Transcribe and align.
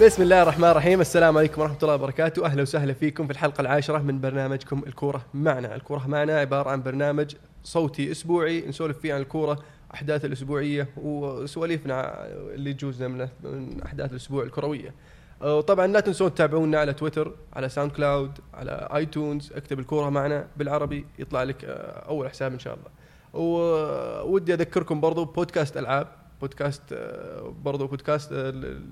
بسم 0.00 0.22
الله 0.22 0.42
الرحمن 0.42 0.68
الرحيم. 0.68 1.00
السلام 1.00 1.38
عليكم 1.38 1.62
ورحمة 1.62 1.78
الله 1.82 1.94
وبركاته. 1.94 2.46
أهلا 2.46 2.62
وسهلا 2.62 2.92
فيكم 2.92 3.26
في 3.26 3.32
الحلقة 3.32 3.60
العاشرة 3.60 3.98
من 3.98 4.20
برنامجكم 4.20 4.82
الكورة 4.86 5.24
معنا. 5.34 5.74
الكورة 5.74 6.06
معنا 6.06 6.40
عبارة 6.40 6.70
عن 6.70 6.82
برنامج 6.82 7.34
صوتي 7.64 8.10
أسبوعي 8.10 8.66
نسولف 8.68 8.98
فيه 8.98 9.14
عن 9.14 9.20
الكورة 9.20 9.58
أحداث 9.94 10.24
الأسبوعية 10.24 10.88
وسواليفنا 10.96 12.26
اللي 12.54 12.72
تجي 12.72 12.90
وزنا 12.90 13.08
من 13.08 13.82
أحداث 13.82 14.10
الأسبوع 14.10 14.42
الكروية. 14.42 14.94
وطبعا 15.40 15.86
لا 15.86 16.00
تنسون 16.00 16.34
تتابعونا 16.34 16.78
على 16.78 16.92
تويتر 16.92 17.34
على 17.52 17.68
ساوند 17.68 17.92
كلاود 17.92 18.38
على 18.54 18.88
آيتونز. 18.94 19.52
اكتب 19.52 19.78
الكورة 19.78 20.10
معنا 20.10 20.46
بالعربي 20.56 21.06
يطلع 21.18 21.42
لك 21.42 21.64
آه، 21.64 22.08
أول 22.08 22.28
حساب 22.28 22.52
إن 22.52 22.58
شاء 22.58 22.74
الله. 22.74 22.90
وودي 23.34 24.54
أذكركم 24.54 25.00
برضو 25.00 25.24
بودكاست 25.24 25.76
ألعاب 25.76 26.06
بودكاست 26.40 26.82
آه، 26.92 27.54
برضو 27.62 27.86
بودكاست 27.86 28.32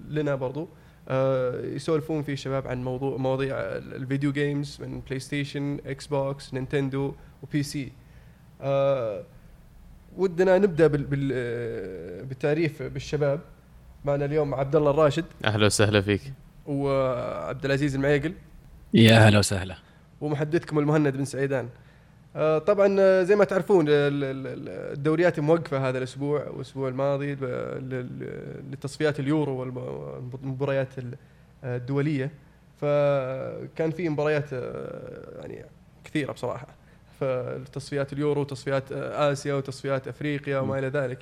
لنا 0.08 0.34
برضو. 0.34 0.68
يسولفون 1.74 2.22
فيه 2.22 2.32
الشباب 2.32 2.66
عن 2.66 2.84
موضوع 2.84 3.16
مواضيع 3.16 3.56
ال 3.58 3.71
video 3.71 4.32
games 4.32 4.78
من 4.80 5.00
بلاي 5.00 5.18
ستيشن 5.18 5.78
إكس 5.86 6.06
بوكس 6.06 6.54
نينتندو 6.54 7.14
و 7.42 7.62
PC 7.62 7.92
آه، 8.60 9.24
ودنا 10.16 10.58
نبدأ 10.58 10.86
بال 10.86 11.04
بال 11.04 11.30
آه، 11.34 12.22
بالتعريف 12.22 12.82
بالشباب. 12.82 13.40
معنا 14.04 14.24
اليوم 14.24 14.54
عبد 14.54 14.76
الله 14.76 14.90
الراشد. 14.90 15.24
أهلا 15.44 15.66
وسهلا 15.66 16.00
فيك. 16.00 16.32
وعبد 16.66 17.64
العزيز 17.64 17.94
المعيقل. 17.94 18.34
يا 18.94 19.18
هلا 19.18 19.38
وسهلا. 19.38 19.76
ومحدثكم 20.20 20.78
المهند 20.78 21.16
بن 21.16 21.24
سعيدان. 21.24 21.64
آه، 21.64 21.85
طبعا 22.58 22.96
آه، 23.00 23.22
زي 23.22 23.36
ما 23.36 23.44
تعرفون 23.44 23.84
ال- 23.88 24.92
الدوريات 24.96 25.40
موقفة 25.40 25.88
هذا 25.88 25.98
الأسبوع 25.98 26.48
والاسبوع 26.48 26.88
الماضي 26.88 27.34
لتصفيات 28.70 29.20
اليورو 29.20 29.58
والمباريات 29.58 30.98
ال- 30.98 31.14
الدولية. 31.64 32.30
فكان 32.80 33.90
في 33.90 34.08
مباريات 34.08 34.52
آه، 34.52 35.40
يعني 35.40 35.64
كثيرة 36.04 36.32
بصراحة. 36.32 36.66
فتصفيات 37.20 38.12
اليورو 38.12 38.40
وتصفيات 38.40 38.92
آه، 38.92 39.32
آسيا 39.32 39.54
وتصفيات 39.54 40.08
أفريقيا 40.08 40.58
وما 40.58 40.78
إلى 40.78 40.88
ذلك. 40.88 41.18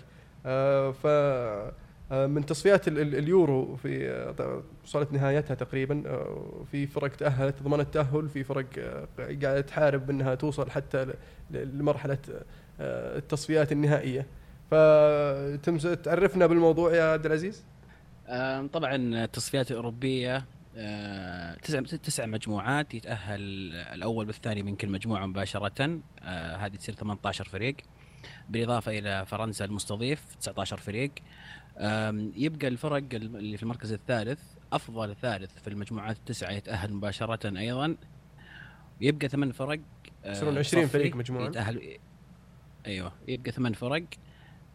آه، 0.46 0.90
ف 0.92 1.06
آه، 1.06 1.72
من 2.10 2.46
تصفيات 2.46 2.88
ال- 2.88 2.98
ال- 2.98 3.14
اليورو 3.14 3.76
في 3.76 4.08
آه، 4.10 4.62
وصلت 4.84 5.12
نهايتها 5.12 5.54
تقريبا 5.54 6.02
آه، 6.06 6.64
في 6.72 6.86
فرق 6.86 7.10
تأهلت 7.16 7.62
ضمن 7.62 7.80
التأهل 7.80 8.28
في 8.28 8.44
فرق 8.44 8.66
آه، 8.78 9.08
قاعدة 9.18 9.60
تحارب 9.60 10.10
إنها 10.10 10.34
توصل 10.34 10.70
حتى 10.70 11.06
لمرحلة 11.50 12.18
آه، 12.80 13.18
التصفيات 13.18 13.72
النهائية. 13.72 14.26
فتم 14.70 15.78
تعرفنا 15.78 16.46
بالموضوع 16.46 16.94
يا 16.94 17.04
عبد 17.12 17.26
العزيز؟ 17.26 17.64
طبعا 18.72 18.94
التصفيات 19.24 19.70
الأوروبية 19.70 20.44
آه، 20.76 21.54
تسع 21.54 21.80
تسع 21.80 22.26
مجموعات 22.26 22.94
يتأهل 22.94 23.40
الأول 23.92 24.26
والثاني 24.26 24.62
من 24.62 24.76
كل 24.76 24.88
مجموعة 24.88 25.26
مباشرة 25.26 26.00
آه، 26.22 26.56
هذه 26.56 26.76
تصير 26.76 26.94
18 26.94 27.44
فريق 27.44 27.76
بالإضافة 28.48 28.98
إلى 28.98 29.26
فرنسا 29.26 29.64
المستضيف 29.64 30.34
19 30.40 30.76
فريق. 30.76 31.10
يبقى 32.36 32.68
الفرق 32.68 33.04
اللي 33.14 33.56
في 33.56 33.62
المركز 33.62 33.92
الثالث 33.92 34.40
أفضل 34.72 35.16
ثالث 35.16 35.58
في 35.62 35.68
المجموعات 35.68 36.16
التسعة 36.16 36.50
يتأهل 36.50 36.94
مباشرة 36.94 37.58
أيضا. 37.58 37.96
يبقى 39.00 39.28
ثمان 39.28 39.52
فرق 39.52 39.80
آه، 40.24 40.30
يصيرون 40.30 40.58
20 40.58 40.84
تصفي 40.84 40.98
فريق 40.98 41.16
مجموعة. 41.16 41.46
يتأهل 41.46 41.98
أيوه 42.86 43.12
يبقى 43.28 43.52
ثمان 43.52 43.72
فرق 43.72 44.04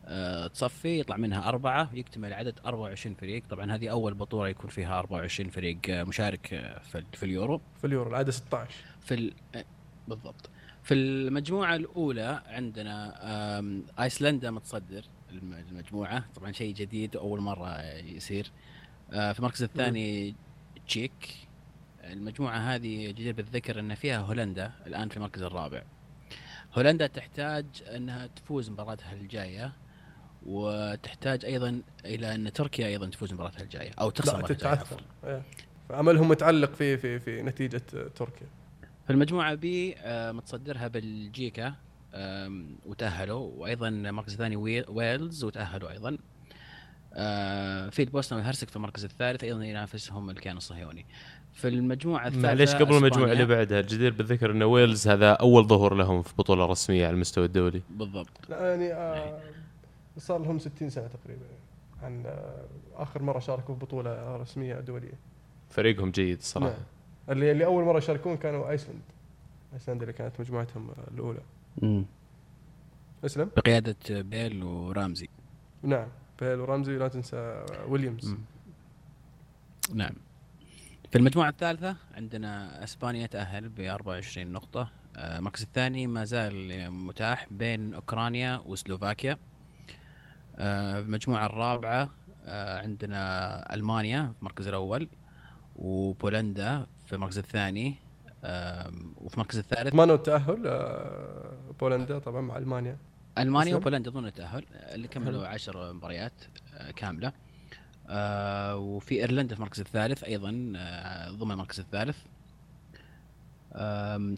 آه، 0.05 0.47
تصفي 0.47 0.99
يطلع 0.99 1.17
منها 1.17 1.49
أربعة 1.49 1.89
يكتمل 1.93 2.33
عدد 2.33 2.59
24 2.65 3.15
فريق. 3.15 3.43
طبعا 3.49 3.75
هذه 3.75 3.87
أول 3.89 4.13
بطولة 4.13 4.49
يكون 4.49 4.69
فيها 4.69 4.99
24 4.99 5.49
فريق 5.49 5.77
آه، 5.89 6.03
مشارك 6.03 6.47
في 7.13 7.23
اليورو. 7.23 7.61
في 7.81 7.87
اليورو 7.87 8.09
العاده 8.09 8.31
16 8.31 8.75
في 9.01 9.13
ال... 9.13 9.33
بالضبط. 10.07 10.49
في 10.83 10.93
المجموعة 10.93 11.75
الأولى 11.75 12.43
عندنا 12.47 13.15
أيسلندا 13.99 14.51
متصدر. 14.51 15.03
الم- 15.31 15.53
المجموعة. 15.69 16.25
طبعا 16.35 16.51
شيء 16.51 16.73
جديد 16.73 17.15
أول 17.15 17.39
مرة 17.41 17.67
آه، 17.67 17.97
يصير. 18.01 18.51
آه، 19.13 19.31
في 19.33 19.39
المركز 19.39 19.63
الثاني 19.63 20.35
تشيك. 20.87 21.35
المجموعة 22.03 22.57
هذه 22.57 23.07
جدير 23.11 23.33
بالذكر 23.33 23.79
أن 23.79 23.95
فيها 23.95 24.17
هولندا 24.17 24.71
الآن 24.87 25.09
في 25.09 25.17
المركز 25.17 25.41
الرابع. 25.41 25.81
هولندا 26.77 27.07
تحتاج 27.07 27.65
أنها 27.95 28.27
تفوز 28.27 28.69
مباراتها 28.69 29.13
الجاية 29.13 29.73
وتحتاج 30.45 31.45
أيضا 31.45 31.81
إلى 32.05 32.35
أن 32.35 32.53
تركيا 32.53 32.87
أيضا 32.87 33.05
تفوز 33.09 33.33
مباراتها 33.33 33.61
الجاية 33.61 33.91
أو 33.99 34.09
تخسر. 34.09 34.47
تتعثر. 34.47 35.01
إيه. 35.23 35.41
فاملهم 35.89 36.27
متعلق 36.29 36.73
في 36.73 36.97
في 36.97 37.19
في 37.19 37.41
نتيجة 37.41 37.81
تركيا. 38.15 38.47
في 39.07 39.13
المجموعة 39.13 39.55
B 39.55 39.95
آه، 39.97 40.31
متصدرها 40.31 40.87
بلجيكا. 40.87 41.75
آم، 42.13 42.75
وتأهلوا. 42.85 43.51
وأيضا 43.57 43.87
المركز 43.87 44.31
الثاني 44.33 44.55
وي- 44.55 44.85
ويلز 44.89 45.43
وتأهلوا 45.43 45.91
أيضا. 45.91 46.17
آه، 47.13 47.89
في 47.89 48.03
البوسنة 48.03 48.37
والهرسك 48.39 48.69
في 48.69 48.75
المركز 48.75 49.03
الثالث 49.03 49.43
أيضا 49.43 49.63
ينافسهم 49.65 50.29
الكيان 50.29 50.57
الصهيوني. 50.57 51.05
في 51.53 51.67
المجموعة 51.67 52.27
الثالثة 52.27 52.47
معليش 52.47 52.75
قبل 52.75 52.95
المجموعة. 52.95 53.31
اللي 53.31 53.45
بعدها 53.45 53.79
الجدير 53.79 54.13
بالذكر 54.13 54.51
إن 54.51 54.63
ويلز 54.63 55.07
هذا 55.07 55.31
أول 55.31 55.67
ظهور 55.67 55.93
لهم 55.95 56.21
في 56.21 56.33
بطولة 56.37 56.65
رسمية 56.65 57.05
على 57.07 57.13
المستوى 57.13 57.45
الدولي. 57.45 57.81
بالضبط. 57.89 58.29
لا 58.49 58.69
يعني 58.69 58.93
آه، 58.93 59.39
صار 60.17 60.39
لهم 60.41 60.59
60 60.59 60.89
سنة 60.89 61.07
تقريبا 61.07 61.45
عن 62.03 62.23
آه، 62.25 62.65
آخر 62.95 63.23
مرة 63.23 63.39
شاركوا 63.39 63.75
في 63.75 63.81
بطولة 63.81 64.35
رسمية 64.37 64.75
دولية. 64.79 65.13
فريقهم 65.69 66.11
جيد 66.11 66.37
الصراحه 66.37 66.69
نعم. 66.69 66.77
اللي 67.29 67.51
اللي 67.51 67.65
أول 67.65 67.83
مرة 67.83 67.97
يشاركون 67.97 68.37
كانوا 68.37 68.69
أيسلند. 68.69 69.01
أيسلند 69.73 70.01
اللي 70.01 70.13
كانت 70.13 70.39
مجموعتهم 70.39 70.89
آه، 70.89 71.15
الاولى 71.77 72.05
أسلم؟ 73.25 73.51
بقيادة 73.57 74.21
بيل 74.21 74.63
ورامزي. 74.63 75.29
نعم 75.83 76.07
بيل 76.41 76.59
ورمزي 76.59 76.97
لا 76.97 77.07
تنسى 77.07 77.65
ويليامز. 77.87 78.29
مم. 78.29 78.37
نعم. 79.93 80.13
في 81.11 81.17
المجموعة 81.17 81.49
الثالثة 81.49 81.95
عندنا 82.15 82.83
إسبانيا 82.83 83.27
تأهل 83.27 83.69
ب 83.69 83.79
24 83.79 84.51
نقطة. 84.51 84.89
آه، 85.17 85.37
المركز 85.37 85.61
الثاني 85.61 86.07
ما 86.07 86.25
زال 86.25 86.91
متاح 86.91 87.47
بين 87.51 87.93
أوكرانيا 87.93 88.61
وسلوفاكيا. 88.65 89.37
آه، 90.57 90.93
في 90.93 91.05
المجموعة 91.05 91.45
الرابعة 91.45 92.09
آه، 92.45 92.81
عندنا 92.81 93.73
ألمانيا 93.73 94.21
في 94.33 94.39
المركز 94.39 94.67
الأول 94.67 95.09
وبولندا 95.75 96.87
في 97.05 97.13
المركز 97.13 97.37
الثاني. 97.37 97.95
وفي 99.17 99.33
المركز 99.33 99.57
الثالث 99.57 99.93
ضمنوا 99.93 100.15
التاهل 100.15 100.63
آه، 100.67 101.53
بولندا 101.79 102.19
طبعا 102.19 102.41
مع 102.41 102.57
ألمانيا. 102.57 102.97
ألمانيا؟ 103.37 103.75
وبولندا 103.75 104.11
ضمن 104.11 104.25
التاهل 104.25 104.65
اللي 104.73 105.07
كملوا 105.07 105.47
10 105.47 105.91
مباريات 105.91 106.33
آه، 106.73 106.91
كاملة. 106.91 107.33
آه، 108.09 108.75
وفي 108.75 109.15
إيرلندا 109.15 109.55
في 109.55 109.59
المركز 109.61 109.79
الثالث 109.79 110.23
أيضا 110.23 110.73
آه، 110.75 111.31
ضمن 111.31 111.51
المركز 111.51 111.79
الثالث. 111.79 112.17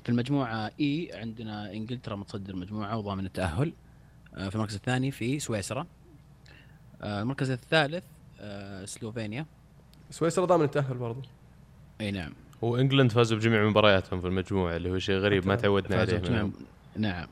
في 0.04 0.10
المجموعة 0.10 0.72
اي 0.80 1.12
عندنا 1.14 1.72
إنجلترا 1.74 2.16
متصدر 2.16 2.54
المجموعه 2.54 2.98
وضامن 2.98 3.26
التأهل. 3.26 3.74
آه، 4.36 4.50
في 4.50 4.56
المركز 4.56 4.76
الثاني 4.76 5.12
في 5.12 5.40
سويسرا. 5.40 5.88
آه، 7.02 7.22
المركز 7.22 7.50
الثالث 7.50 8.04
آه، 8.40 8.86
سلوفينيا. 8.86 9.46
سويسرا 10.10 10.46
ضامن 10.46 10.64
التأهل 10.64 10.98
برضو. 10.98 11.22
أي 12.02 12.12
نعم. 12.12 12.34
وإنجلند 12.62 13.12
فازوا 13.12 13.38
بجميع 13.38 13.70
مبارياتهم 13.70 14.22
في 14.22 14.28
المجموعه 14.28 14.76
اللي 14.76 14.90
هو 14.92 15.00
شيء 15.00 15.16
غريب 15.16 15.48
ما 15.48 15.56
تعودنا 15.56 16.00
عليه 16.00 16.18
منهم. 16.18 16.54
نعم 16.98 17.28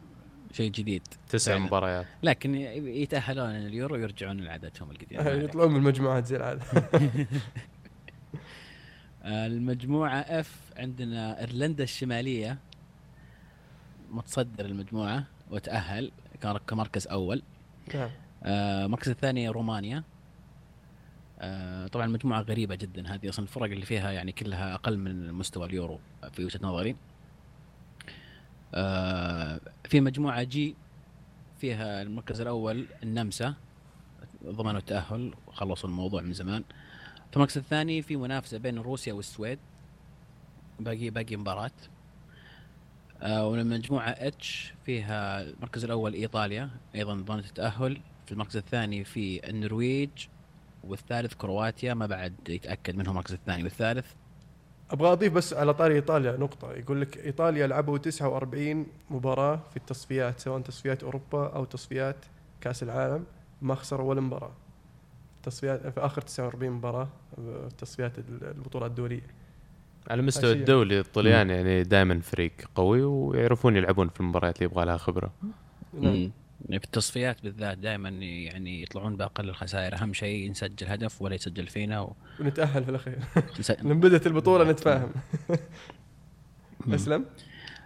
شيء 0.53 0.71
جديد 0.71 1.01
تسع 1.29 1.51
فعلاً. 1.51 1.65
مباريات 1.65 2.05
لكن 2.23 2.55
يتأهلون 2.55 3.49
اليورو 3.49 3.95
ويرجعون 3.95 4.41
لعادتهم 4.41 4.91
القديمة. 4.91 5.29
يطلعون 5.45 5.71
من 5.71 5.77
المجموعات 5.77 6.25
زي 6.25 6.35
العادة 6.35 6.61
المجموعة 9.25 10.19
اف 10.19 10.55
عندنا 10.77 11.39
إيرلندا 11.39 11.83
الشمالية 11.83 12.57
متصدر 14.11 14.65
المجموعة 14.65 15.23
وتأهل 15.51 16.11
كان 16.41 16.57
كمركز 16.57 17.07
أول 17.07 17.41
نعم 17.93 18.09
آه، 18.43 18.85
المركز 18.85 19.09
الثاني 19.09 19.49
رومانيا 19.49 20.03
طبعا 21.91 22.07
مجموعة 22.07 22.41
غريبة 22.41 22.75
جدا 22.75 23.13
هذه 23.13 23.29
أصلا 23.29 23.45
الفرق 23.45 23.63
اللي 23.63 23.85
فيها 23.85 24.11
يعني 24.11 24.31
كلها 24.31 24.73
أقل 24.73 24.97
من 24.97 25.33
مستوى 25.33 25.65
اليورو 25.65 25.99
في 26.31 26.45
وجهة 26.45 26.59
نظري. 26.63 26.95
آه، 28.73 29.59
في 29.83 30.01
مجموعة 30.01 30.43
جي 30.43 30.75
فيها 31.59 32.01
المركز 32.01 32.41
الأول 32.41 32.85
النمسا 33.03 33.53
ضمنوا 34.45 34.79
التأهل 34.79 35.33
وخلصوا 35.47 35.89
الموضوع 35.89 36.21
من 36.21 36.33
زمان. 36.33 36.63
في 37.29 37.35
المركز 37.35 37.57
الثاني 37.57 38.01
في 38.01 38.15
منافسة 38.15 38.57
بين 38.57 38.77
روسيا 38.79 39.13
والسويد 39.13 39.59
باقي 40.79 41.09
باقي 41.09 41.35
مباراة. 41.35 41.71
آه 43.21 43.47
والمجموعة 43.47 44.09
اتش 44.09 44.73
فيها 44.85 45.41
المركز 45.41 45.83
الأول 45.83 46.13
إيطاليا 46.13 46.69
أيضا 46.95 47.13
ضمنت 47.13 47.45
التأهل 47.45 48.01
في 48.25 48.31
المركز 48.31 48.57
الثاني 48.57 49.03
في 49.03 49.49
النرويج 49.49 50.09
والثالث 50.83 51.33
كرواتيا 51.33 51.93
ما 51.93 52.05
بعد 52.05 52.33
يتأكد 52.49 52.95
منهم 52.95 53.09
المركز 53.09 53.33
الثاني 53.33 53.63
والثالث 53.63 54.05
أبغى 54.91 55.11
أضيف 55.11 55.33
بس 55.33 55.53
على 55.53 55.73
طاري 55.73 55.95
إيطاليا 55.95 56.37
نقطة 56.37 56.71
يقول 56.71 57.01
لك 57.01 57.17
إيطاليا 57.17 57.67
لعبوا 57.67 57.97
49 57.97 58.85
مباراة 59.09 59.59
في 59.71 59.77
التصفيات 59.77 60.39
سواء 60.39 60.61
تصفيات 60.61 61.03
أوروبا 61.03 61.47
أو 61.47 61.65
تصفيات 61.65 62.15
كأس 62.61 62.83
العالم 62.83 63.23
ما 63.61 63.75
خسروا 63.75 64.09
ولا 64.09 64.21
مباراة 64.21 64.51
تصفيات 65.43 65.87
في 65.87 65.99
آخر 65.99 66.21
49 66.21 66.71
مباراة 66.71 67.07
في 67.35 67.69
تصفيات 67.77 68.11
البطوله 68.41 68.85
الدولية 68.85 69.21
على 70.09 70.19
المستوى. 70.21 70.51
الدولي 70.51 70.99
الطليان 70.99 71.49
يعني 71.49 71.83
دائما 71.83 72.19
فريق 72.19 72.51
قوي 72.75 73.03
ويعرفون 73.03 73.75
يلعبون 73.75 74.09
في 74.09 74.19
المباريات 74.19 74.55
اللي 74.55 74.65
يبغى 74.71 74.85
لها 74.85 74.97
خبرة 74.97 75.31
نعم. 75.93 76.13
مم. 76.13 76.31
يعني 76.65 76.79
في 76.79 76.85
التصفيات 76.85 77.43
بالذات 77.43 77.77
دائما 77.77 78.09
يعني 78.09 78.81
يطلعون 78.81 79.17
بأقل 79.17 79.49
الخسائر. 79.49 79.95
أهم 79.95 80.13
شيء 80.13 80.51
نسجل 80.51 80.87
هدف 80.87 81.21
ولا 81.21 81.35
يسجل 81.35 81.67
فينا 81.67 82.01
و... 82.01 82.15
ونتأهل 82.39 82.83
في 82.83 82.89
الأخير. 82.89 83.19
لما 83.83 83.93
بدات 84.07 84.27
البطولة 84.27 84.71
نتفاهم. 84.71 85.11
أسلم. 86.87 87.25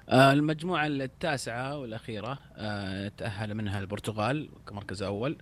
آه، 0.10 0.34
المجموعة 0.34 0.88
التاسعة 0.88 1.78
والأخيرة 1.78 2.40
آه، 2.56 3.12
تأهل 3.18 3.56
منها 3.56 3.80
البرتغال 3.80 4.50
كمركز 4.68 5.04
أول 5.04 5.38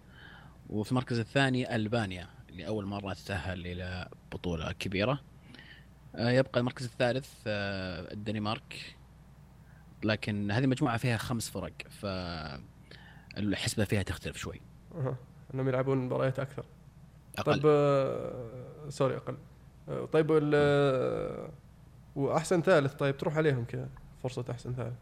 وفي 0.69 0.91
المركز 0.91 1.19
الثاني 1.19 1.75
ألبانيا 1.75 2.27
اللي 2.49 2.67
أول 2.67 2.85
مرة 2.85 3.13
تتأهل 3.13 3.67
إلى 3.67 4.09
بطولة 4.31 4.71
كبيرة. 4.71 5.21
آه، 6.15 6.29
يبقى 6.29 6.59
المركز 6.59 6.85
الثالث 6.85 7.29
الدنمارك. 7.47 8.95
لكن 10.03 10.51
هذه 10.51 10.63
المجموعة 10.63 10.97
فيها 10.97 11.17
خمس 11.17 11.49
فرق 11.49 11.73
فالحسبة 13.35 13.83
فيها 13.83 14.03
تختلف 14.03 14.37
شوي. 14.37 14.61
أها. 14.95 15.15
إنهم 15.53 15.67
يلعبون 15.67 15.97
مباريات 15.97 16.39
أكثر. 16.39 16.65
أقل. 17.37 17.53
طيب 17.53 17.63
آه، 17.65 18.89
سوري 18.89 19.17
أقل. 19.17 19.37
آه، 19.89 20.05
طيب 20.05 20.51
آه، 20.53 21.49
وأحسن 22.15 22.61
ثالث 22.61 22.93
طيب 22.93 23.17
تروح 23.17 23.37
عليهم 23.37 23.65
كذا 23.65 23.89
فرصة 24.23 24.45
أحسن 24.51 24.73
ثالث. 24.73 24.95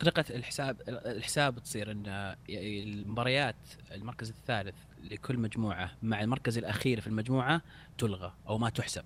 طريقة 0.00 0.24
الحساب 0.30 0.76
الحساب 0.88 1.58
تصير 1.58 1.90
إن 1.90 2.36
المباريات 2.48 3.56
المركز 3.92 4.28
الثالث 4.28 4.74
لكل 5.10 5.38
مجموعة 5.38 5.90
مع 6.02 6.20
المركز 6.20 6.58
الأخير 6.58 7.00
في 7.00 7.06
المجموعة 7.06 7.62
تلغى 7.98 8.32
أو 8.48 8.58
ما 8.58 8.70
تحسب. 8.70 9.04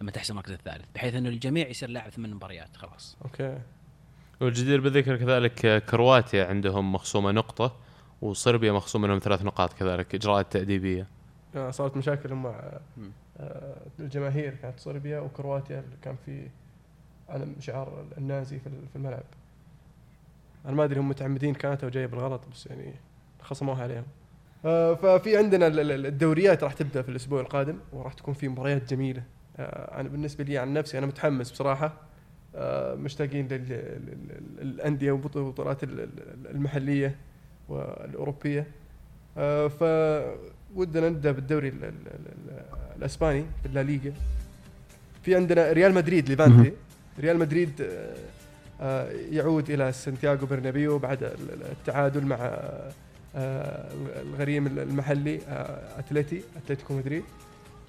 لما 0.00 0.10
تحسب 0.10 0.30
المركز 0.30 0.52
الثالث 0.52 0.84
بحيث 0.94 1.14
إنه 1.14 1.28
الجميع 1.28 1.68
يصير 1.68 1.88
لاعب 1.88 2.10
ثمان 2.10 2.34
مباريات 2.34 2.76
خلاص. 2.76 3.16
أوكي. 3.24 3.60
والجدير 4.40 4.80
بالذكر 4.80 5.16
كذلك 5.16 5.84
كرواتيا 5.84 6.44
عندهم 6.46 6.92
مخصومة 6.92 7.30
نقطة 7.30 7.76
وصربيا 8.22 8.72
مخصوم 8.72 9.02
منهم 9.02 9.18
ثلاث 9.18 9.42
نقاط 9.42 9.72
كذلك 9.72 10.14
إجراءات 10.14 10.52
تأديبية. 10.52 11.06
آه، 11.56 11.70
صارت 11.70 11.96
مشاكل 11.96 12.34
مع. 12.34 12.54
آه، 13.40 13.76
الجماهير 14.00 14.54
كانت 14.54 14.80
صربيا 14.80 15.20
وكرواتيا 15.20 15.78
اللي 15.78 15.96
كان 16.02 16.16
في 16.26 16.46
علم 17.28 17.54
شعار 17.60 18.04
النازي 18.18 18.58
في 18.58 18.70
في 18.92 18.96
الملعب. 18.96 19.22
أنا 20.66 20.74
ما 20.74 20.84
أدري 20.84 21.00
هم 21.00 21.08
متعمدين 21.08 21.54
كانت 21.54 21.84
أو 21.84 21.90
جاية 21.90 22.06
بالغلط 22.06 22.40
بس 22.52 22.66
يعني 22.66 22.94
خصموها 23.42 23.82
عليهم. 23.82 24.04
آه، 24.64 24.94
ففي 24.94 25.36
عندنا 25.36 25.66
ال- 25.66 25.80
ال- 25.90 26.06
الدوريات 26.06 26.64
راح 26.64 26.72
تبدأ 26.72 27.02
في 27.02 27.08
الأسبوع 27.08 27.40
القادم 27.40 27.78
وراح 27.92 28.12
تكون 28.12 28.34
في 28.34 28.48
مباريات 28.48 28.90
جميلة. 28.94 29.22
أنا 29.58 30.08
بالنسبة 30.08 30.44
لي 30.44 30.58
عن 30.58 30.72
نفسي 30.72 30.98
أنا 30.98 31.06
متحمس 31.06 31.50
بصراحة. 31.52 31.92
مشتاقين 32.94 33.48
للأندية 34.62 35.12
ال- 35.82 36.08
المحلية 36.50 37.16
والأوروبية. 37.68 38.66
آه، 39.38 39.68
فودنا 39.68 41.08
نبدأ 41.08 41.32
بالدوري 41.32 41.68
ال- 41.68 41.84
ال- 41.84 41.92
ال- 42.06 42.62
الأسباني 42.96 43.44
في 43.62 43.66
الليغا 43.66 44.12
في 45.22 45.34
عندنا 45.36 45.72
ريال 45.72 45.94
مدريد 45.94 46.28
ليفانتي. 46.28 46.72
ريال 47.20 47.38
مدريد 47.38 47.80
آه، 47.80 48.14
آه، 48.80 49.10
يعود 49.30 49.70
إلى 49.70 49.92
سانتياغو 49.92 50.46
برنابيو 50.46 50.98
بعد 50.98 51.22
ال- 51.22 51.32
ال- 51.32 51.62
التعادل 51.62 52.26
مع 52.26 52.36
الغريم 54.22 54.66
المحلي 54.66 55.40
أتلتي 55.98 56.42
أتلتيكو 56.56 56.94
مدريد. 56.94 57.22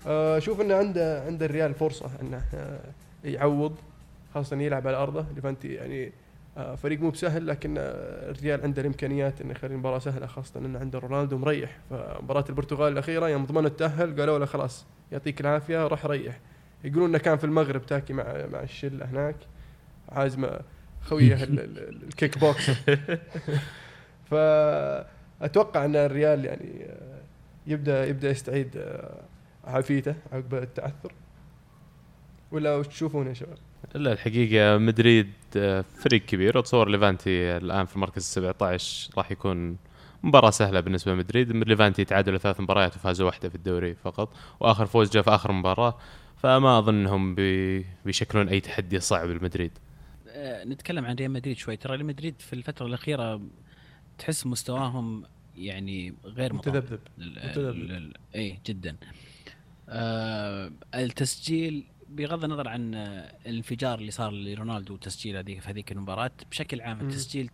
أشوف 0.06 0.62
انه 0.62 0.76
عنده 0.76 1.24
عند 1.24 1.44
الريال 1.44 1.74
فرصة 1.74 2.10
إنه 2.22 2.42
يعوض. 3.24 3.76
خاصة 4.34 4.58
يلعب 4.62 4.88
على 4.88 4.98
أرضه 4.98 5.26
ليفانتي 5.36 5.74
يعني 5.74 6.12
آه، 6.58 6.76
فريق 6.76 7.00
مو 7.00 7.10
بسهل 7.10 7.48
لكن 7.48 7.76
الريال 7.78 8.62
عنده 8.62 8.82
الإمكانيات 8.82 9.42
إنه 9.42 9.52
يخلي 9.52 9.74
المباراة 9.74 10.00
سهلة 10.00 10.28
خاصة 10.28 10.60
إنه 10.60 10.80
عنده 10.80 11.00
رونالدو 11.00 11.38
مريح. 11.38 11.78
فمباراة 11.90 12.46
البرتغال 12.50 12.94
الأخيرة 12.94 13.30
يوم 13.30 13.46
ضمنوا 13.46 13.70
التأهل 13.70 14.20
قالوا 14.20 14.40
له 14.40 14.46
خلاص 14.46 14.86
يعطيك 15.12 15.42
العافية 15.42 15.88
روح 15.88 16.06
ريح. 16.06 16.40
يقولون 16.84 17.10
إنه 17.10 17.18
كان 17.18 17.38
في 17.38 17.44
المغرب 17.44 17.86
take 17.86 18.04
it 18.04 18.14
مع 18.14 18.24
مع 18.54 18.60
الشلة 18.64 19.06
هناك 19.06 19.36
عازمه 20.10 20.60
خويه 21.02 21.36
ال- 21.44 21.60
ال- 21.60 21.78
ال- 21.90 22.04
الـ 22.04 22.10
kick 22.10 22.38
box. 22.38 22.72
فاتوقع 24.32 25.86
إن 25.86 25.96
الريال 25.96 26.46
يعني 26.46 26.86
آه، 26.86 27.22
يبدأ 27.68 28.06
يبدأ 28.06 28.30
يستعيد 28.30 28.78
آه، 28.78 29.22
عافيته 29.64 30.16
عقب 30.32 30.54
التعثر. 30.56 31.12
ولا 32.52 32.76
وش 32.76 32.88
تشوفون 32.88 33.28
يا 33.28 33.34
شباب؟ 33.34 33.58
لا 33.96 34.12
الحقيقة 34.12 34.78
مدريد 34.78 35.32
آه، 35.58 35.82
فريق 35.82 36.26
كبير. 36.26 36.60
أتصور 36.60 36.90
ليفانتي 36.90 37.58
الآن 37.58 37.86
في 37.86 37.96
المركز 37.96 38.24
17 38.24 39.10
راح 39.18 39.32
يكون 39.32 39.78
مباراة 40.24 40.50
سهلة 40.50 40.80
بالنسبة 40.80 41.14
لمدريد، 41.14 41.52
ليفانتي 41.52 42.06
تعادلوا 42.06 42.38
ثلاث 42.38 42.60
مباريات 42.60 42.96
وفازوا 42.96 43.26
واحدة 43.26 43.50
في 43.50 43.56
الدوري 43.56 43.96
فقط، 43.96 44.34
وآخر 44.60 44.86
فوز 44.86 45.12
جاء 45.12 45.24
في 45.24 45.30
آخر 45.30 45.52
مباراة، 45.52 45.98
فما 46.38 46.80
اظن 46.80 46.96
انهم 46.96 47.36
بي 47.36 47.86
بيشكلون 48.06 48.50
أي 48.50 48.60
تحدي 48.60 49.00
صعب 49.00 49.30
لمدريد. 49.30 49.72
آه، 50.28 50.64
نتكلم 50.64 51.06
عن 51.06 51.16
ريال 51.16 51.32
مدريد 51.32 51.58
شوي. 51.58 51.78
ترى 51.78 51.96
ريال 51.96 52.06
مدريد 52.06 52.36
في 52.40 52.54
الفترة 52.54 52.86
الأخيرة 52.86 53.42
تحس 54.18 54.48
مستواهم 54.48 55.24
يعني 55.58 56.14
غير 56.26 56.54
متذبذب. 56.54 57.00
متذبذب. 57.18 58.12
اي 58.36 58.60
جدا. 58.66 58.96
آه 59.90 60.72
التسجيل 60.96 61.84
بغض 62.16 62.44
النظر 62.44 62.68
عن 62.68 62.96
آه، 62.96 63.34
الانفجار 63.46 64.00
اللي 64.00 64.12
صار 64.12 64.32
لرونالدو 64.32 64.96
تسجيل 64.98 65.38
هذيك 65.38 65.60
في 65.62 65.70
هذيك 65.70 65.92
المباراة 65.92 66.32
بشكل 66.52 66.82
عام. 66.82 67.02
التسجيل 67.02 67.50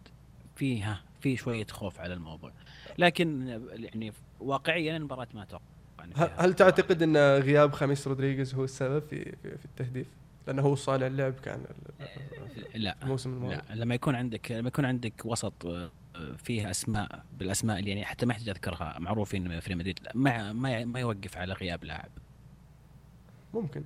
فيها 0.56 1.02
في 1.22 1.38
شوية 1.38 1.68
خوف 1.72 2.00
على 2.00 2.14
الموضوع. 2.14 2.52
لكن 2.98 3.50
آه، 3.50 3.62
يعني 3.74 4.14
واقعيا 4.40 4.98
المباراة 4.98 5.28
ما 5.34 5.44
أتوقع 5.44 5.64
إن 6.04 6.12
هل, 6.16 6.30
هل 6.38 6.54
تعتقد 6.54 7.04
إن 7.04 7.18
غياب 7.18 7.74
خميس 7.74 8.08
رودريغيز 8.08 8.56
هو 8.56 8.64
السبب 8.64 9.04
في 9.10 9.24
في, 9.44 9.58
في 9.58 9.66
التهديف؟ 9.66 10.08
لأنه 10.48 10.62
هو 10.62 10.76
صانع 10.76 11.08
اللعب 11.08 11.34
كان 11.34 11.66
ال- 12.76 12.84
لا. 12.84 12.96
الموسم 13.04 13.34
الماضي. 13.34 13.56
لا. 13.56 13.76
لما 13.76 13.96
يكون 13.96 14.16
عندك 14.16 14.52
لما 14.52 14.68
يكون 14.68 14.86
عندك 14.86 15.26
وسط 15.26 15.66
آه، 15.66 15.90
فيه 16.44 16.70
اسماء 16.70 17.24
بالأسماء 17.40 17.80
اللي 17.80 17.90
يعني 17.90 18.06
حتى 18.06 18.26
ما 18.26 18.34
يحتاج 18.34 18.50
اذكرها 18.50 19.00
معروفين 19.00 19.60
في 19.60 19.68
ريال 19.68 19.78
مدريد 19.78 20.00
ما 20.16 20.54
ما 20.54 20.86
ما 20.86 21.00
يوقف 21.00 21.38
على 21.38 21.54
غياب 21.54 21.84
لاعب. 21.84 22.10
ممكن. 23.54 23.84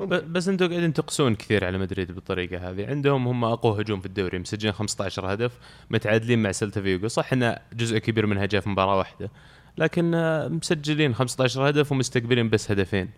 بس 0.00 0.48
أنتم 0.48 0.68
قاعدين 0.68 0.92
تقسون 0.92 1.34
كثير 1.34 1.64
على 1.64 1.78
مدريد 1.78 2.12
بالطريقة 2.12 2.70
هذه. 2.70 2.86
عندهم 2.86 3.28
هم 3.28 3.44
أقوى 3.44 3.80
هجوم 3.82 4.00
في 4.00 4.06
الدوري 4.06 4.38
مسجلين 4.38 4.72
15 4.72 5.32
هدف 5.32 5.58
متعادلين 5.90 6.42
مع 6.42 6.52
سيلتا 6.52 6.80
فيجو. 6.82 7.08
صح 7.08 7.32
إن 7.32 7.56
جزء 7.72 7.98
كبير 7.98 8.26
منها 8.26 8.46
جاء 8.46 8.60
في 8.60 8.68
مباراة 8.68 8.98
واحدة 8.98 9.30
لكن 9.78 10.10
مسجلين 10.50 11.14
15 11.14 11.68
هدف 11.68 11.92
ومستقبلين 11.92 12.50
بس 12.50 12.70
هدفين. 12.70 13.10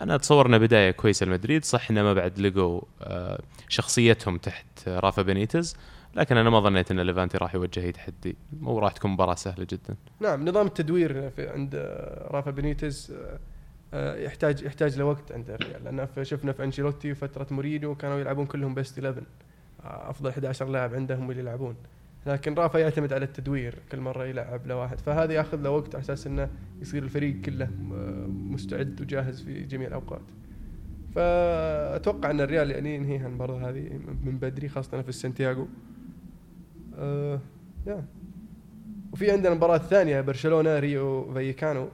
أنا 0.00 0.14
أتصور 0.14 0.46
انها 0.46 0.58
بداية 0.58 0.90
كويسة 0.90 1.26
لمدريد. 1.26 1.64
صح 1.64 1.90
انه 1.90 2.02
ما 2.02 2.14
بعد 2.14 2.38
لقوا 2.38 2.80
آه، 3.02 3.40
شخصيتهم 3.68 4.38
تحت 4.38 4.88
رافا 4.88 5.22
بينيتز 5.22 5.76
لكن 6.14 6.36
أنا 6.36 6.50
ما 6.50 6.60
ظنيت 6.60 6.90
إن 6.90 7.00
ليفانتي 7.00 7.38
راح 7.38 7.54
يواجه 7.54 7.80
أي 7.80 7.92
تحدي. 7.92 8.36
وراح 8.62 8.92
تكون 8.92 9.10
مباراة 9.10 9.34
سهلة 9.34 9.66
جدا. 9.70 9.96
نعم 10.20 10.48
نظام 10.48 10.66
التدوير 10.66 11.30
عند 11.38 11.74
آه، 11.74 12.28
رافا 12.30 12.50
بينيتز 12.50 13.12
آه، 13.16 13.38
يحتاج 13.94 14.62
يحتاج 14.62 14.98
لوقت 14.98 15.32
عند 15.32 15.50
الريال 15.50 15.84
لأن 15.84 16.24
شفنا 16.24 16.52
في 16.52 16.64
أنشيلوتي 16.64 17.12
وفتره 17.12 17.46
مورينيو 17.50 17.94
كانوا 17.94 18.18
يلعبون 18.18 18.46
كلهم 18.46 18.74
best 18.74 18.98
11 18.98 19.22
آه، 19.84 20.10
أفضل 20.10 20.30
11 20.30 20.68
لاعب 20.68 20.94
عندهم 20.94 21.30
اللي 21.30 21.42
يلعبون. 21.42 21.74
لكن 22.26 22.54
رافا 22.54 22.78
يعتمد 22.78 23.12
على 23.12 23.24
التدوير. 23.24 23.74
كل 23.92 24.00
مرة 24.00 24.24
يلعب 24.24 24.66
له 24.66 24.76
واحد 24.76 25.00
فهذا 25.00 25.32
ياخذ 25.32 25.60
له 25.60 25.70
وقت 25.70 25.94
على 25.94 26.04
أساس 26.04 26.26
إنه 26.26 26.48
يصير 26.80 27.02
الفريق 27.02 27.40
كله 27.40 27.64
آه، 27.64 28.26
مستعد 28.26 29.00
وجاهز 29.00 29.42
في 29.42 29.62
جميع 29.62 29.88
الأوقات. 29.88 30.22
فأتوقع 31.14 32.30
إن 32.30 32.40
الريال 32.40 32.70
يعني 32.70 32.94
ينهيها 32.94 33.26
المباراه 33.26 33.70
هذه 33.70 34.00
من 34.24 34.38
بدري 34.38 34.68
خاصة 34.68 35.02
في 35.02 35.08
السنتياغو 35.08 35.68
آه 36.98 37.40
yeah. 37.86 38.04
وفي 39.12 39.30
عندنا 39.30 39.52
المباراة 39.52 39.76
الثانية 39.76 40.20
برشلونة 40.20 40.78
ريو 40.78 41.34
فايكانو. 41.34 41.88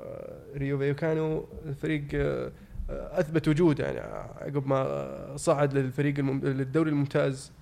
آه، 0.00 0.58
ريو 0.58 0.78
فايكانو 0.78 1.46
الفريق 1.66 2.04
آه، 2.14 2.52
آه، 2.90 3.20
أثبت 3.20 3.48
وجوده 3.48 3.84
يعني 3.84 3.98
عقب 4.40 4.66
ما 4.66 5.36
صعد 5.36 5.74
للفريق. 5.74 6.20
للدوري 6.20 6.90
الممتاز 6.90 7.52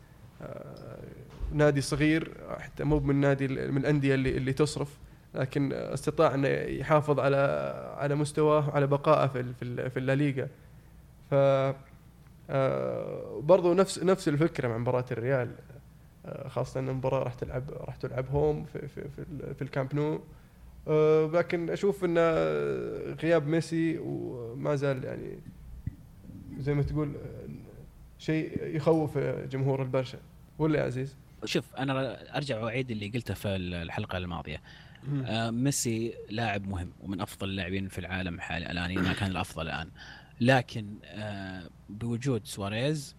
نادي 1.53 1.81
صغير 1.81 2.35
حتى 2.59 2.85
مو 2.85 3.00
من 3.00 3.21
نادي 3.21 3.49
من 3.49 3.76
الأندية 3.76 4.14
اللي 4.14 4.37
اللي 4.37 4.53
تصرف 4.53 4.99
لكن 5.35 5.73
استطاع 5.73 6.35
أنه 6.35 6.49
يحافظ 6.49 7.21
على 7.21 7.37
على 7.99 8.14
مستواه 8.14 8.69
وعلى 8.69 8.87
بقائه 8.87 9.26
في 9.26 9.45
في 9.61 9.91
في 9.91 9.99
الليغا 9.99 10.49
ف 11.31 11.35
برضو 13.45 13.75
نفس 13.75 13.99
نفس 13.99 14.29
الفكرة 14.29 14.69
مع 14.69 14.79
مباراة 14.79 15.05
الريال 15.11 15.50
خاصة 16.47 16.81
إن 16.81 16.88
المباراة 16.88 17.23
راح 17.23 17.35
تلعب 17.35 17.71
راح 17.71 17.97
تلعب 17.97 18.29
هوم 18.31 18.64
في 18.64 18.88
في 18.88 19.09
في, 19.09 19.25
في 19.55 19.62
الكامب 19.62 19.95
نو 19.95 20.21
آه، 20.88 21.31
لكن 21.35 21.71
أشوف 21.71 22.05
إن 22.05 22.19
غياب 23.23 23.47
ميسي 23.47 23.99
وما 23.99 24.76
زال 24.76 25.05
يعني 25.05 25.38
زي 26.59 26.75
ما 26.75 26.83
تقول 26.83 27.09
آه، 27.17 27.49
شيء 28.19 28.67
يخوف 28.76 29.19
جمهور 29.19 29.83
البرشا. 29.83 30.19
ولا 30.59 30.79
يا 30.79 30.85
عزيز؟ 30.85 31.17
شوف 31.45 31.75
أنا 31.75 32.37
أرجع 32.37 32.61
وأعيد 32.62 32.91
اللي 32.91 33.09
قلته 33.09 33.35
في 33.35 33.49
الحلقة 33.57 34.19
الماضية. 34.19 34.61
آه 35.26 35.50
ميسي 35.50 36.14
لاعب 36.31 36.69
مهم 36.69 36.91
ومن 37.00 37.21
أفضل 37.21 37.49
اللاعبين 37.49 37.88
في 37.88 37.99
العالم 37.99 38.41
حاليا 38.41 38.71
الآن 38.73 38.95
ما 38.95 39.12
كان 39.12 39.31
الأفضل 39.31 39.62
الآن. 39.62 39.88
لكن 40.41 40.87
آه 41.05 41.71
بوجود 41.88 42.47
سواريز 42.47 43.17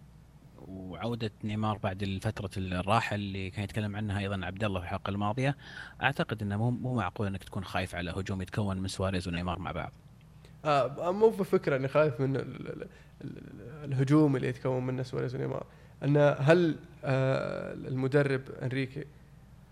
وعودة 0.68 1.30
نيمار 1.44 1.78
بعد 1.78 2.18
فتره 2.22 2.50
الراحة 2.56 3.14
اللي 3.14 3.50
كان 3.50 3.64
يتكلم 3.64 3.96
عنها 3.96 4.18
أيضا 4.18 4.46
عبد 4.46 4.64
الله 4.64 4.80
في 4.80 4.86
الحلقة 4.86 5.10
الماضية 5.10 5.56
أعتقد 6.02 6.42
إنه 6.42 6.56
مو 6.56 6.70
مو 6.70 6.94
معقول 6.94 7.26
إنك 7.26 7.44
تكون 7.44 7.64
خايف 7.64 7.94
على 7.94 8.10
هجوم 8.10 8.42
يتكون 8.42 8.78
من 8.78 8.88
سواريز 8.88 9.28
ونيمار 9.28 9.58
مع 9.58 9.72
بعض. 9.72 9.92
آه 10.64 11.12
مو 11.12 11.28
بفكرة 11.28 11.76
إني 11.76 11.88
خايف 11.88 12.20
من 12.20 12.36
ال 12.36 12.42
ال 12.70 12.82
ال 13.24 13.30
الهجوم 13.84 14.36
اللي 14.36 14.48
يتكون 14.48 14.86
منه 14.86 15.02
سواريز 15.02 15.34
ونيمار. 15.34 15.66
أن 16.04 16.16
هل 16.38 16.76
آه 17.04 17.72
المدرب 17.72 18.40
إنريكي 18.62 19.04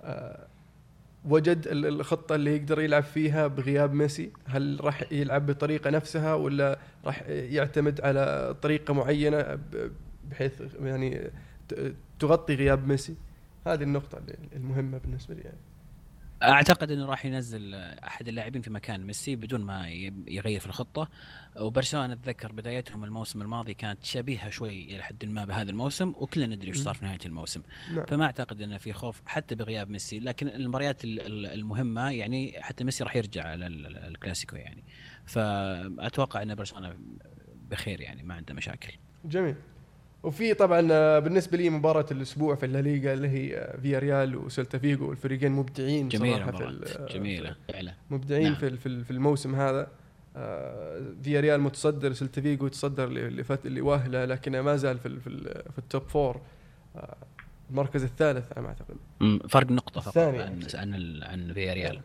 آه 0.02 0.46
وجد 1.24 1.66
ال- 1.68 1.86
الخطة 1.86 2.34
اللي 2.34 2.56
يقدر 2.56 2.80
يلعب 2.80 3.02
فيها 3.02 3.46
بغياب 3.46 3.92
ميسي؟ 3.92 4.32
هل 4.46 4.78
راح 4.80 5.12
يلعب 5.12 5.46
بالطريقة 5.46 5.90
نفسها 5.90 6.34
ولا 6.34 6.78
راح 7.04 7.22
يعتمد 7.28 8.00
على 8.00 8.54
طريقة 8.62 8.94
معينة 8.94 9.40
ب- 9.42 9.90
بحيث 10.30 10.62
يعني 10.80 11.30
تغطي 12.18 12.54
غياب 12.54 12.88
ميسي. 12.88 13.16
هذه 13.66 13.82
النقطة 13.82 14.18
اللي- 14.18 14.38
المهمة 14.56 14.98
بالنسبة 14.98 15.34
لي 15.34 15.40
يعني. 15.40 15.58
أعتقد 16.42 16.90
إنه 16.90 17.06
راح 17.06 17.26
ينزل 17.26 17.74
أحد 17.74 18.28
اللاعبين 18.28 18.62
في 18.62 18.70
مكان 18.70 19.06
ميسي 19.06 19.36
بدون 19.36 19.60
ما 19.60 19.88
يغير 20.28 20.60
في 20.60 20.66
الخطة. 20.66 21.08
وبرشلونة 21.56 22.12
أتذكر 22.12 22.52
بدايتهم 22.52 23.04
الموسم 23.04 23.42
الماضي 23.42 23.74
كانت 23.74 24.04
شبيهة 24.04 24.50
شوي 24.50 24.84
إلى 24.84 25.02
حد 25.02 25.24
ما 25.24 25.44
بهذا 25.44 25.70
الموسم 25.70 26.08
وكلنا 26.16 26.46
ندري 26.56 26.68
إيش 26.68 26.76
صار 26.76 26.94
في 26.94 27.04
نهاية 27.04 27.18
الموسم. 27.26 27.62
نعم. 27.94 28.06
فما 28.06 28.24
أعتقد 28.24 28.62
إنه 28.62 28.78
في 28.78 28.92
خوف 28.92 29.22
حتى 29.26 29.54
بغياب 29.54 29.90
ميسي. 29.90 30.18
لكن 30.20 30.48
المباريات 30.48 31.04
ال- 31.04 31.20
ال- 31.20 31.46
المهمة 31.46 32.10
يعني 32.10 32.62
حتى 32.62 32.84
ميسي 32.84 33.04
راح 33.04 33.16
يرجع 33.16 33.42
على 33.48 33.66
ال- 33.66 33.86
ال- 33.86 33.96
الكلاسيكو 33.96 34.56
يعني. 34.56 34.84
فأتوقع 35.26 36.42
إن 36.42 36.54
برشلونة 36.54 36.96
بخير 37.70 38.00
يعني 38.00 38.22
ما 38.22 38.34
عنده 38.34 38.54
مشاكل. 38.54 38.92
جميل. 39.24 39.54
وفي 40.24 40.54
طبعا 40.54 40.88
آه، 40.92 41.18
بالنسبة 41.18 41.56
لي 41.58 41.70
مباراة 41.70 42.06
الأسبوع 42.10 42.54
في 42.54 42.66
الليغا 42.66 43.12
اللي 43.12 43.28
هي 43.28 43.56
آه، 43.58 43.76
فيا 43.80 43.98
ريال 43.98 44.36
وسيلتا 44.36 44.78
فيجو 44.78 45.12
الفريقين 45.12 45.52
مبدعين 45.52 46.08
جميلة 46.08 46.36
صراحة 46.36 46.50
في 46.58 46.64
ال- 46.64 47.06
جميلة 47.14 47.56
فعلا 47.72 47.92
مبدعين 48.10 48.44
نعم. 48.44 48.54
في 48.54 48.76
في 48.76 48.86
ال- 48.86 49.04
في 49.04 49.10
الموسم 49.10 49.54
هذا 49.54 49.88
آه، 50.36 51.02
فيا 51.22 51.40
ريال 51.40 51.60
متصدر 51.60 52.12
سيلتا 52.12 52.40
فيجو 52.40 52.66
يتصدر 52.66 53.04
اللي 53.04 53.26
اللي 53.26 53.44
فات 53.44 53.66
الليلة 53.66 53.80
وهلة 53.80 54.24
لكنه 54.24 54.62
ما 54.62 54.76
زال 54.76 54.98
في 54.98 55.20
في, 55.20 55.26
ال- 55.26 55.72
في 55.72 55.78
ال 55.78 55.84
top 55.84 56.02
four 56.02 56.40
آه، 56.96 57.16
المركز 57.70 58.02
الثالث 58.04 58.52
على 58.52 58.62
ما 58.62 58.68
أعتقد 58.68 58.96
فرق 59.48 59.70
نقطة 59.70 60.00
فقط. 60.00 60.18
عن 60.18 60.62
عن 60.74 61.20
عن 61.22 61.52
فيا 61.52 61.74
ريال 61.74 62.00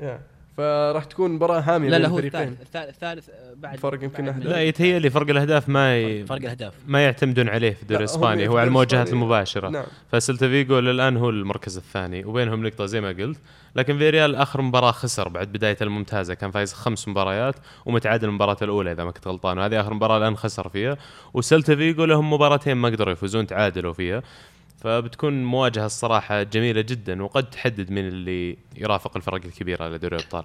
yeah. 0.00 0.20
فراح 0.56 1.04
تكون 1.04 1.30
مباراة 1.30 1.60
حامية 1.60 1.88
لا 1.90 1.98
لا 1.98 2.08
هو 2.08 2.18
الفريقين. 2.18 2.56
الثالث. 2.62 2.88
الثالث 2.88 3.28
آه، 3.30 3.54
بعد 3.56 3.78
فرق 3.78 4.04
يمكن. 4.04 4.24
من- 4.24 4.40
لا 4.40 4.62
يتهيألي 4.62 5.10
فرق 5.10 5.30
الأهداف 5.30 5.68
ما 5.68 5.96
ي... 5.98 6.24
فرق 6.26 6.38
الأهداف. 6.38 6.72
ما 6.86 7.04
يعتمدون 7.04 7.48
عليه 7.48 7.70
في 7.72 7.82
الدوري 7.82 7.98
الاسباني 7.98 8.48
هو 8.48 8.58
على 8.58 8.66
المواجهات 8.68 9.12
المباشرة. 9.12 9.68
نعم. 9.68 9.84
فسلتا 10.12 10.48
فيجو 10.48 10.78
للآن 10.78 11.16
هو 11.16 11.30
المركز 11.30 11.76
الثاني 11.76 12.24
وبينهم 12.24 12.66
نقطة 12.66 12.86
زي 12.86 13.00
ما 13.00 13.08
قلت. 13.08 13.38
لكن 13.76 13.98
فيريال 13.98 14.34
آخر 14.36 14.62
مباراة 14.62 14.90
خسر 14.90 15.28
بعد 15.28 15.48
بداية 15.52 15.76
الممتازة 15.82 16.34
كان 16.34 16.50
فايز 16.50 16.72
خمس 16.72 17.08
مباريات 17.08 17.54
ومتعادل 17.86 18.28
المباراه 18.28 18.56
الأولى 18.62 18.92
إذا 18.92 19.04
ما 19.04 19.10
كنت 19.10 19.28
غلطان 19.28 19.58
وهذه 19.58 19.80
آخر 19.80 19.94
مباراة 19.94 20.18
الآن 20.18 20.36
خسر 20.36 20.68
فيها. 20.68 20.96
وسلتا 21.34 21.76
فيجو 21.76 22.04
لهم 22.04 22.32
مباراتين 22.32 22.76
ما 22.76 22.88
قدروا 22.88 23.12
يفوزون 23.12 23.46
تعادلوا 23.46 23.92
فيها. 23.92 24.22
فبتكون 24.78 25.44
مواجهة 25.44 25.86
الصراحة 25.86 26.42
جميلة 26.42 26.80
جدا 26.80 27.22
وقد 27.22 27.50
تحدد 27.50 27.90
من 27.90 28.08
اللي 28.08 28.56
يرافق 28.76 29.16
الفرق 29.16 29.44
الكبيرة 29.44 29.84
على 29.84 29.98
دوري 29.98 30.16
الأبطال. 30.16 30.44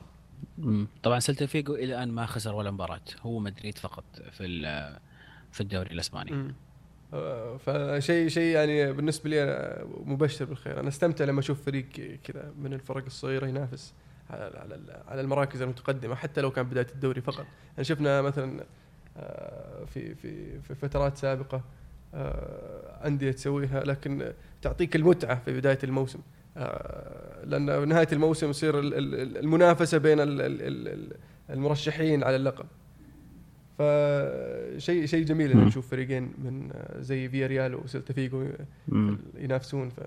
طبعا 1.04 1.20
سيلتا 1.20 1.46
فيجو 1.46 1.76
إلى 1.76 1.86
الآن 1.96 2.12
ما 2.12 2.26
خسر 2.26 2.56
ولا 2.56 2.72
مباراة 2.72 3.02
هو 3.22 3.40
مدريد 3.40 3.78
فقط 3.78 4.04
في 4.32 4.46
ال- 4.46 5.00
في 5.52 5.62
الدوري 5.62 5.92
الأسباني 5.92 6.32
مم. 6.32 6.54
آه، 7.14 7.58
فشيء 7.58 8.28
شيء 8.28 8.56
يعني 8.56 8.94
بالنسبة 8.94 9.30
لي 9.30 9.44
أنا 9.44 9.86
مبشر 10.06 10.46
بالخير 10.46 10.80
أنا 10.80 10.88
أستمتع 10.88 11.26
لما 11.26 11.40
أشوف 11.40 11.66
فريق 11.66 11.86
كذا 12.24 12.52
من 12.60 12.74
الفرق 12.74 13.06
الصغيرة 13.06 13.48
ينافس 13.48 13.94
على 14.30 14.44
على 14.60 15.02
على 15.08 15.22
المراكز 15.22 15.62
المتقدمة 15.62 16.16
حتى 16.16 16.42
لو 16.42 16.52
كان 16.52 16.66
بداية 16.66 16.88
الدوري 16.96 17.22
فقط 17.22 17.46
يعني 17.72 17.84
شفنا 17.84 18.22
مثلا 18.22 18.64
آه، 19.18 19.86
في 19.86 20.16
في 20.16 20.60
في 20.62 20.76
فترات 20.76 21.18
سابقة 21.18 21.62
أندية 23.06 23.32
تسويها 23.32 23.84
لكن 23.84 24.32
تعطيك 24.62 24.96
المتعة 24.96 25.42
في 25.46 25.58
بداية 25.58 25.80
الموسم. 25.84 26.20
آه، 26.58 27.46
لأن 27.46 27.88
نهاية 27.88 28.08
الموسم 28.12 28.50
يصير 28.50 28.80
ال- 28.80 28.94
ال- 28.94 29.38
المنافسة 29.38 29.98
بين 29.98 30.20
ال- 30.20 30.42
ال- 30.42 30.62
ال- 30.88 31.14
المرشحين 31.50 32.24
على 32.24 32.36
اللقب. 32.36 32.66
فشيء 33.78 35.06
شيء 35.06 35.26
جميل 35.26 35.52
ان. 35.52 35.58
نشوف 35.66 35.90
فريقين 35.92 36.24
من 36.38 36.70
آه، 36.74 37.00
زي 37.02 37.30
فيا 37.30 37.48
ريال 37.48 37.76
وسيلتا 37.76 38.14
فيجو 38.14 38.46
ينافسون 39.38 39.90
ف 39.90 40.00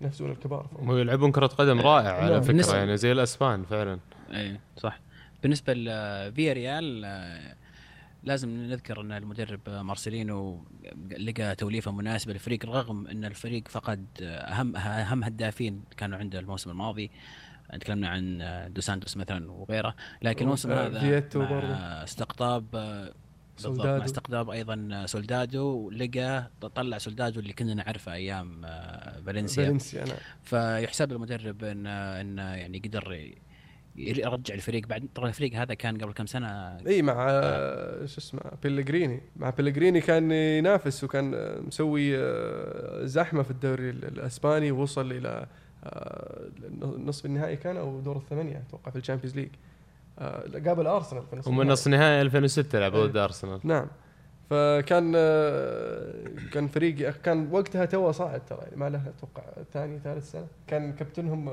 ينافسون 0.00 0.30
الكبار. 0.30 0.66
ويلعبون 0.86 1.32
كرة 1.32 1.46
قدم 1.46 1.80
رائعه 1.80 2.12
على 2.12 2.30
نعم. 2.32 2.42
فكرة 2.42 2.62
بالنسبة- 2.62 2.74
يعني 2.74 2.96
زي 2.96 3.12
الأسبان 3.12 3.62
فعلا. 3.64 3.98
اي 4.34 4.56
صح. 4.76 5.00
بالنسبة 5.42 5.72
لفيا 5.74 6.52
ريال 6.52 7.02
آه، 7.04 7.54
لازم 8.24 8.50
نذكر 8.50 9.00
أن 9.00 9.12
المدرب 9.12 9.60
مارسيلينو 9.68 10.64
لقى 11.18 11.54
توليفة 11.54 11.90
مناسبة 11.92 12.32
للفريق 12.32 12.66
رغم 12.66 13.06
أن 13.06 13.24
الفريق 13.24 13.68
فقد 13.68 14.06
أهم 14.22 14.76
أهم 14.76 15.24
هدافين 15.24 15.82
كانوا 15.96 16.18
عنده 16.18 16.38
الموسم 16.38 16.70
الماضي 16.70 17.10
تكلمنا 17.80 18.08
عن 18.08 18.42
دوسانتوس 18.74 19.16
مثلا 19.16 19.52
وغيره 19.52 19.94
لكن 20.22 20.44
الموسم 20.44 20.70
هذا. 20.72 21.00
استقطاب 22.04 22.64
بالضبط 22.70 23.76
مع 23.76 23.82
سولدادو. 23.84 24.04
استقطاب 24.04 24.50
أيضا 24.50 25.06
سولدادو 25.06 25.90
لقى 25.90 26.50
طلع 26.74 26.98
سولدادو 26.98 27.40
اللي 27.40 27.52
كنا 27.52 27.74
نعرفه 27.74 28.12
أيام 28.12 28.64
آه، 28.64 29.20
فالنسيا 29.20 29.66
فالنسيا 29.66 30.04
نعم 30.04 30.16
فيحسب 30.42 31.12
المدرب 31.12 31.64
أن 31.64 31.86
أن 31.86 32.38
يعني 32.38 32.78
قدر 32.78 33.34
يرجع 34.08 34.54
الفريق 34.54 34.86
بعد 34.86 35.08
طبعا 35.14 35.28
الفريق 35.28 35.54
هذا 35.54 35.74
كان 35.74 35.98
قبل 35.98 36.12
كم 36.12 36.26
سنة؟ 36.26 36.76
إي 36.86 37.02
مع 37.02 37.26
آه، 37.30 38.06
شو 38.06 38.18
اسمه 38.18 38.40
بيلغريني 38.62 39.20
مع 39.36 39.50
بيلغريني 39.50 40.00
كان 40.00 40.30
ينافس 40.32 41.04
وكان 41.04 41.54
مسوي 41.66 42.16
آه، 42.18 43.04
زحمة 43.04 43.42
في 43.42 43.50
الدوري 43.50 43.90
ال- 43.90 44.04
الأسباني 44.04 44.70
ووصل 44.70 45.12
إلى 45.12 45.46
آه، 45.84 46.40
نصف 46.82 47.26
النهائي 47.26 47.56
كان 47.56 47.76
أو 47.76 48.00
دور 48.00 48.16
الثمانية 48.16 48.62
أتوقع 48.68 48.90
في 48.90 48.98
ال 48.98 49.02
Champions 49.02 49.36
League. 49.36 49.48
آه، 50.18 50.44
قابل 50.66 50.86
أرسنال 50.86 51.22
في 51.30 51.36
نصف 51.36 51.48
هم 51.48 51.54
النهائي. 51.54 51.72
نص 51.72 51.88
نهائي 51.88 52.20
2006 52.22 52.78
لعبوا. 52.78 53.06
ضد 53.06 53.16
أرسنال. 53.16 53.60
نعم. 53.64 53.86
فكان 54.50 55.12
كان 56.52 56.68
فريق 56.68 57.10
كان 57.10 57.48
وقتها 57.52 57.84
تو 57.84 58.12
صاعد 58.12 58.44
ترى 58.46 58.58
يعني 58.62 58.76
ما 58.76 58.88
له 58.90 59.02
أتوقع 59.08 59.42
ثاني 59.72 59.98
ثالث 59.98 60.30
سنة. 60.30 60.46
كان 60.66 60.92
كابتنهم 60.92 61.50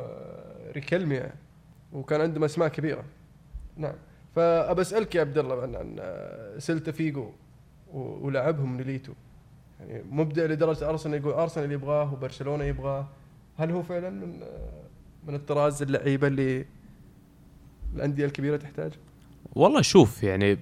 ريكلمي 0.75 1.21
وكان 1.93 2.21
عندهم 2.21 2.43
اسماء 2.43 2.67
كبيرة. 2.67 3.03
نعم. 3.77 3.95
فأبى 4.35 4.81
أسألك 4.81 5.15
يا 5.15 5.21
عبد 5.21 5.37
الله 5.37 5.61
عن 5.61 5.75
عن 5.75 5.95
آه، 5.99 6.59
سيلتا 6.59 6.91
فيجو 6.91 7.31
ولعبهم 7.93 8.77
نوليتو 8.77 9.13
يعني 9.79 10.03
مبدع 10.11 10.45
لدرجة 10.45 10.89
أرسنال 10.89 11.19
يقول 11.21 11.33
أرسنال 11.33 11.71
يبغاه 11.71 12.13
وبرشلونة 12.13 12.63
يبغاه. 12.63 13.07
هل 13.57 13.71
هو 13.71 13.83
فعلا 13.83 14.09
من 14.09 14.39
آه، 14.43 14.83
من 15.27 15.35
الطراز 15.35 15.81
اللعيبة 15.81 16.27
اللي 16.27 16.65
الأندية 17.95 18.25
الكبيرة 18.25 18.57
تحتاج؟ 18.57 18.91
والله 19.55 19.81
شوف 19.81 20.23
يعني 20.23 20.57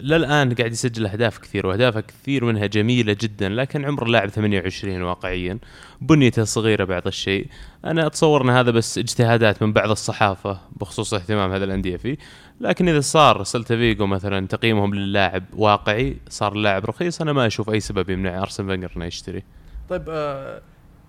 للآن 0.00 0.54
قاعد 0.54 0.72
يسجل 0.72 1.06
أهداف 1.06 1.38
كثير 1.38 1.66
وأهدافه 1.66 2.00
كثير 2.00 2.44
منها 2.44 2.66
جميلة 2.66 3.16
جدا 3.20 3.48
لكن 3.48 3.84
عمر 3.84 4.06
اللاعب 4.06 4.28
28 4.28 5.02
واقعيا 5.02 5.58
بنيته 6.00 6.44
صغيرة 6.44 6.84
بعض 6.84 7.06
الشيء. 7.06 7.46
أنا 7.84 8.06
أتصور 8.06 8.42
إن 8.42 8.50
هذا 8.50 8.70
بس 8.70 8.98
اجتهادات 8.98 9.62
من 9.62 9.72
بعض 9.72 9.90
الصحافة 9.90 10.60
بخصوص 10.80 11.14
اهتمام 11.14 11.52
هذا 11.52 11.64
الأندية 11.64 11.96
فيه. 11.96 12.16
لكن 12.60 12.88
إذا 12.88 13.00
صار 13.00 13.44
سلتا 13.44 13.76
فيجو 13.76 14.06
مثلا 14.06 14.46
تقييمهم 14.46 14.94
للاعب 14.94 15.44
واقعي 15.52 16.16
صار 16.28 16.52
اللاعب 16.52 16.84
رخيص 16.84 17.20
أنا 17.20 17.32
ما 17.32 17.46
أشوف 17.46 17.70
أي 17.70 17.80
سبب 17.80 18.10
يمنع 18.10 18.42
أرسن 18.42 18.66
فينجر 18.66 18.92
إنه 18.96 19.04
يشتري. 19.04 19.42
طيب 19.88 20.04
آه 20.08 20.62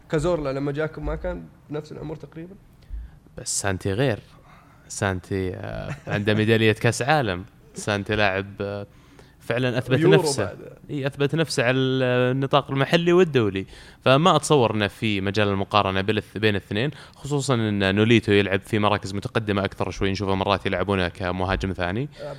كازورلا 0.09 0.53
لما 0.53 0.71
جاكم 0.71 1.05
ما 1.05 1.15
كان 1.15 1.43
بنفس 1.69 1.91
العمر 1.91 2.15
تقريبا؟ 2.15 2.55
بس 3.37 3.61
سانتي 3.61 3.93
غير. 3.93 4.19
سانتي 4.87 5.53
آه، 5.55 5.95
عنده 6.07 6.33
ميدالية 6.33 6.71
كأس 6.71 7.01
عالم. 7.01 7.45
سانتي 7.73 8.15
لاعب 8.15 8.45
آه، 8.61 8.87
فعلا 9.39 9.77
أثبت 9.77 9.99
نفسه. 9.99 10.57
إي 10.89 11.07
أثبت 11.07 11.35
نفسه 11.35 11.63
على 11.63 11.77
النطاق 11.77 12.71
المحلي 12.71 13.13
والدولي. 13.13 13.65
فما 14.01 14.35
اتصور 14.35 14.75
انه 14.75 14.87
في 14.87 15.21
مجال 15.21 15.47
المقارنة 15.47 16.01
بين 16.01 16.55
الاثنين 16.55 16.91
خصوصا 17.15 17.55
إن 17.55 17.95
نوليتو 17.95 18.31
يلعب 18.31 18.61
في 18.61 18.79
مراكز 18.79 19.13
متقدمة 19.13 19.65
أكثر 19.65 19.89
شوي 19.89 20.11
نشوفه 20.11 20.35
مرات 20.35 20.65
يلعبونه 20.65 21.07
كمهاجم 21.07 21.73
ثاني. 21.73 22.09
آه، 22.21 22.35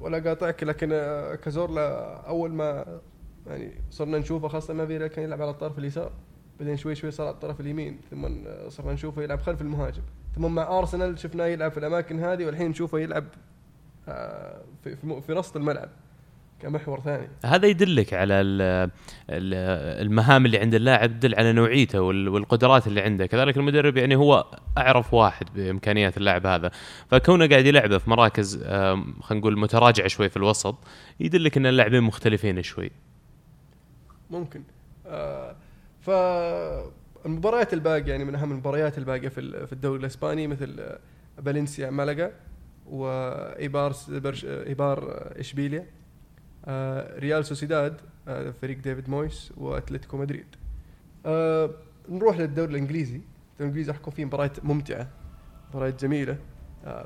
ولا 0.00 0.18
قاطعك 0.18 0.62
لكن 0.62 0.88
آه، 0.92 1.34
كازورلا 1.34 2.14
أول 2.28 2.52
ما 2.52 3.00
يعني 3.46 3.72
صرنا 3.90 4.18
نشوفه 4.18 4.48
خاصة 4.48 4.74
ما 4.74 4.86
فيرا 4.86 5.06
كان 5.06 5.24
يلعب 5.24 5.42
على 5.42 5.50
الطرف 5.50 5.78
اليسار 5.78 6.12
بعدين 6.60 6.76
شوي 6.76 6.94
شوي 6.94 7.10
صار 7.10 7.26
على 7.26 7.34
الطرف 7.34 7.60
اليمين 7.60 8.00
ثم 8.10 8.28
صرنا 8.68 8.92
نشوفه 8.92 9.22
يلعب 9.22 9.40
خلف 9.40 9.60
المهاجم. 9.60 10.02
ثم 10.34 10.54
مع 10.54 10.78
أرسنال 10.78 11.18
شفناه 11.18 11.46
يلعب 11.46 11.70
في 11.70 11.78
الأماكن 11.78 12.20
هذه 12.20 12.46
والحين 12.46 12.70
نشوفه 12.70 12.98
يلعب 12.98 13.24
في 14.06 14.96
في 14.96 15.20
في 15.26 15.32
وسط 15.32 15.56
الملعب 15.56 15.88
كمحور 16.62 17.00
ثاني. 17.00 17.28
هذا 17.44 17.66
يدلك 17.66 18.14
على 18.14 18.34
ال- 18.34 18.90
ال- 19.30 20.00
المهام 20.06 20.46
اللي 20.46 20.58
عند 20.58 20.74
اللاعب 20.74 21.10
تدل 21.20 21.34
على 21.34 21.52
نوعيته 21.52 22.00
وال- 22.00 22.28
والقدرات 22.28 22.86
اللي 22.86 23.00
عنده. 23.00 23.26
كذلك 23.26 23.56
المدرب 23.56 23.96
يعني 23.96 24.16
هو 24.16 24.44
أعرف 24.78 25.14
واحد 25.14 25.46
بإمكانيات 25.54 26.16
اللاعب 26.16 26.46
هذا. 26.46 26.70
فكونه 27.10 27.46
قاعد 27.48 27.66
يلعبه 27.66 27.98
في 27.98 28.10
مراكز 28.10 28.62
خلينا 28.64 29.04
نقول 29.32 29.58
متراجعة 29.58 30.08
شوي 30.08 30.28
في 30.28 30.36
الوسط 30.36 30.78
يدلك 31.20 31.56
إن 31.56 31.66
اللاعبين 31.66 32.02
مختلفين 32.02 32.62
شوي. 32.62 32.90
ممكن. 34.30 34.62
آه 35.06 35.56
ف 36.00 36.10
المباريات 37.26 37.74
الباقية 37.74 38.10
يعني 38.10 38.24
من 38.24 38.34
أهم 38.34 38.50
المباريات 38.52 38.98
الباقية 38.98 39.28
في 39.28 39.40
ال- 39.40 39.66
في 39.66 39.72
الدوري 39.72 40.00
الإسباني 40.00 40.46
مثل 40.46 40.76
آه، 40.80 40.98
فالنسيا 41.44 41.90
مالاغا. 41.90 42.30
وايبار 42.90 43.92
س- 43.92 44.10
برش- 44.10 44.46
آه، 46.64 47.18
ريال 47.18 47.44
سوسيداد 47.46 48.00
آه 48.28 48.50
فريق 48.62 48.78
ديفيد 48.78 49.10
مويس 49.10 49.52
وأتلتيكو 49.56 50.16
مدريد. 50.16 50.46
آه 51.26 51.70
نروح 52.08 52.38
للدوري 52.38 52.70
الإنجليزي. 52.70 53.14
الدوري 53.16 53.26
الإنجليزي 53.60 53.90
راح 53.90 54.00
يكون 54.00 54.12
فيه 54.12 54.24
مباريات 54.24 54.64
ممتعة 54.64 55.08
مباريات 55.70 56.00
جميلة 56.04 56.36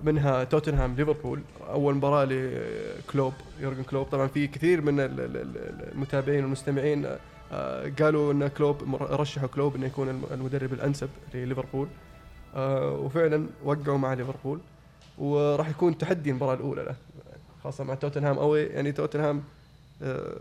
منها 0.02 0.44
توتنهام 0.44 0.94
ليفربول 0.94 1.40
أول 1.68 1.94
مباراة 1.94 2.24
لكلوب 2.24 3.32
يورجن 3.60 3.82
كلوب. 3.82 4.06
طبعا 4.06 4.26
في 4.26 4.46
كثير 4.46 4.80
من 4.80 5.00
ال- 5.00 5.20
ال- 5.20 5.36
ال- 5.36 5.92
المتابعين 5.92 6.42
والمستمعين 6.44 7.06
قالوا 7.98 8.32
إن 8.32 8.48
كلوب 8.48 8.94
رشحوا 9.02 9.48
كلوب 9.48 9.76
إنه 9.76 9.86
يكون 9.86 10.08
الم- 10.08 10.24
المدرب 10.30 10.72
الأنسب 10.72 11.08
لليفربول. 11.34 11.88
وفعلا 12.76 13.46
وقعوا 13.64 13.98
مع 13.98 14.12
ليفربول. 14.14 14.60
وراح 15.18 15.68
يكون 15.68 15.98
تحدي 15.98 16.30
المباراة 16.30 16.54
الأولى 16.54 16.82
له. 16.82 16.96
خاصة 17.64 17.84
مع 17.84 17.94
توتنهام. 17.94 18.38
اوي 18.38 18.62
يعني 18.62 18.92
توتنهام 18.92 19.42
آه، 20.02 20.36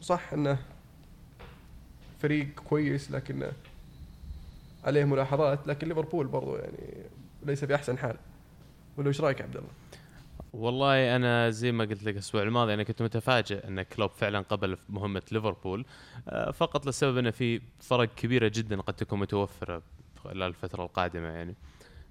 صح 0.00 0.32
إنه 0.32 0.58
فريق 2.22 2.48
كويس 2.68 3.10
لكن 3.10 3.50
عليه 4.84 5.04
ملاحظات. 5.04 5.66
لكن 5.66 5.88
ليفربول 5.88 6.26
برضو 6.26 6.56
يعني 6.56 7.04
ليس 7.42 7.64
في 7.64 7.74
احسن 7.74 7.98
حال. 7.98 8.16
ولا 8.96 9.08
إيش 9.08 9.20
رأيك 9.20 9.42
عبد 9.42 9.56
الله؟ 9.56 9.68
والله 10.52 11.16
أنا 11.16 11.50
زي 11.50 11.72
ما 11.72 11.84
قلت 11.84 12.02
لك 12.02 12.14
الأسبوع 12.14 12.42
الماضي 12.42 12.74
أنا 12.74 12.82
كنت 12.82 13.02
متفاجئ 13.02 13.68
إن 13.68 13.82
كلوب 13.82 14.10
فعلا 14.10 14.40
قبل 14.40 14.78
مهمة 14.88 15.22
ليفربول. 15.32 15.84
آه، 16.28 16.50
فقط 16.50 16.86
لسبب 16.86 17.18
إنه 17.18 17.30
في 17.30 17.60
فرق 17.80 18.14
كبيرة 18.14 18.50
جدا 18.54 18.80
قد 18.80 18.94
تكون 18.94 19.18
متوفرة 19.18 19.82
خلال 20.24 20.42
الفترة 20.42 20.82
القادمة 20.84 21.28
يعني. 21.28 21.54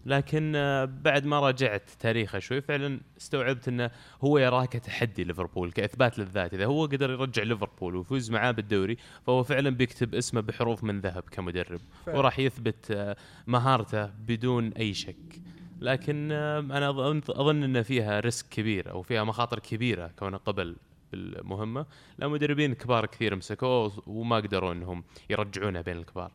لكن 0.06 0.54
آه، 0.56 0.86
بعد 0.86 1.26
ما 1.26 1.40
راجعت 1.40 1.90
تاريخه 2.00 2.40
شوي 2.40 2.62
فعلا 2.62 3.00
استوعبت 3.18 3.68
إنه 3.68 3.92
هو 4.22 4.38
يراه 4.38 4.66
كتحدي 4.66 5.24
ليفربول 5.24 5.72
كإثبات 5.72 6.20
للذات. 6.20 6.54
إذا 6.54 6.66
هو 6.66 6.86
قدر 6.86 7.12
يرجع 7.12 7.44
ليفربول 7.44 7.96
ويفوز 7.96 8.32
معاه 8.32 8.52
بالدوري 8.52 8.98
فهو 9.26 9.44
فعلا 9.44 9.70
بيكتب 9.70 10.16
اسمه 10.16 10.42
بحروف 10.42 10.84
من 10.84 11.00
ذهب 11.02 11.24
كمدرب. 11.32 11.80
وراح 12.08 12.40
يثبت 12.40 12.92
آه، 12.92 13.16
مهارته 13.48 14.06
بدون 14.06 14.74
أي 14.74 14.94
شك. 14.94 15.42
لكن 15.82 16.30
آه، 16.32 16.60
أنا 16.60 16.90
أظن 16.90 17.22
أظن 17.30 17.64
إن 17.64 17.84
فيها 17.84 18.20
ريسك 18.20 18.50
كبير 18.50 18.92
أو 18.92 19.02
فيها 19.02 19.24
مخاطر 19.24 19.60
كبيرة 19.60 20.08
كونه 20.20 20.38
قبل 20.38 20.76
بالمهمة. 21.12 21.86
لا 22.18 22.28
مدربين 22.28 22.74
كبار 22.74 23.06
كثير 23.06 23.36
مسكوه 23.36 24.04
وما 24.08 24.36
قدروا 24.36 24.74
إنهم 24.74 25.04
يرجعونه 25.30 25.82
بين 25.82 25.98
الكبار. 25.98 26.32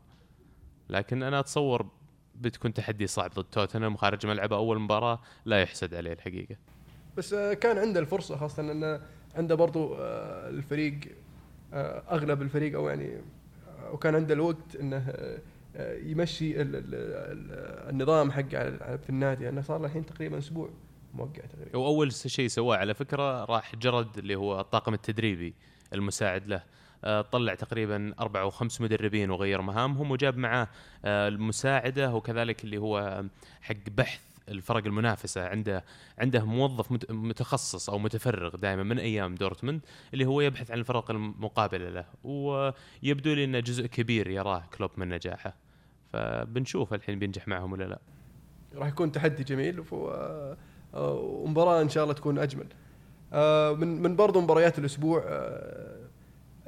لكن 0.91 1.23
أنا 1.23 1.41
أتصور 1.41 1.87
بتكون 2.41 2.75
تحدي 2.75 3.07
صعب 3.07 3.31
ضد 3.31 3.45
توتنهام 3.45 3.97
خارج 3.97 4.27
ملعبه 4.27 4.57
أول 4.57 4.79
مباراة 4.79 5.21
لا 5.45 5.63
يحسد 5.63 5.95
عليه 5.95 6.13
الحقيقة. 6.13 6.57
بس 7.17 7.33
آه، 7.33 7.55
كان 7.55 7.79
عنده 7.79 8.01
الفرصة 8.01 8.37
خاصة 8.37 8.73
إن 8.73 9.01
عنده 9.35 9.55
برضو 9.55 9.95
آه، 9.95 10.49
الفريق 10.49 10.99
آه، 11.73 12.03
أغلب 12.11 12.43
الفريق 12.43 12.75
أو 12.75 12.89
يعني 12.89 13.21
وكان 13.93 14.15
عنده 14.15 14.35
الوقت 14.35 14.77
إنه 14.81 15.15
يمشي 15.81 16.63
ال- 16.63 16.77
ال- 16.77 16.95
ال- 16.95 17.91
النظام 17.91 18.31
على- 18.51 18.99
في 19.05 19.11
النادي. 19.11 19.49
انه 19.49 19.61
صار 19.61 19.79
له 19.79 19.87
الحين 19.87 20.07
تقريبا 20.07 20.39
أسبوع 20.39 20.71
موقع 21.15 21.43
تقريبا. 21.53 21.79
وأول 21.79 22.13
شيء 22.13 22.49
سواه 22.49 22.77
على 22.77 22.95
فكرة 22.95 23.45
راح 23.45 23.77
جرد 23.77 24.19
اللي 24.19 24.35
هو 24.37 24.61
الطاقم 24.61 24.95
التدريبي 24.95 25.55
المساعد 25.93 26.47
له. 26.49 26.63
طلع 27.33 27.55
تقريبا 27.55 28.15
أربع 28.21 28.41
أو 28.41 28.51
خمس 28.51 28.81
مدربين 28.81 29.31
وغير 29.31 29.61
مهامهم 29.63 30.11
وجاب 30.11 30.37
معاه 30.37 30.69
آه، 31.05 31.29
المساعدة 31.29 32.15
وكذلك 32.15 32.65
اللي 32.65 32.79
هو 32.79 33.25
حق 33.61 33.75
بحث 33.97 34.21
الفرق 34.49 34.87
المنافسة. 34.87 35.47
عنده 35.49 35.85
عنده 36.19 36.45
موظف 36.45 36.93
مت- 36.93 37.11
متخصص 37.11 37.91
أو 37.91 37.99
متفرغ 37.99 38.57
دائما 38.57 38.83
من 38.83 38.99
أيام 38.99 39.35
دورتموند 39.35 39.81
اللي 40.15 40.27
هو 40.27 40.41
يبحث 40.41 40.71
عن 40.71 40.79
الفرق 40.79 41.11
المقابلة 41.11 41.89
له 41.89 42.05
ويبدو 42.25 43.35
لي 43.35 43.45
إنه 43.45 43.61
جزء 43.61 43.87
كبير 43.87 44.29
يراه 44.31 44.63
كلوب 44.79 44.91
من 44.97 45.09
نجاحه. 45.09 45.55
فبنشوف 46.13 46.95
الحين 46.95 47.19
بينجح 47.19 47.49
معهم 47.49 47.73
ولا 47.73 47.85
لا. 47.85 47.99
راح 48.75 48.89
يكون 48.89 49.13
تحدي 49.13 49.45
جميل 49.45 49.85
آه، 49.93 50.57
آه، 50.95 51.13
ومباراة 51.15 51.83
إن 51.83 51.89
شاء 51.89 52.03
الله 52.03 52.15
تكون 52.15 52.39
أجمل. 52.39 52.67
آه، 53.33 53.73
من 53.73 54.03
من 54.03 54.17
برضو 54.17 54.41
مباريات 54.41 54.79
الأسبوع 54.79 55.25
آه، 55.27 56.08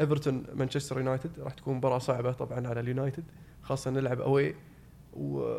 إيفرتون 0.00 0.44
مانشستر 0.54 0.98
يونايتد 0.98 1.40
راح 1.40 1.54
تكون 1.54 1.76
مباراة 1.76 1.98
صعبة 1.98 2.32
طبعا 2.32 2.68
على 2.68 2.80
اليونايتد 2.80 3.24
خاصة 3.62 3.90
نلعب 3.90 4.20
away 4.20 4.54
و 5.12 5.54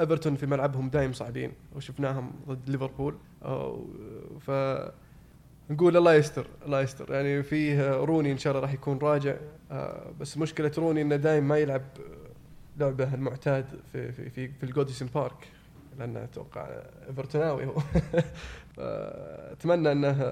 إيفرتون 0.00 0.36
في 0.36 0.46
ملعبهم 0.46 0.88
دايم 0.88 1.12
صعبين 1.12 1.52
وشفناهم 1.76 2.32
ضد 2.48 2.70
ليفربول 2.70 3.14
ف 4.40 4.50
نقول 5.70 5.96
الله 5.96 6.14
يستر 6.14 6.46
الله 6.66 6.80
يستر 6.80 7.14
يعني 7.14 7.42
فيه 7.42 7.90
روني 7.90 8.32
إن 8.32 8.38
شاء 8.38 8.52
الله 8.52 8.62
راح 8.62 8.72
يكون 8.72 8.98
راجع 8.98 9.34
آه، 9.70 10.12
بس 10.20 10.38
مشكلة 10.38 10.72
روني 10.78 11.02
إنه 11.02 11.16
دايم 11.16 11.48
ما 11.48 11.58
يلعب 11.58 11.82
لعبة 12.78 13.14
المعتاد 13.14 13.66
في 13.92 14.12
في 14.12 14.30
في, 14.30 14.48
في 14.48 14.62
الجوديسون 14.62 15.08
بارك 15.14 15.48
لأنه 15.98 16.24
أتوقع 16.24 16.68
إيفرتوناوي 17.08 17.66
هو. 17.66 17.76
اتمنى 19.52 19.92
إنه 19.92 20.30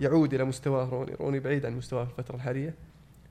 يعود 0.00 0.34
إلى 0.34 0.44
مستواه 0.44 0.88
روني 0.88 1.14
روني 1.14 1.40
بعيد 1.40 1.66
عن 1.66 1.76
مستواه 1.76 2.04
في 2.04 2.10
الفترة 2.10 2.36
الحالية. 2.36 2.74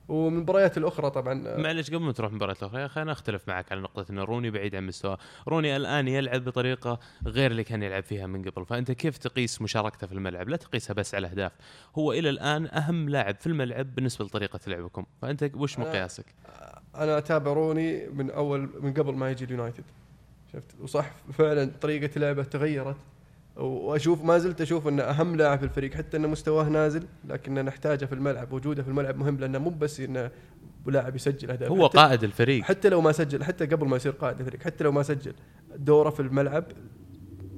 ومن 0.08 0.36
المباريات 0.36 0.78
الأخرى 0.78 1.10
طبعا 1.10 1.34
معلش 1.58 1.88
قبل 1.90 2.00
ما 2.02 2.12
تروح 2.12 2.30
المباراة 2.30 2.56
الأخرى 2.62 2.80
يا 2.80 2.86
أخي 2.86 3.02
أنا 3.02 3.12
أختلف 3.12 3.48
معك 3.48 3.72
على 3.72 3.80
نقطة 3.80 4.12
أن 4.12 4.18
روني 4.18 4.50
بعيد 4.50 4.74
عن 4.74 4.86
مستواه. 4.86 5.18
روني 5.48 5.76
الآن 5.76 6.08
يلعب 6.08 6.44
بطريقة 6.44 6.98
غير 7.26 7.50
اللي 7.50 7.64
كان 7.64 7.82
يلعب 7.82 8.02
فيها 8.02 8.26
من 8.26 8.42
قبل. 8.50 8.66
فأنت 8.66 8.90
كيف 8.92 9.18
تقيس 9.18 9.62
مشاركته 9.62 10.06
في 10.06 10.12
الملعب؟ 10.12 10.48
لا 10.48 10.56
تقيسها 10.56 10.94
بس 10.94 11.14
على 11.14 11.26
أهداف. 11.26 11.52
هو 11.98 12.12
إلى 12.12 12.30
الآن 12.30 12.66
أهم 12.66 13.08
لاعب 13.08 13.34
في 13.34 13.46
الملعب 13.46 13.94
بالنسبة 13.94 14.24
لطريقة 14.24 14.60
لعبكم. 14.66 15.06
فأنت 15.22 15.50
وش 15.54 15.76
أنا- 15.76 15.80
مقياسك؟ 15.80 16.26
أنا 16.94 17.18
أتابع 17.18 17.52
روني 17.52 18.06
من 18.08 18.30
أول 18.30 18.70
من 18.80 18.92
قبل 18.94 19.14
ما 19.14 19.30
يجي 19.30 19.44
اليونايتد. 19.44 19.84
شفت؟ 20.52 20.74
وصح 20.80 21.10
فعلا 21.32 21.70
طريقة 21.80 22.18
لعبه 22.20 22.42
تغيرت. 22.42 22.96
وأشوف 23.56 24.24
ما 24.24 24.38
زلت 24.38 24.60
أشوف 24.60 24.88
انه 24.88 25.02
أهم 25.02 25.36
لاعب 25.36 25.58
في 25.58 25.64
الفريق 25.64 25.94
حتى 25.94 26.16
انه 26.16 26.28
مستواه 26.28 26.68
نازل 26.68 27.04
لكننا 27.28 27.62
نحتاجه 27.62 28.04
في 28.04 28.12
الملعب 28.12 28.52
وجوده 28.52 28.82
في 28.82 28.88
الملعب 28.88 29.16
مهم 29.16 29.36
لأنه 29.38 29.58
مو 29.58 29.70
بس 29.70 30.00
انه 30.00 30.30
لاعب 30.86 31.16
يسجل 31.16 31.50
أهداف 31.50 31.70
هو 31.70 31.86
قائد 31.86 32.24
الفريق. 32.24 32.62
حتى 32.64 32.88
لو 32.88 33.00
ما 33.00 33.12
سجل 33.12 33.44
حتى 33.44 33.66
قبل 33.66 33.86
ما 33.88 33.96
يصير 33.96 34.12
قائد 34.12 34.40
الفريق 34.40 34.62
حتى 34.62 34.84
لو 34.84 34.92
ما 34.92 35.02
سجل 35.02 35.32
دوره 35.76 36.10
في 36.10 36.20
الملعب 36.20 36.64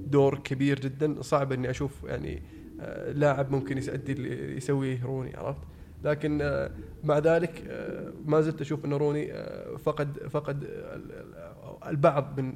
دور 0.07 0.39
كبير 0.39 0.81
جدا 0.81 1.23
صعب 1.23 1.53
إني 1.53 1.71
أشوف 1.71 2.05
يعني 2.05 2.43
آه، 2.81 3.13
لاعب 3.13 3.51
ممكن 3.53 3.79
يؤدي 3.79 4.13
اللي 4.13 4.57
يسويه 4.57 5.05
روني 5.05 5.37
عرفت؟ 5.37 5.61
لكن 6.05 6.39
آه، 6.43 6.71
مع 7.05 7.19
ذلك 7.19 7.65
آه، 7.69 8.13
ما 8.27 8.41
زلت 8.41 8.61
أشوف 8.61 8.85
إن 8.85 8.93
روني 8.93 9.33
فقد 9.79 10.19
فقد 10.31 10.63
ال- 10.63 11.13
ال- 11.13 11.89
البعض 11.89 12.41
من 12.41 12.53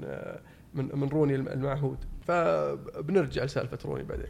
من 0.74 0.88
من 0.94 1.08
روني 1.08 1.34
الم- 1.34 1.48
المعهود. 1.48 1.98
فبنرجع 2.30 3.44
لسالفة 3.44 3.78
روني 3.84 4.02
بعدين. 4.04 4.26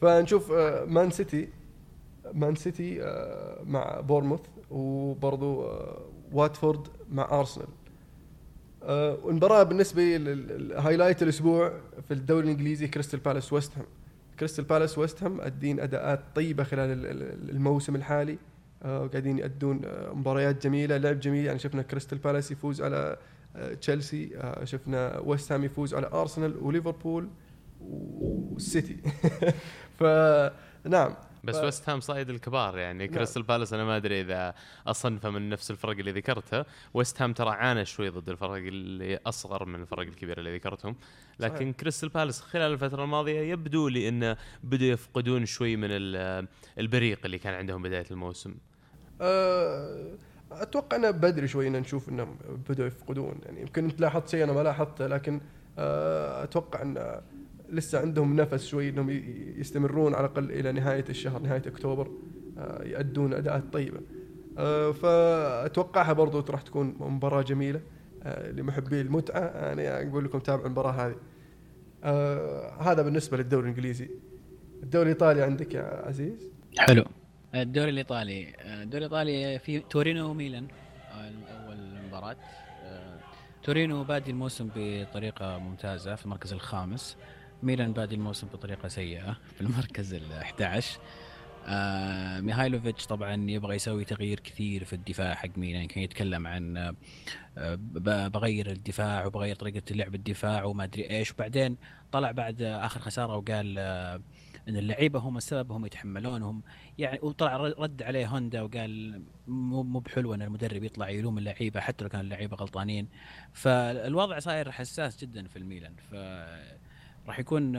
فنشوف 0.00 0.52
آه، 0.52 0.84
مان 0.84 1.10
سيتي 1.10 1.48
مان 2.32 2.54
سيتي 2.54 3.02
آه، 3.02 3.62
مع 3.64 4.00
بورنموث 4.00 4.40
وبرضو 4.70 5.64
آه، 5.64 6.02
واتفورد 6.32 6.88
مع 7.12 7.40
أرسنال. 7.40 7.66
والمباراه 9.24 9.62
بالنسبة 9.62 10.02
ال 10.16 10.27
highlight 10.27 11.22
الأسبوع 11.22 11.72
في 12.08 12.14
الدوري 12.14 12.44
الإنجليزي 12.44 12.88
كريستال 12.88 13.20
بالاس 13.20 13.52
ويست 13.52 13.78
هام. 13.78 13.86
كريستال 14.38 14.64
بالاس 14.64 14.98
ويست 14.98 15.22
هام 15.22 15.40
أدين 15.40 15.80
أداءات 15.80 16.20
طيبة 16.34 16.64
خلال 16.64 16.90
ال- 16.92 17.06
ال- 17.06 17.50
الموسم 17.50 17.96
الحالي. 17.96 18.38
قاعدين 18.82 19.38
يأدون 19.38 19.80
آه، 19.84 20.12
مباريات 20.12 20.62
جميلة 20.66 20.96
لعب 20.96 21.20
جميل. 21.20 21.44
يعني 21.46 21.58
شفنا 21.58 21.82
كريستال 21.82 22.18
بالاس 22.18 22.50
يفوز 22.50 22.82
على 22.82 23.16
تشيلسي 23.80 24.30
آه، 24.36 24.64
شفنا 24.64 25.18
ويست 25.18 25.52
هام 25.52 25.64
يفوز 25.64 25.94
على 25.94 26.06
أرسنال 26.06 26.56
وليفربول 26.58 27.28
والسيتي 27.80 28.96
فنعم 29.98 31.14
بس 31.44 31.56
ف- 31.56 31.62
ويست 31.64 31.88
هام 31.88 32.00
صايد 32.00 32.30
الكبار 32.30 32.78
يعني. 32.78 33.06
نعم. 33.06 33.14
كريستال 33.14 33.42
بالاس 33.42 33.72
أنا 33.72 33.84
ما 33.84 33.96
أدري 33.96 34.20
إذا 34.20 34.54
أصنفه 34.86 35.30
من 35.30 35.48
نفس 35.48 35.70
الفرق 35.70 35.96
اللي 35.98 36.12
ذكرتها 36.12 36.66
ويست 36.94 37.22
هام 37.22 37.32
ترى 37.32 37.50
عانى 37.50 37.84
شوي 37.84 38.08
ضد 38.08 38.28
الفرق 38.28 38.50
اللي 38.52 39.18
أصغر 39.26 39.64
من 39.64 39.80
الفرق 39.82 40.00
الكبيرة 40.00 40.38
اللي 40.38 40.54
ذكرتهم. 40.56 40.96
لكن. 41.40 41.72
كريستال 41.72 42.08
بالاس 42.08 42.40
خلال 42.40 42.72
الفترة 42.72 43.04
الماضية 43.04 43.40
يبدو 43.40 43.88
لي 43.88 44.08
إنه 44.08 44.36
بدوا 44.62 44.86
يفقدون 44.86 45.46
شوي 45.46 45.76
من 45.76 45.88
ال- 45.90 46.48
البريق 46.78 47.18
اللي 47.24 47.38
كان 47.38 47.54
عندهم 47.54 47.82
بداية 47.82 48.06
الموسم. 48.10 48.54
آه، 49.20 50.12
أتوقع 50.52 50.96
انه 50.96 51.10
بدري 51.10 51.46
شوي 51.48 51.68
إن 51.68 51.72
نشوف 51.72 52.08
إنهم 52.08 52.36
بدوا 52.68 52.86
يفقدون. 52.86 53.38
يعني 53.44 53.60
يمكن 53.60 53.84
أنت 53.84 54.00
لاحظت 54.00 54.28
شيء 54.28 54.44
أنا 54.44 54.52
ما 54.52 54.60
لاحظته 54.62 55.06
لكن 55.06 55.40
آه، 55.78 56.42
أتوقع 56.44 56.82
إن 56.82 57.20
لسه 57.68 58.00
عندهم 58.00 58.36
نفس 58.36 58.66
شوي 58.66 58.88
إنهم 58.88 59.10
يستمرون 59.56 60.14
على 60.14 60.26
الأقل 60.26 60.50
إلى 60.50 60.72
نهاية 60.72 61.04
الشهر 61.08 61.42
نهاية 61.42 61.62
أكتوبر 61.66 62.10
آه، 62.58 62.82
يأدون 62.84 63.34
أداءات 63.34 63.72
طيبة. 63.72 64.00
آه، 64.58 64.92
فأتوقعها 64.92 66.12
برضو 66.12 66.52
راح 66.52 66.62
تكون 66.62 66.96
مباراة 67.00 67.42
جميلة 67.42 67.80
آه، 68.22 68.50
لمحبي 68.50 69.00
المتعة. 69.00 69.38
أنا 69.40 70.08
أقول 70.08 70.24
لكم 70.24 70.38
تابعوا 70.38 70.66
المباراة 70.66 70.92
هذه. 70.92 71.16
آه، 72.04 72.82
هذا 72.82 73.02
بالنسبة 73.02 73.36
للدوري 73.36 73.62
الإنجليزي. 73.62 74.10
الدوري 74.82 75.04
الإيطالي 75.04 75.42
عندك 75.42 75.74
يا 75.74 76.06
عزيز؟ 76.06 76.50
حلو. 76.78 77.04
الدوري 77.54 77.90
الإيطالي 77.90 78.54
الدوري 78.82 79.06
الإيطالي 79.06 79.58
في 79.58 79.78
تورينو 79.80 80.30
وميلان 80.30 80.68
أول 81.12 81.78
مباراة. 82.06 82.36
تورينو 83.62 84.04
بادي 84.04 84.30
الموسم 84.30 84.70
بطريقة 84.76 85.58
ممتازة 85.58 86.14
في 86.14 86.24
المركز 86.24 86.52
الخامس. 86.52 87.16
ميلان 87.62 87.92
بادي 87.92 88.14
الموسم 88.14 88.46
بطريقة 88.46 88.88
سيئة 88.88 89.36
في 89.54 89.60
المركز 89.60 90.14
ال 90.14 90.32
11 90.32 91.00
آه 91.66 92.40
ميهايلوفيتش 92.40 93.06
طبعا 93.06 93.50
يبغى 93.50 93.76
يسوي 93.76 94.04
تغيير 94.04 94.40
كثير 94.40 94.84
في 94.84 94.92
الدفاع 94.92 95.34
حق 95.34 95.48
ميلان 95.58 95.86
كان 95.86 96.02
يتكلم 96.04 96.46
عن 96.46 96.76
آه، 97.58 97.78
بغير 98.28 98.70
الدفاع 98.70 99.26
وبغير 99.26 99.56
طريقة 99.56 99.82
لعب 99.90 100.14
الدفاع 100.14 100.64
وما 100.64 100.84
أدري 100.84 101.10
إيش. 101.10 101.32
وبعدين 101.32 101.76
طلع 102.12 102.30
بعد 102.30 102.62
آخر 102.62 103.00
خسارة 103.00 103.36
وقال 103.36 103.74
آه، 103.78 104.20
إن 104.68 104.76
اللعيبة 104.76 105.18
هم 105.18 105.36
السبب 105.36 105.72
هم 105.72 105.86
يتحملونهم. 105.86 106.62
يعني 106.98 107.18
وطلع 107.22 107.56
رد 107.56 108.02
عليه 108.02 108.26
هوندا 108.26 108.62
وقال 108.62 109.22
مو 109.48 109.82
مو 109.82 109.98
بحلو 109.98 110.34
إن 110.34 110.42
المدرب 110.42 110.84
يطلع 110.84 111.08
يلوم 111.08 111.38
اللعيبة 111.38 111.80
حتى 111.80 112.04
لو 112.04 112.10
كان 112.10 112.20
اللعيبة 112.20 112.56
غلطانين. 112.56 113.08
فالوضع 113.52 114.38
صاير 114.38 114.70
حساس 114.70 115.24
جدا 115.24 115.46
في 115.46 115.56
الميلان. 115.56 115.94
ف 116.10 116.14
راح 117.26 117.38
يكون 117.38 117.74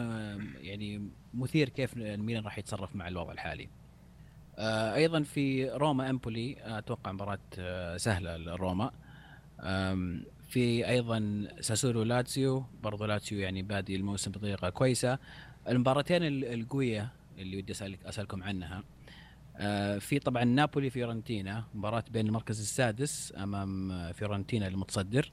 يعني 0.62 1.10
مثير 1.34 1.70
كيف 1.70 1.98
الميلان 1.98 2.44
راح 2.44 2.58
يتصرف 2.58 2.96
مع 2.96 3.08
الوضع 3.08 3.32
الحالي. 3.32 3.70
آه، 4.58 4.96
أيضا 4.96 5.24
في 5.24 5.70
روما 5.70 6.10
أمبولي 6.10 6.56
أتوقع 6.60 7.12
مباراة 7.12 7.40
آه، 7.60 7.98
سهلة 7.98 8.38
لروما. 8.38 8.92
في 10.48 10.88
أيضا 10.90 11.48
ساسولو 11.60 12.04
لاتسيو 12.04 12.66
برضو 12.84 13.06
لاتسيو 13.06 13.40
يعني 13.40 13.62
بادي 13.62 13.96
الموسم 13.96 14.32
بطريقة 14.32 14.70
كويسة. 14.70 15.20
المباراتين 15.70 16.24
ال- 16.24 16.46
القوية 16.46 17.10
اللي 17.38 17.58
ودي 17.58 17.72
اسالك 17.72 18.06
أسألكم 18.06 18.44
عنها. 18.44 18.84
آه، 19.58 19.98
في 19.98 20.20
طبعا 20.20 20.44
نابولي 20.44 20.90
فيورنتينا 20.90 21.64
مباراة 21.76 22.04
بين 22.12 22.28
المركز 22.28 22.60
السادس 22.60 23.34
أمام 23.38 23.92
فيورنتينا 24.14 24.68
المتصدر. 24.68 25.32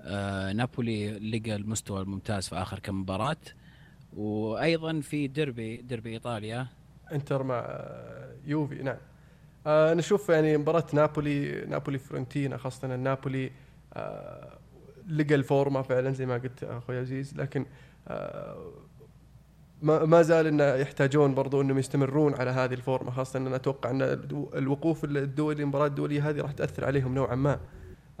آه، 0.00 0.52
نابولي 0.52 1.18
لقى 1.18 1.56
المستوى 1.56 2.00
الممتاز 2.00 2.48
في 2.48 2.56
آخر 2.56 2.78
كم 2.78 3.00
مباراة. 3.00 3.36
وأيضا 4.16 5.00
في 5.00 5.26
ديربي 5.26 5.76
ديربي 5.76 6.10
إيطاليا. 6.12 6.66
انتر 7.12 7.42
مع 7.42 7.54
آه، 7.68 8.34
يوفي 8.46 8.82
نعم. 8.82 8.96
نشوف 9.66 10.28
يعني 10.28 10.56
مباراة 10.56 10.86
نابولي 10.92 11.64
نابولي 11.66 11.98
فرونتينا 11.98 12.56
خاصة 12.56 12.94
ان 12.94 13.00
نابولي 13.00 13.50
لقى 15.08 15.34
الفورمة 15.34 15.82
فعلا 15.82 16.10
زي 16.10 16.26
ما 16.26 16.34
قلت 16.34 16.64
أخوي 16.64 16.98
عزيز. 16.98 17.34
لكن 17.36 17.66
ما 19.84 20.22
زال 20.22 20.46
انه 20.46 20.64
يحتاجون 20.64 21.34
برضو 21.34 21.60
إنهم 21.60 21.78
يستمرون 21.78 22.34
على 22.34 22.50
هذه 22.50 22.74
الفورمة 22.74 23.10
خاصة 23.10 23.38
إن 23.38 23.54
أتوقع 23.54 23.90
إن 23.90 24.02
الوقوف 24.54 25.04
الدولي 25.04 25.62
المباراة 25.62 25.86
الدولية 25.86 26.30
هذه 26.30 26.40
راح 26.40 26.52
تأثر 26.52 26.84
عليهم 26.84 27.14
نوعا 27.14 27.34
ما. 27.34 27.60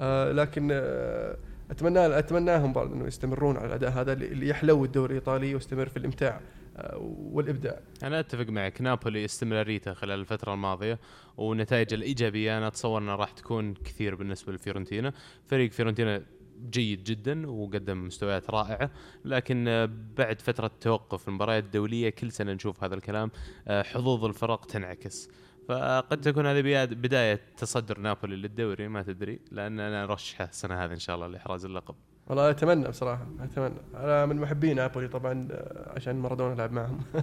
آه 0.00 0.32
لكن 0.32 0.68
آه 0.72 1.36
أتمنى 1.70 2.18
أتمناهم 2.18 2.72
برضو 2.72 2.94
انه 2.94 3.06
يستمرون 3.06 3.56
على 3.56 3.66
الأداء 3.66 3.90
هذا 3.90 4.12
اللي 4.12 4.48
يحلو 4.48 4.84
الدوري 4.84 5.10
الإيطالي 5.10 5.54
ويستمر 5.54 5.88
في 5.88 5.96
الإمتاع 5.96 6.40
آه 6.76 6.96
والإبداع. 7.32 7.80
أنا 8.02 8.20
أتفق 8.20 8.48
معك 8.48 8.80
نابولي 8.80 9.24
استمراريته 9.24 9.92
خلال 9.92 10.20
الفترة 10.20 10.54
الماضية 10.54 10.98
ونتائج 11.36 11.94
الإيجابية 11.94 12.58
أنا 12.58 12.66
أتصور 12.66 13.02
إنها 13.02 13.16
راح 13.16 13.30
تكون 13.30 13.74
كثير 13.74 14.14
بالنسبة 14.14 14.52
لفيورنتينا. 14.52 15.12
فريق 15.46 15.70
فيورنتينا 15.70 16.22
جيد 16.70 17.04
جدا 17.04 17.50
وقدم 17.50 18.06
مستويات 18.06 18.50
رائعة. 18.50 18.90
لكن 19.24 19.88
بعد 20.16 20.40
فترة 20.40 20.70
توقف 20.80 21.28
المباريات 21.28 21.64
الدولية 21.64 22.10
كل 22.10 22.32
سنة 22.32 22.52
نشوف 22.52 22.84
هذا 22.84 22.94
الكلام 22.94 23.30
آه، 23.68 23.82
حظوظ 23.82 24.24
الفرق 24.24 24.64
تنعكس. 24.64 25.28
فقد 25.68 26.20
تكون 26.20 26.46
هذه 26.46 26.84
بداية 26.84 27.40
تصدر 27.56 27.98
نابولي 27.98 28.36
للدوري 28.36 28.88
ما 28.88 29.02
تدري 29.02 29.40
لأن 29.50 29.80
أنا 29.80 30.04
ارشحه 30.04 30.44
السنة 30.44 30.84
هذه 30.84 30.92
إن 30.92 30.98
شاء 30.98 31.16
الله 31.16 31.26
لإحراز 31.26 31.64
اللقب. 31.64 31.94
والله 32.26 32.50
أتمنى 32.50 32.88
بصراحة 32.88 33.26
أتمنى. 33.40 33.74
أنا 33.94 34.26
من 34.26 34.36
محبين 34.36 34.76
نابولي 34.76 35.08
طبعا 35.08 35.48
آه، 35.50 35.92
عشان 35.96 36.16
مارادونا 36.16 36.54
لعب 36.54 36.72
معهم. 36.72 37.00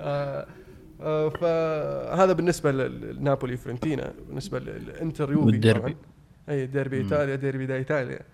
آه، 0.00 1.28
فهذا 1.28 2.32
بالنسبة 2.32 2.72
لنابولي 2.72 3.56
فرنتينا 3.56 4.12
بالنسبة 4.28 4.58
للإنتر 4.58 5.32
يوفي. 5.32 5.72
طبعا. 5.72 5.94
أي 6.48 6.66
ديربي. 6.66 6.96
إيطاليا 6.96 7.34
ديربي 7.34 7.66
دا 7.66 7.74
إيطاليا. 7.74 8.18
آه، 8.18 8.33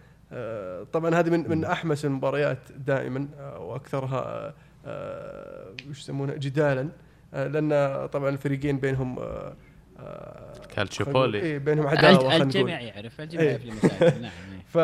طبعا 0.93 1.15
هذه 1.15 1.31
من 1.31 1.51
من 1.51 1.65
أحمس 1.65 2.05
المباريات 2.05 2.59
دائما 2.87 3.29
آه، 3.39 3.59
وأكثرها 3.59 4.55
آه، 4.87 5.67
وش 5.91 5.99
يسمونها 6.01 6.35
جدالا 6.37 6.89
آه، 7.35 7.47
لأن 7.47 8.07
طبعا 8.07 8.29
الفريقين 8.29 8.79
بينهم 8.79 9.19
آه، 9.19 9.55
آه، 9.99 10.53
كالتشوبولي. 10.75 11.43
اي 11.43 11.59
بينهم 11.59 11.87
عداوة 11.87 12.37
الجميع 12.37 12.81
يعرف 12.81 13.21
الجميع 13.21 13.45
إيه. 13.47 13.51
يعرف 13.51 14.01
نعم 14.23 14.31
إيه. 14.53 14.65
ف 14.67 14.79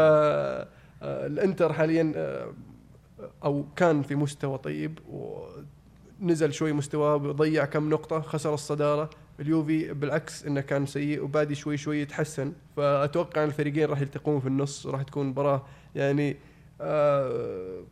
آه، 1.03 1.27
الإنتر 1.27 1.73
حاليا 1.73 2.13
آه، 2.17 2.53
أو 3.45 3.67
كان 3.77 4.03
في 4.03 4.15
مستوى 4.15 4.59
طيب 4.59 4.99
ونزل 6.21 6.53
شوي 6.53 6.73
مستواه 6.73 7.15
وضيع 7.15 7.65
كم 7.65 7.91
نقطة 7.91 8.21
خسر 8.21 8.55
الصدارة 8.55 9.11
اليوفي 9.41 9.93
بالعكس 9.95 10.45
إنه 10.47 10.61
كان 10.61 10.87
سيء 10.87 11.23
وبادي 11.25 11.55
شوي 11.55 11.77
شوي 11.77 12.01
يتحسن. 12.01 12.53
فأتوقع 12.77 13.43
إن 13.43 13.49
الفريقين 13.49 13.85
راح 13.89 14.01
يلتقون 14.01 14.41
في 14.41 14.47
النص 14.47 14.87
وراح 14.87 15.03
تكون 15.03 15.27
مباراة 15.27 15.63
يعني 15.95 16.37
آه، 16.81 17.83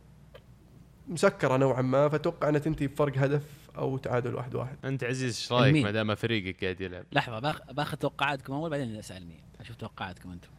مسكرة 1.07 1.57
نوعا 1.57 1.81
ما. 1.81 2.09
فأتوقع 2.09 2.49
إنها 2.49 2.59
تنتهي 2.59 2.87
بفرق 2.87 3.17
هدف 3.17 3.43
أو 3.77 3.97
تعادل 3.97 4.35
واحد 4.35 4.55
واحد. 4.55 4.77
أنت 4.85 5.03
عزيز 5.03 5.23
إيش 5.35 5.51
رأيك؟ 5.51 5.83
ما 5.83 5.91
دام 5.91 6.15
فريقك 6.15 6.63
قاعد 6.63 6.81
يلعب؟ 6.81 7.05
لحظة 7.11 7.39
باخ- 7.39 7.71
باخذ 7.71 7.97
توقعاتكم 7.97 8.53
أول 8.53 8.69
بعدين 8.69 8.95
أسألني. 8.95 9.39
أشوف 9.59 9.75
توقعاتكم 9.75 10.31
أنتم. 10.31 10.49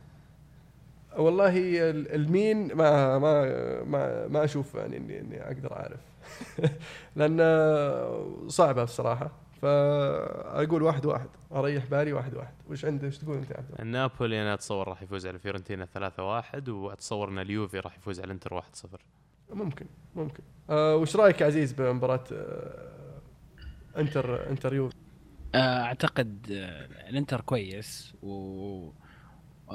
والله 1.18 1.48
ال- 1.90 2.14
المين 2.14 2.74
ما 2.74 3.18
ما 3.18 3.44
ما 3.84 4.28
ما 4.28 4.44
أشوف 4.44 4.74
يعني 4.74 4.96
إني 4.96 5.20
إني 5.20 5.42
أقدر 5.46 5.72
أعرف. 5.72 6.00
لأن 7.16 7.38
صعبة 8.48 8.84
بصراحة. 8.84 9.30
فأقول 9.62 10.82
واحد 10.82 11.06
واحد 11.06 11.28
أريح 11.52 11.84
بالي 11.84 12.12
واحد 12.12 12.34
واحد. 12.34 12.54
وش 12.70 12.84
عندك؟ 12.84 13.04
إيش 13.04 13.18
تقول 13.18 13.36
أنت 13.36 13.50
يا 13.50 13.56
عبد 13.56 13.70
الله؟ 13.72 13.84
نابولي 13.84 14.42
أنا 14.42 14.54
أتصور 14.54 14.88
راح 14.88 15.02
يفوز 15.02 15.26
على 15.26 15.38
فيورنتينا 15.38 15.86
3-1 15.86 16.68
وأتصور 16.68 17.28
إن 17.28 17.38
اليوفي 17.38 17.78
راح 17.80 17.96
يفوز 17.96 18.20
على 18.20 18.26
الانتر 18.26 18.60
1-0 18.60 18.64
ممكن 19.50 19.86
ممكن. 20.16 20.42
آه 20.70 20.96
وش 20.96 21.16
رأيك 21.16 21.40
يا 21.40 21.46
عزيز 21.46 21.72
بمباراة 21.72 22.24
آه 22.32 23.20
إنتر 23.98 24.50
إنتر 24.50 24.74
يوفي؟ 24.74 24.96
آه، 25.54 25.82
أعتقد 25.82 26.46
آه، 26.52 27.08
الإنتر 27.08 27.40
كويس 27.40 28.14
و 28.22 28.90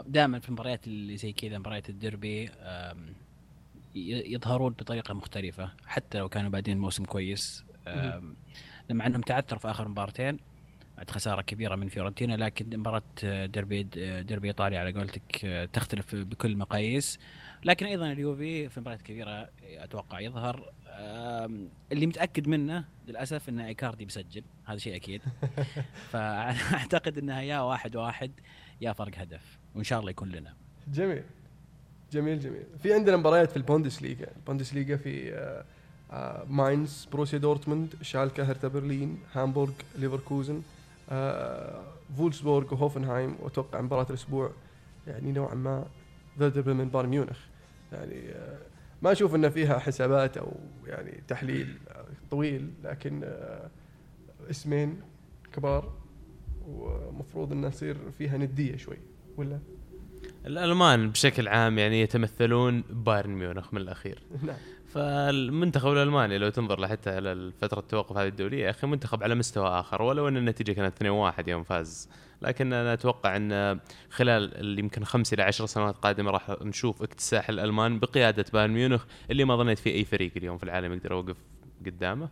دائما 0.06 0.40
في 0.40 0.50
المباريات 0.50 0.88
اللي 0.88 1.18
زي 1.18 1.34
كذا 1.34 1.58
مباريات 1.58 1.90
الديربي 1.90 2.50
يظهرون 3.96 4.74
بطريقة 4.74 5.14
مختلفة 5.14 5.72
حتى 5.86 6.20
لو 6.20 6.30
كانوا 6.30 6.50
بادين 6.50 6.76
الموسم 6.78 7.06
كويس. 7.06 7.66
لما 8.92 9.08
انهم 9.08 9.22
تعثروا 9.22 9.60
في 9.60 9.70
اخر 9.70 9.88
مبارتين. 9.88 10.40
بعد 10.98 11.10
خسارة 11.10 11.42
كبيرة 11.42 11.76
من 11.76 11.88
فيورنتينا 11.88 12.34
لكن 12.34 12.80
مباراة 12.80 13.04
ديربي 13.46 13.84
ديربي 14.24 14.48
إيطاليا 14.48 14.80
على 14.80 14.92
قولتك 14.92 15.70
تختلف 15.74 16.16
بكل 16.16 16.52
المقاييس 16.52 17.20
لكن 17.64 17.86
أيضا 17.86 18.12
اليوفي 18.12 18.70
في 18.70 18.80
مباريات 18.80 19.02
كبيرة 19.02 19.50
أتوقع 19.64 20.20
يظهر. 20.20 20.74
اللي 21.92 22.06
متأكد 22.08 22.48
منه 22.48 22.86
للأسف 23.08 23.50
إن 23.50 23.60
إيكاردي 23.60 24.06
بيسجل 24.06 24.44
هذا 24.66 24.78
شيء 24.78 24.96
أكيد. 24.96 25.22
فأعتقد 26.12 27.18
إنها 27.18 27.42
يا 27.42 27.60
واحد 27.60 27.96
واحد 27.96 28.32
يا 28.82 28.94
فرق 28.94 29.18
هدف 29.18 29.60
وإن 29.76 29.84
شاء 29.84 30.00
الله 30.00 30.12
يكون 30.12 30.30
لنا. 30.30 30.54
جميل. 30.88 31.24
جميل 32.12 32.40
جميل. 32.40 32.64
في 32.84 32.94
عندنا 32.94 33.18
مباريات 33.18 33.52
في 33.52 33.58
البوندس 33.58 34.02
ليغا 34.02 34.28
البوندس 34.38 34.74
ليغا 34.74 34.96
في 34.98 35.34
آه، 35.34 35.66
ماينز 36.50 37.08
بروسيا 37.12 37.40
دورتموند 37.40 37.96
شالكا 38.02 38.44
هرتا 38.44 38.68
برلين 38.68 39.20
هامبورغ 39.34 39.72
ليفركوزن 39.96 40.62
آه، 41.10 41.84
فولسبورغ 42.18 42.74
وهوفنهايم 42.74 43.36
وأتوقع 43.40 43.82
مباراة 43.82 44.06
الأسبوع 44.10 44.52
يعني 45.08 45.32
نوعا 45.32 45.56
ما 45.56 45.86
فيردر 46.38 46.74
بريمن 46.74 46.90
بايرن 46.90 47.10
ميونخ. 47.10 47.40
يعني 47.92 48.30
آه، 48.30 48.60
ما 49.02 49.12
أشوف 49.12 49.36
إن 49.36 49.50
فيها 49.50 49.80
حسابات 49.80 50.38
أو 50.38 50.52
يعني 50.86 51.24
تحليل 51.28 51.78
آه، 51.90 52.06
طويل 52.32 52.74
لكن 52.84 53.22
آه، 53.24 53.70
اسمين 54.50 55.02
كبار 55.54 55.94
ومفروض 56.68 57.52
انه 57.52 57.68
يصير 57.68 57.98
فيها 58.18 58.38
ندية 58.38 58.78
شوي 58.78 58.98
ولا؟ 59.38 59.60
الألمان 60.46 61.10
بشكل 61.10 61.48
عام 61.48 61.80
يعني 61.80 62.02
يتمثلون 62.02 62.84
بايرن 62.90 63.30
ميونخ 63.30 63.74
من 63.74 63.82
الأخير. 63.82 64.20
نعم. 64.48 64.56
فالمنتخب 64.88 65.92
الألماني 65.92 66.38
لو 66.38 66.50
تنظر 66.50 66.88
حتى 66.88 67.10
على 67.10 67.52
فتره 67.62 67.80
التوقف 67.80 68.18
هذه 68.18 68.28
الدولية 68.28 68.66
يا 68.66 68.70
أخي 68.70 68.88
منتخب 68.88 69.24
على 69.24 69.36
مستوى 69.36 69.68
آخر 69.68 70.02
ولو 70.02 70.28
أن 70.28 70.38
النتيجة 70.38 70.72
كانت 70.72 71.04
2-1 71.04 71.48
يوم 71.48 71.64
فاز. 71.64 72.10
لكن 72.42 72.74
أنا 72.74 72.94
أتوقع 72.94 73.36
أن 73.36 73.80
خلال 74.10 74.56
اللي 74.56 74.80
يمكن 74.80 75.04
خمس 75.04 75.34
إلى 75.34 75.44
عشر 75.44 75.66
سنوات 75.66 75.96
قادمة 75.96 76.32
راح 76.32 76.56
نشوف 76.62 77.04
اكتساح 77.04 77.50
الألمان 77.50 78.00
بقيادة 78.00 78.46
بايرن 78.54 78.72
ميونخ 78.72 79.06
اللي 79.32 79.46
ما 79.46 79.56
ظنيت 79.56 79.80
في 79.80 79.90
أي 79.90 80.06
فريق 80.06 80.32
اليوم 80.38 80.58
في 80.58 80.64
العالم 80.64 80.94
يقدر 80.94 81.12
يوقف 81.12 81.38
قدامه. 81.86 82.30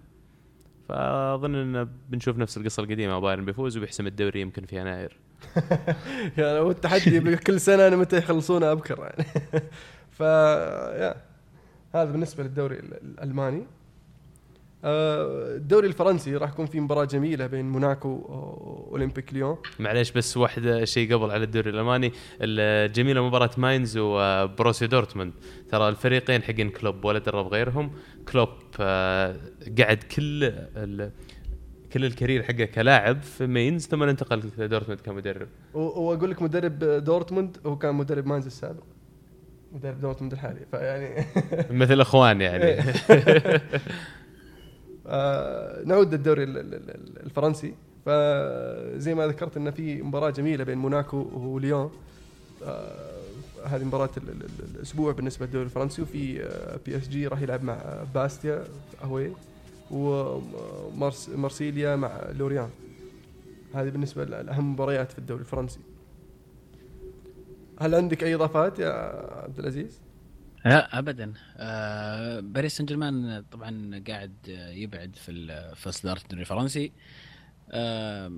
فأظن 0.89 1.55
أن 1.55 1.89
بنشوف 2.09 2.37
نفس 2.37 2.57
القصة 2.57 2.83
القديمة 2.83 3.19
بايرن 3.19 3.45
بيفوز 3.45 3.77
وبيحسم 3.77 4.07
الدوري 4.07 4.41
يمكن 4.41 4.65
في 4.65 4.79
يناير. 4.79 5.17
يعني 6.37 6.59
هو 6.59 6.71
التحدي 6.71 7.35
كل 7.35 7.59
سنة 7.61 7.87
أنا 7.87 7.95
متى 7.95 8.17
يخلصون 8.17 8.63
أبكر 8.63 8.99
يعني. 8.99 9.25
ف 10.17 10.19
يا. 10.19 11.15
هذا 11.95 12.11
بالنسبة 12.11 12.43
للدوري 12.43 12.75
ال- 12.75 12.93
الألماني. 12.93 13.63
آه، 14.83 15.55
الدوري 15.55 15.87
الفرنسي 15.87 16.35
راح 16.37 16.49
يكون 16.49 16.65
في 16.65 16.79
مباراة 16.79 17.05
جميلة 17.05 17.47
بين 17.47 17.69
موناكو 17.69 18.09
واولمبيك 18.09 19.33
ليون. 19.33 19.57
معليش 19.79 20.11
بس 20.11 20.37
واحدة 20.37 20.85
شيء 20.85 21.13
قبل 21.15 21.31
على 21.31 21.43
الدوري 21.43 21.69
الألماني. 21.69 22.11
الجميله 22.41 23.27
مباراة 23.27 23.49
ماينز 23.57 23.97
وبروسيا 23.97 24.87
دورتموند. 24.87 25.33
ترى 25.71 25.89
الفريقين 25.89 26.43
حقين 26.43 26.69
كلوب 26.69 27.05
ولا 27.05 27.19
درب 27.19 27.47
غيرهم. 27.47 27.91
كلوب 28.31 28.49
آه، 28.79 29.35
قعد 29.79 30.03
كل 30.03 30.53
كل 31.93 32.05
ال 32.05 32.11
career 32.11 32.43
حقه 32.43 32.65
كلاعب 32.65 33.21
في 33.21 33.47
ماينز 33.47 33.87
ثم 33.87 34.03
انتقل 34.03 34.43
لدورتموند 34.57 34.99
كمدرب. 35.01 35.47
وأقول 35.73 36.31
لك 36.31 36.41
مدرب 36.41 36.79
دورتموند 36.79 37.57
هو 37.65 37.77
كان 37.77 37.95
مدرب 37.95 38.27
ماينز 38.27 38.45
السابق. 38.45 38.83
مدرب 39.73 40.01
دورتموند 40.01 40.33
الحالي 40.33 40.59
فيعني 40.71 41.25
مثل 41.81 42.01
إخوان 42.01 42.41
يعني. 42.41 42.65
آه، 45.07 45.83
نعود 45.85 46.13
للدوري 46.13 46.43
ال- 46.43 46.57
ال- 46.57 46.73
ال- 46.73 47.23
الفرنسي. 47.25 47.73
فزي 48.05 49.13
ما 49.13 49.27
ذكرت 49.27 49.57
إن 49.57 49.71
في 49.71 50.01
مباراة 50.01 50.29
جميلة 50.29 50.63
بين 50.63 50.77
موناكو 50.77 51.17
وليون. 51.33 51.91
آه، 52.65 53.09
هذه 53.65 53.83
مباراة 53.83 54.09
ال- 54.17 54.29
ال- 54.29 54.43
ال- 54.43 54.75
الأسبوع 54.75 55.11
بالنسبة 55.11 55.45
للدوري 55.45 55.65
الفرنسي 55.65 56.01
وفي 56.01 56.43
آه، 56.43 56.79
PSG 56.85 57.27
راح 57.27 57.41
يلعب 57.41 57.63
مع 57.63 57.77
باستيا 58.15 58.63
اهوي 59.03 59.31
ومارسيليا 59.91 61.95
مع 61.95 62.31
لوريان. 62.31 62.69
هذه 63.73 63.89
بالنسبة 63.89 64.25
لأهم 64.25 64.73
مباريات 64.73 65.11
في 65.11 65.19
الدوري 65.19 65.41
الفرنسي. 65.41 65.79
هل 67.81 67.95
عندك 67.95 68.23
أي 68.23 68.35
إضافات 68.35 68.79
يا 68.79 68.89
عبد 69.43 69.59
العزيز؟ 69.59 70.01
لا 70.65 70.99
ابدا. 70.99 71.33
آه 71.57 72.39
باريس 72.39 72.77
سان 72.77 72.85
جيرمان 72.85 73.43
طبعا 73.51 74.03
قاعد 74.07 74.33
يبعد 74.73 75.15
في 75.15 75.47
في 75.75 75.91
صداره 75.91 76.21
الدوري 76.21 76.41
الفرنسي. 76.41 76.91
آه 77.71 78.31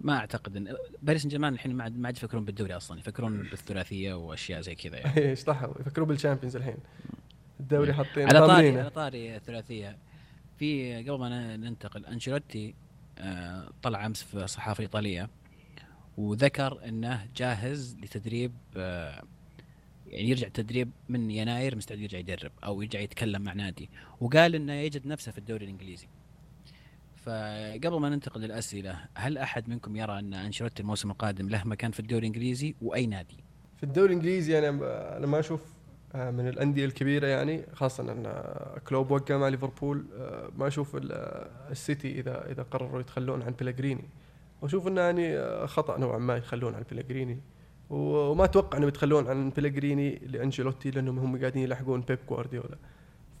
ما 0.00 0.16
أعتقد 0.16 0.56
ان 0.56 0.74
باريس 1.02 1.22
سان 1.22 1.30
جيرمان 1.30 1.54
الحين 1.54 1.74
ما 1.74 1.84
عاد 1.84 1.98
ما 1.98 2.06
عاد 2.06 2.16
يفكرون 2.16 2.44
بالدوري 2.44 2.76
أصلا 2.76 2.98
يفكرون 2.98 3.42
بالثلاثية 3.42 4.14
وأشياء 4.14 4.60
زي 4.60 4.74
كذا 4.74 4.96
يعني. 4.96 5.20
إيش 5.30 5.44
طحوا 5.44 5.80
يفكروا 5.80 6.06
بالشامبيونز 6.06 6.56
الحين. 6.56 6.76
الدوري 7.60 7.92
حاطين 7.92 8.28
على 8.28 8.46
طاري. 8.46 8.80
على 8.80 8.90
طاري 8.90 9.36
الثلاثية. 9.36 9.98
في 10.58 10.96
قبل 11.02 11.18
ما 11.18 11.56
ننتقل 11.56 12.06
أنشيلوتي 12.06 12.74
آه 13.18 13.70
طلع 13.82 14.06
أمس 14.06 14.22
في 14.22 14.34
الصحافه 14.44 14.78
الايطاليه 14.78 15.30
وذكر 16.16 16.88
إنه 16.88 17.26
جاهز 17.36 17.96
لتدريب 18.02 18.52
آه 18.76 19.22
يعني 20.06 20.28
يرجع 20.28 20.46
التدريب 20.46 20.90
من 21.08 21.30
يناير 21.30 21.76
مستعد 21.76 21.98
يرجع 21.98 22.18
يدرب 22.18 22.52
أو 22.64 22.82
يرجع 22.82 23.00
يتكلم 23.00 23.42
مع 23.42 23.52
نادي. 23.52 23.90
وقال 24.20 24.54
إنه 24.54 24.72
يجد 24.72 25.06
نفسه 25.06 25.32
في 25.32 25.38
الدوري 25.38 25.64
الإنجليزي. 25.64 26.08
فقبل 27.16 28.00
ما 28.00 28.08
ننتقل 28.08 28.40
للأسئلة 28.40 29.04
هل 29.14 29.38
أحد 29.38 29.68
منكم 29.68 29.96
يرى 29.96 30.18
أن 30.18 30.34
أنشيلوتي 30.34 30.82
الموسم 30.82 31.10
القادم 31.10 31.48
له 31.48 31.64
مكان 31.64 31.90
في 31.90 32.00
الدوري 32.00 32.20
الإنجليزي؟ 32.20 32.74
وأي 32.82 33.06
نادي؟ 33.06 33.36
في 33.76 33.82
الدوري 33.82 34.06
الإنجليزي 34.06 34.58
أنا 34.58 34.68
أنا 35.16 35.26
ما 35.26 35.38
أشوف 35.38 35.81
من 36.14 36.48
الأندية 36.48 36.84
الكبيرة 36.84 37.26
يعني 37.26 37.62
خاصة 37.74 38.12
إن 38.12 38.26
آه، 38.26 38.78
كلوب 38.88 39.10
وقع 39.10 39.36
مع 39.36 39.48
ليفربول 39.48 40.04
آه، 40.18 40.48
ما 40.58 40.66
أشوف 40.66 40.96
ال- 40.96 41.12
آه، 41.12 41.50
السيتي 41.70 42.20
اذا 42.20 42.50
إذا 42.50 42.62
قرروا 42.62 43.00
يتخلون 43.00 43.42
عن 43.42 43.52
بيلغريني. 43.58 44.04
وأشوف 44.62 44.86
إنه 44.88 45.00
يعني 45.00 45.38
آه، 45.38 45.66
خطأ 45.66 45.98
نوعا 45.98 46.18
ما 46.18 46.36
يتخلون 46.36 46.74
عن 46.74 46.82
بيلغريني. 46.90 47.38
و- 47.90 47.96
وما 48.30 48.44
أتوقع 48.44 48.78
إنهم 48.78 48.88
يتخلون 48.88 49.26
عن 49.28 49.50
بيلغريني 49.50 50.18
لأنشيلوتي 50.26 50.90
لأنهم 50.90 51.18
هم 51.18 51.38
قاعدين 51.40 51.62
يلحقون 51.62 52.00
بيب 52.00 52.18
جوارديولا. 52.28 52.76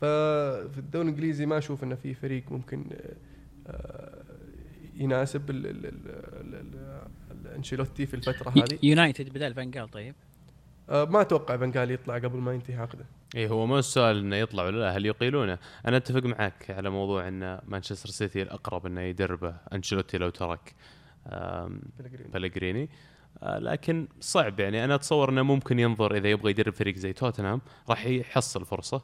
ففي 0.00 0.78
الدوري 0.78 1.08
الإنجليزي 1.08 1.46
ما 1.46 1.58
أشوف 1.58 1.84
إنه 1.84 1.94
في 1.94 2.14
فريق 2.14 2.42
ممكن 2.52 2.84
آه، 2.92 3.14
آه، 3.66 4.22
يناسب 4.96 5.50
الانشيلوتي 7.30 8.06
في 8.06 8.14
الفترة 8.14 8.50
هذه. 8.50 8.78
يونايتد 8.82 9.28
بدال 9.28 9.54
فانجال 9.54 9.88
طيب. 9.90 10.14
آه، 10.14 10.31
ما 10.88 11.20
أتوقع 11.20 11.56
بنغال 11.56 11.90
يطلع 11.90 12.14
قبل 12.14 12.38
ما 12.38 12.52
ينتهي 12.52 12.76
عقده. 12.76 13.04
اي 13.36 13.48
هو 13.48 13.66
مو 13.66 13.78
السؤال 13.78 14.18
إنه 14.18 14.36
يطلع 14.36 14.64
ولا 14.64 14.78
لا 14.78 14.96
هل 14.96 15.06
يقيلونه؟ 15.06 15.58
أنا 15.86 15.96
أتفق 15.96 16.22
معك 16.22 16.70
على 16.70 16.90
موضوع 16.90 17.28
إن 17.28 17.60
مانشستر 17.66 18.08
سيتي 18.08 18.42
الأقرب 18.42 18.86
إنه 18.86 19.00
يدربه 19.00 19.56
أنشيلوتي 19.72 20.18
لو 20.18 20.30
ترك 20.30 20.74
بلغريني 22.32 22.88
آه، 23.42 23.58
لكن 23.58 24.08
صعب 24.20 24.60
يعني. 24.60 24.84
أنا 24.84 24.94
أتصور 24.94 25.30
إنه 25.30 25.42
ممكن 25.42 25.78
ينظر 25.78 26.16
إذا 26.16 26.28
يبغى 26.28 26.50
يدرب 26.50 26.72
فريق 26.72 26.96
زي 26.96 27.12
توتنهام 27.12 27.60
راح 27.88 28.06
يحصل 28.06 28.64
فرصة. 28.64 29.02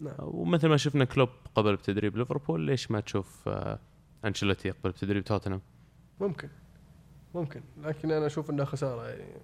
نعم. 0.00 0.14
ومثل 0.18 0.68
ما 0.68 0.76
شفنا 0.76 1.04
كلوب 1.04 1.28
قبل 1.54 1.76
بتدريب 1.76 2.16
ليفربول 2.16 2.60
ليش 2.60 2.90
ما 2.90 3.00
تشوف 3.00 3.48
آه، 3.48 3.78
أنشيلوتي 4.24 4.68
يقبل 4.68 4.90
بتدريب 4.90 5.24
توتنهام؟ 5.24 5.60
ممكن. 6.20 6.48
ممكن. 7.34 7.62
لكن 7.82 8.10
أنا 8.10 8.26
أشوف 8.26 8.50
انها 8.50 8.64
خسارة 8.64 9.08
يعني. 9.08 9.40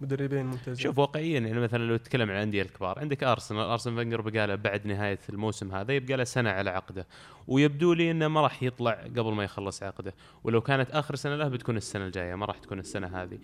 مدربين 0.00 0.46
ممتازين. 0.46 0.74
شوف 0.74 0.98
واقعيا 0.98 1.40
يعني 1.40 1.60
مثلا 1.60 1.84
لو 1.84 1.96
تتكلم 1.96 2.30
عن 2.30 2.36
الأندية 2.36 2.62
الكبار 2.62 2.98
عندك 2.98 3.24
أرسنال 3.24 3.60
أرسنال 3.60 3.96
فنجر 3.96 4.20
بقى 4.20 4.46
له 4.46 4.54
بعد 4.54 4.86
نهاية 4.86 5.18
الموسم 5.28 5.74
هذا 5.74 5.92
يبقى 5.92 6.16
له 6.16 6.24
سنة 6.24 6.50
على 6.50 6.70
عقده 6.70 7.06
ويبدو 7.46 7.92
لي 7.92 8.10
إنه 8.10 8.28
ما 8.28 8.40
راح 8.40 8.62
يطلع 8.62 8.92
قبل 8.92 9.32
ما 9.32 9.44
يخلص 9.44 9.82
عقده 9.82 10.14
ولو 10.44 10.60
كانت 10.60 10.90
آخر 10.90 11.14
سنة 11.14 11.36
له 11.36 11.48
بتكون 11.48 11.76
السنة 11.76 12.06
الجاية 12.06 12.34
ما 12.34 12.46
راح 12.46 12.58
تكون 12.58 12.78
السنة 12.78 13.22
هذه. 13.22 13.38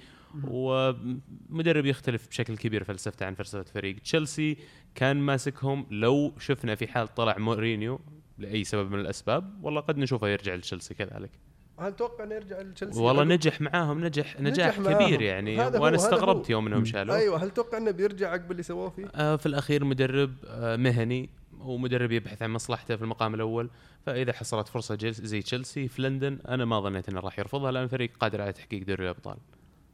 ومدرب 0.44 1.86
يختلف 1.86 2.28
بشكل 2.28 2.56
كبير 2.56 2.84
فلسفته 2.84 3.26
عن 3.26 3.34
فلسفة 3.34 3.62
فريق 3.62 3.98
تشيلسي. 3.98 4.56
كان 4.94 5.16
ماسكهم 5.16 5.86
لو 5.90 6.32
شفنا 6.38 6.74
في 6.74 6.86
حال 6.86 7.14
طلع 7.14 7.38
مورينيو 7.38 8.00
لأي 8.38 8.64
سبب 8.64 8.90
من 8.90 9.00
الأسباب 9.00 9.64
والله 9.64 9.80
قد 9.80 9.98
نشوفه 9.98 10.28
يرجع 10.28 10.54
لتشيلسي 10.54 10.94
كذلك. 10.94 11.30
هل 11.78 11.92
تتوقع 11.96 12.24
إنه 12.24 12.34
يرجع 12.34 12.60
لتشيلسي 12.60 13.00
والله 13.00 13.24
نجح 13.24 13.60
معاهم 13.60 14.04
نجح 14.04 14.40
نجاح 14.40 14.78
معاهم. 14.78 14.94
كبير 15.04 15.22
يعني 15.22 15.60
هذا 15.60 15.78
هو- 15.78 15.82
وأنا 15.84 15.96
هذا 15.96 16.04
استغربت 16.04 16.46
هو. 16.46 16.50
يوم 16.52 16.66
إنهم 16.66 16.84
شالوه 16.84 17.16
أيوه 17.16 17.44
هل 17.44 17.50
تتوقع 17.50 17.78
إنه 17.78 17.90
بيرجع 17.90 18.30
عقب 18.30 18.50
اللي 18.50 18.62
سووه 18.62 18.90
فيه؟ 18.90 19.06
آه، 19.14 19.36
في 19.36 19.46
الأخير 19.46 19.84
مدرب 19.84 20.32
آه، 20.46 20.76
مهني 20.76 21.28
ومدرب 21.60 22.12
يبحث 22.12 22.42
عن 22.42 22.50
مصلحته 22.50 22.96
في 22.96 23.02
المقام 23.02 23.34
الأول 23.34 23.70
فإذا 24.06 24.32
حصلت 24.32 24.68
فرصة 24.68 24.94
جل- 24.94 25.12
زي 25.12 25.42
تشيلسي 25.42 25.88
في 25.88 26.02
لندن 26.02 26.38
أنا 26.48 26.64
ما 26.64 26.80
ظنيت 26.80 27.08
إنه 27.08 27.20
راح 27.20 27.38
يرفضها 27.38 27.72
لأن 27.72 27.88
فريق 27.88 28.10
قادر 28.20 28.42
على 28.42 28.52
تحقيق 28.52 28.82
دوري 28.86 29.04
الأبطال 29.04 29.36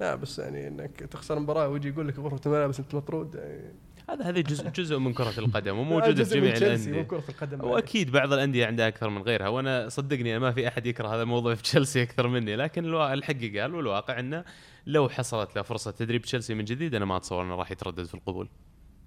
لا 0.01 0.15
بس 0.15 0.39
يعني 0.39 0.69
إنك 0.69 0.91
تخسر 0.97 1.39
مباراة 1.39 1.69
ويجي 1.69 1.89
يقول 1.89 2.09
لك 2.09 2.19
غرفة 2.19 2.41
الملابس 2.47 2.79
أنت 2.81 2.95
مطرود 2.95 3.35
يعني 3.35 3.75
هذا 4.13 4.25
هذا 4.25 4.41
جزء 4.41 4.69
جزء 4.69 4.99
من 4.99 5.13
كرة 5.13 5.33
القدم 5.39 5.79
وموجوده 5.79 6.15
في 6.15 6.21
جزء 6.23 6.37
من 6.37 6.43
جميع 6.43 6.55
تشيلسي، 6.55 6.75
الأندية 6.91 7.01
مو 7.01 7.07
كرة 7.07 7.25
القدم. 7.29 7.65
وأكيد 7.65 8.13
بعض 8.13 8.33
الأندية 8.33 8.67
عندها 8.67 8.89
أكثر 8.89 9.11
من 9.11 9.23
غيرها 9.23 9.49
وأنا 9.49 9.89
صدقني 9.89 10.39
ما 10.39 10.53
في 10.53 10.69
أحد 10.69 10.87
يكره 10.87 11.09
هذا 11.15 11.23
الموضوع 11.23 11.55
في 11.55 11.63
تشيلسي 11.63 12.03
أكثر 12.03 12.29
مني 12.29 12.57
لكن 12.57 12.95
الحق 12.95 13.35
قال 13.35 13.75
والواقع 13.75 14.19
أنه 14.21 14.45
لو 14.87 15.09
حصلت 15.09 15.57
له 15.57 15.63
فرصة 15.63 15.91
تدريب 15.91 16.23
تشيلسي 16.23 16.55
من 16.55 16.65
جديد 16.65 16.95
أنا 16.95 17.05
ما 17.05 17.17
أتصور 17.17 17.43
أنه 17.43 17.55
راح 17.55 17.71
يتردد 17.71 18.05
في 18.05 18.15
القبول 18.15 18.49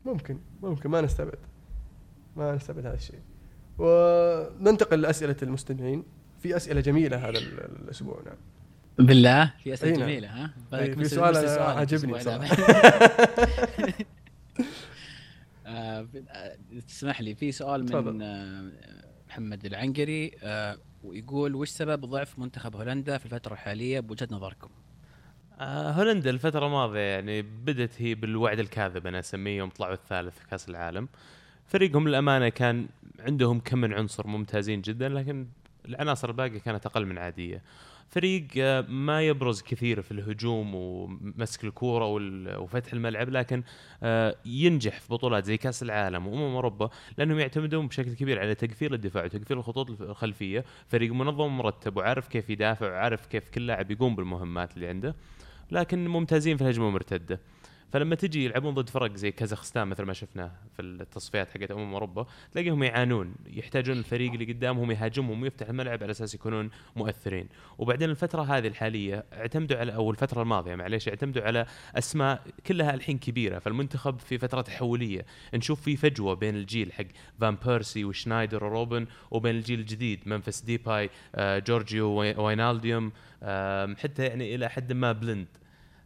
ممكن 0.06 0.40
ممكن 0.64 0.90
ما 0.90 1.02
نستبعد 1.02 1.40
ما 2.36 2.56
نستبعد 2.56 2.86
هذا 2.86 2.96
الشيء 2.96 3.20
وننتقل 3.78 5.02
لأسئلة 5.02 5.36
المستمعين 5.44 6.04
في 6.40 6.56
أسئلة 6.56 6.82
جميلة 6.82 7.18
هذا 7.18 7.30
ال- 7.40 7.60
الأسبوع 7.84 8.22
نعم 8.26 8.36
بالله 9.08 9.54
في 9.64 9.74
أسئلة 9.74 9.92
نعم. 9.92 10.02
جميلة 10.02 10.28
ها 10.28 10.54
في 10.72 11.06
سؤال 11.06 11.36
سؤالك 11.36 11.60
عجبني. 11.78 12.18
هذا. 12.20 12.48
آه، 15.74 16.08
تسمح 16.88 17.22
لي 17.22 17.36
في 17.36 17.52
سؤال 17.52 17.86
تفضل. 17.86 18.14
من 18.14 18.22
آه، 18.22 18.72
محمد 19.28 19.66
العنقري 19.66 20.32
آه، 20.44 20.78
ويقول 21.04 21.56
وش 21.56 21.70
سبب 21.70 22.06
ضعف 22.06 22.40
منتخب 22.40 22.76
هولندا 22.76 23.18
في 23.18 23.26
الفترة 23.26 23.54
الحالية 23.54 24.00
بوجهة 24.00 24.28
نظركم؟ 24.32 24.70
آه 25.60 25.92
هولندا 25.92 26.30
الفترة 26.30 26.66
الماضية 26.66 27.00
يعني 27.00 27.42
بدت 27.42 28.02
هي 28.02 28.16
بالوعد 28.16 28.60
الكاذب 28.60 29.08
أنا 29.08 29.20
اسميه 29.20 29.58
يوم 29.58 29.70
طلعوا 29.70 29.94
الثالث 29.94 30.40
في 30.40 30.48
كأس 30.48 30.70
العالم. 30.70 31.08
فريقهم 31.68 32.08
للأمانة 32.08 32.50
كان 32.50 32.88
عندهم 33.20 33.60
كم 33.60 33.78
من 33.78 33.94
عنصر 33.94 34.28
ممتازين 34.28 34.82
جدا 34.82 35.10
لكن 35.10 35.48
العناصر 35.86 36.30
الباقية 36.30 36.60
كانت 36.60 36.86
أقل 36.86 37.06
من 37.06 37.18
عادية. 37.18 37.62
فريق 38.10 38.48
آه، 38.58 38.82
ما 38.82 39.22
يبرز 39.22 39.62
كثير 39.62 40.02
في 40.02 40.12
الهجوم 40.12 40.76
ومسك 40.76 41.64
الكورة 41.64 42.06
وال- 42.06 42.58
وفتح 42.58 42.94
الملعب 42.94 43.30
لكن 43.30 43.64
آه، 44.04 44.36
ينجح 44.46 45.00
في 45.00 45.14
بطولات 45.14 45.46
زي 45.46 45.58
كأس 45.58 45.84
العالم 45.84 46.28
وأمم 46.28 46.56
أوروبا 46.56 46.90
لأنهم 47.18 47.40
يعتمدون 47.40 47.88
بشكل 47.88 48.14
كبير 48.14 48.40
على 48.40 48.56
تقفيل 48.56 48.94
الدفاع 48.94 49.24
وتقفيل 49.24 49.58
الخطوط 49.58 50.02
الخلفية. 50.02 50.66
فريق 50.88 51.14
منظم 51.14 51.44
ومرتب 51.46 51.98
وعارف 51.98 52.28
كيف 52.28 52.50
يدافع 52.50 52.88
وعارف 52.92 53.26
كيف 53.26 53.50
كل 53.50 53.68
لاعب 53.68 53.92
يقوم 53.92 54.16
بالمهمات 54.16 54.76
اللي 54.76 54.88
عنده 54.88 55.16
لكن 55.72 56.08
ممتازين 56.08 56.58
في 56.58 56.64
الهجمة 56.64 56.88
المرتده 56.88 57.40
فلما 57.94 58.16
تجي 58.16 58.46
يلعبون 58.46 58.74
ضد 58.74 58.90
فرق 58.90 59.16
زي 59.16 59.32
كازاخستان 59.32 59.88
مثل 59.88 60.04
ما 60.04 60.14
شفنا 60.14 60.52
في 60.76 60.82
التصفيات 60.82 61.50
حقت 61.50 61.72
أمم 61.72 61.94
أوروبا 61.94 62.26
تلاقيهم 62.52 62.84
يعانون 62.84 63.36
يحتاجون 63.48 63.98
الفريق 63.98 64.32
اللي 64.32 64.54
قدامهم 64.54 64.92
يهاجمهم 64.92 65.42
ويفتح 65.42 65.70
الملعب 65.70 66.04
على 66.04 66.12
أساس 66.12 66.36
يكونون 66.36 66.70
مؤثرين. 66.96 67.48
وبعدين 67.78 68.10
الفترة 68.10 68.42
هذه 68.42 68.68
الحالية 68.68 69.26
اعتمدوا 69.34 69.78
على 69.78 69.96
أو 69.96 70.12
الفترة 70.12 70.42
الماضية 70.42 70.76
معليش 70.76 71.08
اعتمدوا 71.08 71.44
على 71.44 71.66
أسماء 71.96 72.42
كلها 72.68 72.94
الحين 72.94 73.18
كبيرة. 73.18 73.60
فالمنتخب 73.60 74.20
في 74.20 74.38
فترة 74.38 74.62
تحوليه 74.62 75.26
نشوف 75.54 75.82
في 75.82 75.96
فجوة 75.96 76.34
بين 76.34 76.56
الجيل 76.56 76.94
حق 76.94 77.06
فان 77.40 77.58
بيرسي 77.66 78.06
وشنايدر 78.06 78.64
وروبن 78.64 79.08
وبين 79.32 79.56
الجيل 79.56 79.80
الجديد 79.80 80.20
ممفيس 80.26 80.62
ديباي 80.62 81.10
آه، 81.36 81.60
جورجيو 81.60 82.10
واينالديوم 82.10 83.12
حتى 83.98 84.26
يعني 84.26 84.56
إلى 84.56 84.70
حد 84.70 84.94
ما 84.94 85.12
بلند 85.12 85.48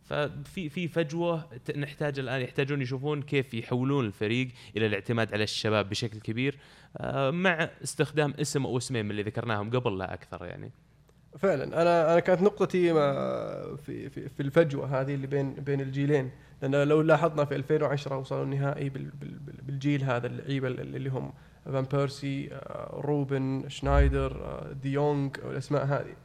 ففي 0.08 0.70
في 0.70 0.88
فجوة 0.88 1.48
نحتاج 1.76 2.20
الآن 2.20 2.41
يحتاجون 2.41 2.82
يشوفون 2.82 3.22
كيف 3.22 3.54
يحولون 3.54 4.06
الفريق 4.06 4.48
إلى 4.78 4.86
الاعتماد 4.86 5.34
على 5.34 5.43
الشباب 5.43 5.89
بشكل 5.89 6.20
كبير 6.20 6.58
آه، 6.98 7.32
مع 7.32 7.70
استخدام 7.84 8.34
اسم 8.41 8.65
أو 8.65 8.78
اسمين 8.78 9.06
من 9.06 9.12
اللي 9.12 9.24
ذكرناهم 9.24 9.70
قبل 9.70 9.98
لا 9.98 10.13
أكثر 10.13 10.46
يعني. 10.46 10.72
فعلا. 11.39 11.82
أنا 11.82 12.12
أنا 12.13 12.20
كانت 12.20 12.41
نقطتي 12.41 12.93
في 13.78 14.10
في, 14.10 14.30
في 14.30 14.39
الفجوة 14.39 15.02
هذه 15.02 15.13
اللي 15.15 15.28
بين 15.28 15.54
بين 15.54 15.82
الجيلين. 15.82 16.32
لأن 16.62 16.76
لو 16.88 17.02
لاحظنا 17.02 17.46
في 17.46 17.56
2010 17.56 18.17
وصلوا 18.17 18.43
النهائي 18.43 18.89
بال 18.89 19.04
بال 19.06 19.39
بال- 19.39 19.62
بالجيل 19.63 20.04
هذا 20.04 20.28
اللعيبة 20.28 20.67
اللي 20.67 21.10
هم 21.10 21.34
فان 21.65 21.84
بيرسي 21.84 22.50
آه، 22.54 23.02
روبن 23.06 23.63
شنايدر 23.67 24.46
آه، 24.46 24.72
ديونغ 24.72 25.30
والاسماء 25.43 25.86
هذه. 25.86 26.15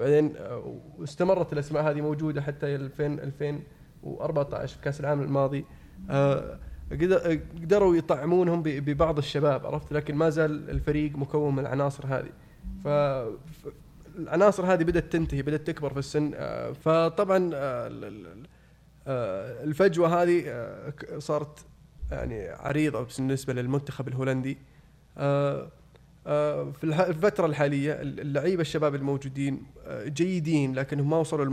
بعدين 0.00 0.36
آه، 0.36 0.74
واستمرت 0.98 1.52
الأسماء 1.52 1.82
هذه 1.90 2.00
موجودة 2.00 2.42
حتى 2.42 2.74
2000 2.74 3.18
2014 3.18 4.76
في 4.76 4.82
كأس 4.82 5.00
العالم 5.00 5.22
الماضي. 5.22 5.64
آه، 6.10 6.58
قدر- 6.92 7.40
قدروا 7.62 7.96
يطعمونهم 7.96 8.62
ببعض 8.62 9.18
الشباب 9.18 9.66
عرفت؟ 9.66 9.92
لكن 9.92 10.14
ما 10.14 10.30
زال 10.30 10.70
الفريق 10.70 11.16
مكون 11.16 11.54
من 11.54 11.58
العناصر 11.58 12.06
هذه. 12.06 12.30
ف 12.84 12.88
العناصر 14.18 14.72
هذه 14.72 14.82
بدأت 14.84 15.12
تنتهي 15.12 15.42
بدأت 15.42 15.66
تكبر 15.66 15.92
في 15.92 15.98
السن. 15.98 16.30
آه، 16.34 16.72
فطبعا 16.72 17.50
آه، 17.54 17.86
ال- 17.86 18.04
ال- 18.04 18.46
آه، 19.06 19.64
الفجوة 19.64 20.22
هذه 20.22 20.42
آه، 20.46 20.92
صارت 21.18 21.58
يعني 22.10 22.48
عريضة 22.48 23.06
بالنسبة 23.18 23.52
للمنتخب 23.52 24.08
الهولندي. 24.08 24.58
آه، 25.18 25.60
آه، 25.62 25.70
في 26.72 26.84
الح- 26.84 27.00
الفترة 27.00 27.46
الحالية 27.46 27.92
اللعيبة 28.02 28.60
الشباب 28.60 28.94
الموجودين 28.94 29.62
آه، 29.84 30.08
جيدين 30.08 30.74
لكنهم 30.74 31.10
ما 31.10 31.16
وصلوا 31.16 31.44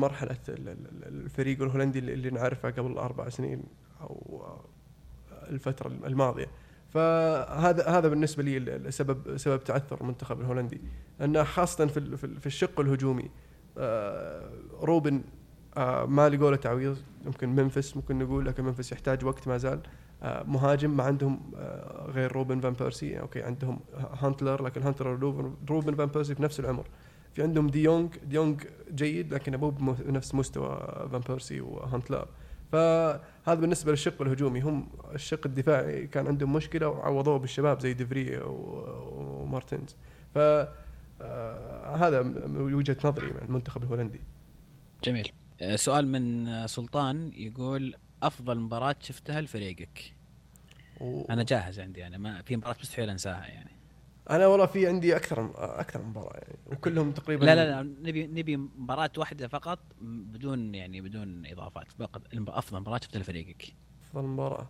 ال- 0.49 1.03
الفريق 1.07 1.61
الهولندي 1.61 1.99
اللي 1.99 2.29
نعرفه 2.29 2.69
قبل 2.69 2.91
أربع 2.97 3.29
سنين 3.29 3.63
أو 4.01 4.41
آه، 4.45 5.49
الفترة 5.49 5.87
الماضية. 5.87 6.47
فهذا 6.89 7.87
هذا 7.87 8.07
بالنسبة 8.07 8.43
لي 8.43 8.57
السبب 8.57 9.37
سبب 9.37 9.63
تعثر 9.63 10.01
المنتخب 10.01 10.41
الهولندي. 10.41 10.81
لأنه 11.19 11.43
خاصة 11.43 11.85
في 11.85 12.17
في 12.17 12.23
ال- 12.23 12.39
في 12.39 12.45
الشق 12.47 12.79
الهجومي 12.79 13.29
آه، 13.77 14.49
روبن 14.81 15.21
آه، 15.77 16.05
ما 16.05 16.29
لقوا 16.29 16.51
له 16.51 16.57
تعويض 16.57 16.97
يمكن 17.25 17.49
منفس 17.55 17.95
ممكن 17.97 18.19
نقول 18.19 18.45
لكن 18.45 18.63
منفس 18.63 18.91
يحتاج 18.91 19.25
وقت 19.25 19.47
ما 19.47 19.57
زال. 19.57 19.79
آه، 19.79 19.81
مهاجم 20.23 20.97
ما 20.97 21.03
عندهم 21.03 21.51
آه، 21.57 22.11
غير 22.11 22.31
روبن 22.31 22.59
فان 22.59 22.73
بيرسي. 22.73 23.19
okay 23.19 23.43
عندهم 23.43 23.79
هنتلار 24.19 24.63
لكن 24.63 24.83
هنتلار 24.83 25.09
روبن 25.69 25.95
فان 25.95 26.07
بيرسي 26.07 26.35
في 26.35 26.43
نفس 26.43 26.59
العمر. 26.59 26.85
في 27.33 27.43
عندهم 27.43 27.67
ديونج 27.69 28.17
ديونج 28.17 28.63
جيد 28.95 29.33
لكن 29.33 29.55
مو 29.55 29.69
بنفس 29.69 30.35
مستوى 30.35 31.07
فان 31.11 31.21
بيرسي 31.27 31.61
وهنتلار. 31.61 32.27
فهذا 32.71 33.53
بالنسبة 33.59 33.91
للشق 33.91 34.21
الهجومي. 34.21 34.61
هم 34.61 34.87
الشق 35.13 35.41
الدفاعي 35.45 36.07
كان 36.07 36.27
عندهم 36.27 36.53
مشكلة 36.53 36.87
وعوضوه 36.87 37.39
بالشباب 37.39 37.79
زي 37.79 37.93
ديفري 37.93 38.37
و- 38.37 39.41
ومارتينز. 39.41 39.95
ف 40.33 40.37
آه، 41.21 41.95
هذا 41.95 42.21
من 42.21 42.73
وجهة 42.73 42.97
نظري 43.05 43.27
مع 43.33 43.41
المنتخب 43.41 43.83
الهولندي. 43.83 44.19
جميل. 45.03 45.31
آه، 45.61 45.75
سؤال 45.75 46.07
من 46.07 46.67
سلطان 46.67 47.31
يقول 47.35 47.95
أفضل 48.23 48.59
مباراة 48.59 48.95
شفتها 49.01 49.41
لفريقك. 49.41 50.13
و... 51.01 51.25
أنا 51.29 51.43
جاهز 51.43 51.79
عندي 51.79 52.07
أنا 52.07 52.17
ما 52.17 52.41
في 52.41 52.57
مباراة 52.57 52.75
مستحيل 52.81 53.09
انساها 53.09 53.45
يعني. 53.47 53.71
أنا 54.29 54.47
والله 54.47 54.65
في 54.65 54.87
عندي 54.87 55.15
أكثر 55.15 55.51
أكثر 55.55 56.01
من 56.01 56.09
مباراة 56.09 56.37
يعني 56.37 56.57
وكلهم 56.65 57.11
تقريبا 57.11 57.45
لا 57.45 57.55
لا 57.55 57.65
لا 57.65 57.81
نبي 57.83 58.27
نبي 58.27 58.57
مباراة 58.57 59.11
واحدة 59.17 59.47
فقط 59.47 59.79
بدون 60.01 60.75
يعني 60.75 61.01
بدون 61.01 61.45
إضافات 61.45 61.91
فقط 61.99 62.21
أفضل 62.47 62.79
مباراة 62.79 62.99
شفتها 63.03 63.19
لفريقك. 63.19 63.73
أفضل 64.09 64.23
مباراة. 64.23 64.67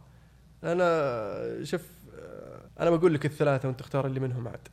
أنا 0.63 1.63
شوف 1.63 1.81
أنا 2.79 2.89
بقول 2.89 3.13
لك 3.13 3.25
الثلاثة 3.25 3.67
وأنت 3.67 3.79
تختار 3.79 4.07
اللي 4.07 4.19
منهم 4.19 4.47
عاد. 4.47 4.67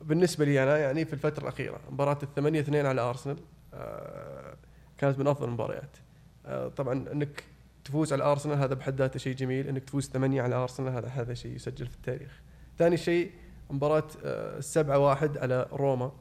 بالنسبة 0.00 0.44
لي 0.44 0.62
أنا 0.62 0.78
يعني 0.78 1.04
في 1.04 1.12
الفترة 1.12 1.42
الأخيرة 1.42 1.80
مباراة 1.90 2.18
الثمانية 2.22 2.60
اثنين 2.60 2.86
على 2.86 3.00
أرسنال 3.00 3.36
آه، 3.74 4.56
كانت 4.98 5.18
من 5.18 5.26
أفضل 5.26 5.48
المباريات. 5.48 5.96
آه، 6.46 6.68
طبعا 6.68 7.12
إنك 7.12 7.44
تفوز 7.84 8.12
على 8.12 8.24
أرسنال 8.24 8.58
هذا 8.58 8.74
بحد 8.74 8.96
ذاته 8.96 9.18
شيء 9.18 9.34
جميل 9.34 9.68
إنك 9.68 9.84
تفوز 9.84 10.08
ثمانية 10.08 10.42
على 10.42 10.54
أرسنال 10.54 10.92
هذا 10.92 11.08
هذا 11.08 11.34
شيء 11.34 11.54
يسجل 11.54 11.86
في 11.86 11.94
التاريخ. 11.94 12.40
ثاني 12.78 12.96
شيء 12.96 13.30
مباراة 13.70 14.04
آه، 14.24 14.58
السبعة 14.58 14.98
واحد 14.98 15.38
على 15.38 15.66
روما. 15.72 16.12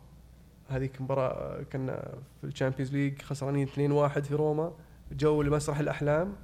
هذيك 0.70 1.02
مباراة 1.02 1.32
آه، 1.32 1.64
كنا 1.64 2.14
في 2.42 2.48
ال 2.48 2.52
Champions 2.52 2.94
League 2.94 3.22
خسرانين 3.22 3.68
2 3.68 3.92
واحد 3.92 4.24
في 4.24 4.36
روما. 4.36 4.74
جوا 5.12 5.42
لمسرح 5.42 5.80
الأحلام 5.80 6.36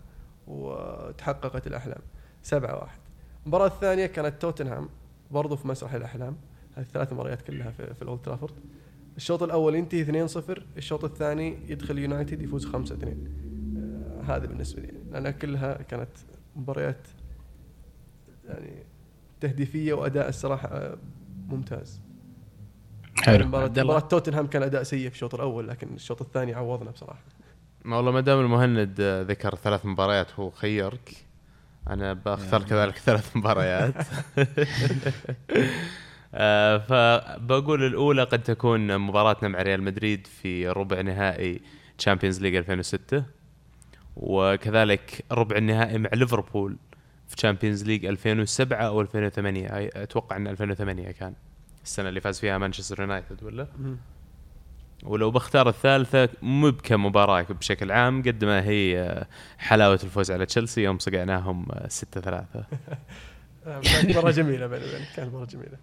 وتحققت 0.48 1.68
الأحلام. 1.68 2.02
سبعة 2.44 2.80
واحد. 2.80 3.00
المباراة 3.44 3.68
الثانية 3.68 4.06
كانت 4.06 4.42
توتنهام 4.42 4.90
برضو 5.32 5.56
في 5.56 5.68
مسرح 5.68 5.94
الأحلام. 5.94 6.36
هذه 6.76 6.86
الثلاث 6.86 7.14
مباريات 7.14 7.42
كلها 7.42 7.72
في, 7.72 7.94
في 7.94 8.02
الأولد 8.02 8.22
ترافورد. 8.22 8.54
الشوط 9.18 9.44
الأول 9.44 9.76
ينتهي 9.76 10.28
2-0 10.28 10.62
الشوط 10.78 11.04
الثاني 11.04 11.58
يدخل 11.68 11.98
يونايتد 11.98 12.42
يفوز 12.42 12.66
5-2 12.66 12.72
آه، 12.72 14.22
هذا 14.24 14.46
بالنسبة 14.46 14.82
لي. 14.82 14.97
لأنها 15.12 15.32
كلها 15.32 15.74
كانت 15.74 16.10
مباريات 16.56 17.08
يعني 18.50 18.84
تهديفية 19.40 19.94
وأداء 19.94 20.30
الصراحة 20.30 20.98
ممتاز. 21.48 22.02
مباراه 23.28 23.68
الله. 23.68 24.00
توتنهام 24.00 24.48
كان 24.48 24.64
أداء 24.64 24.84
سيء 24.84 25.10
في 25.10 25.16
الشوط 25.16 25.36
الأول 25.36 25.68
لكن 25.68 25.88
الشوط 25.96 26.22
الثاني 26.22 26.54
عوضنا 26.54 26.92
بصراحة. 26.92 27.24
ما 27.86 27.98
والله 27.98 28.12
ما 28.12 28.22
دام 28.22 28.40
المهند 28.40 29.02
ذكر 29.02 29.56
ثلاث 29.56 29.86
مباريات 29.86 30.32
هو 30.40 30.50
خيرك 30.50 31.12
أنا 31.90 32.14
بختار 32.14 32.64
كذلك 32.64 32.98
ثلاث 32.98 33.38
مباريات. 33.38 33.96
آه، 36.34 36.78
فبقول 36.78 37.84
الأولى 37.84 38.24
قد 38.24 38.44
تكون 38.44 38.98
مباراتنا 38.98 39.50
مع 39.50 39.62
ريال 39.62 39.84
مدريد 39.84 40.28
في 40.28 40.68
ربع 40.68 41.02
نهائي 41.02 41.62
Champions 41.98 42.42
League 42.42 42.56
2006 42.56 43.24
وكذلك 44.20 45.26
ربع 45.32 45.58
النهائي 45.58 45.98
مع 45.98 46.10
ليفربول 46.14 46.78
في 47.28 47.36
Champions 47.36 47.84
League 47.84 48.06
2007 48.06 48.78
أو 48.78 49.02
2008 49.02 49.68
أي- 49.68 49.72
أتوقع 49.98 50.36
إن 50.36 50.48
2008 50.48 51.12
كان 51.12 51.34
السنة 51.84 52.10
اللي 52.10 52.22
فاز 52.22 52.40
فيها 52.40 52.58
مانشستر 52.58 53.02
يونايتد 53.02 53.44
ولا. 53.44 53.68
ولو 55.04 55.32
بختار 55.32 55.70
الثالثة 55.70 56.30
مو 56.42 56.72
كمباراه 56.72 57.42
بشكل 57.42 57.92
عام 57.92 58.22
قد 58.22 58.46
ما 58.46 58.64
هي 58.64 59.00
آه، 59.00 59.28
حلاوة 59.58 60.00
الفوز 60.04 60.32
على 60.32 60.46
تشيلسي 60.46 60.82
يوم 60.84 61.00
صقعناهم 61.00 61.66
6 61.88 62.22
3 62.22 62.46
آه، 63.66 63.80
كانت 63.82 64.26
جميلة 64.28 64.68
بيني 64.68 64.86
وبينك 64.86 65.08
كانت 65.16 65.34
مرة 65.34 65.46
جميلة. 65.46 65.78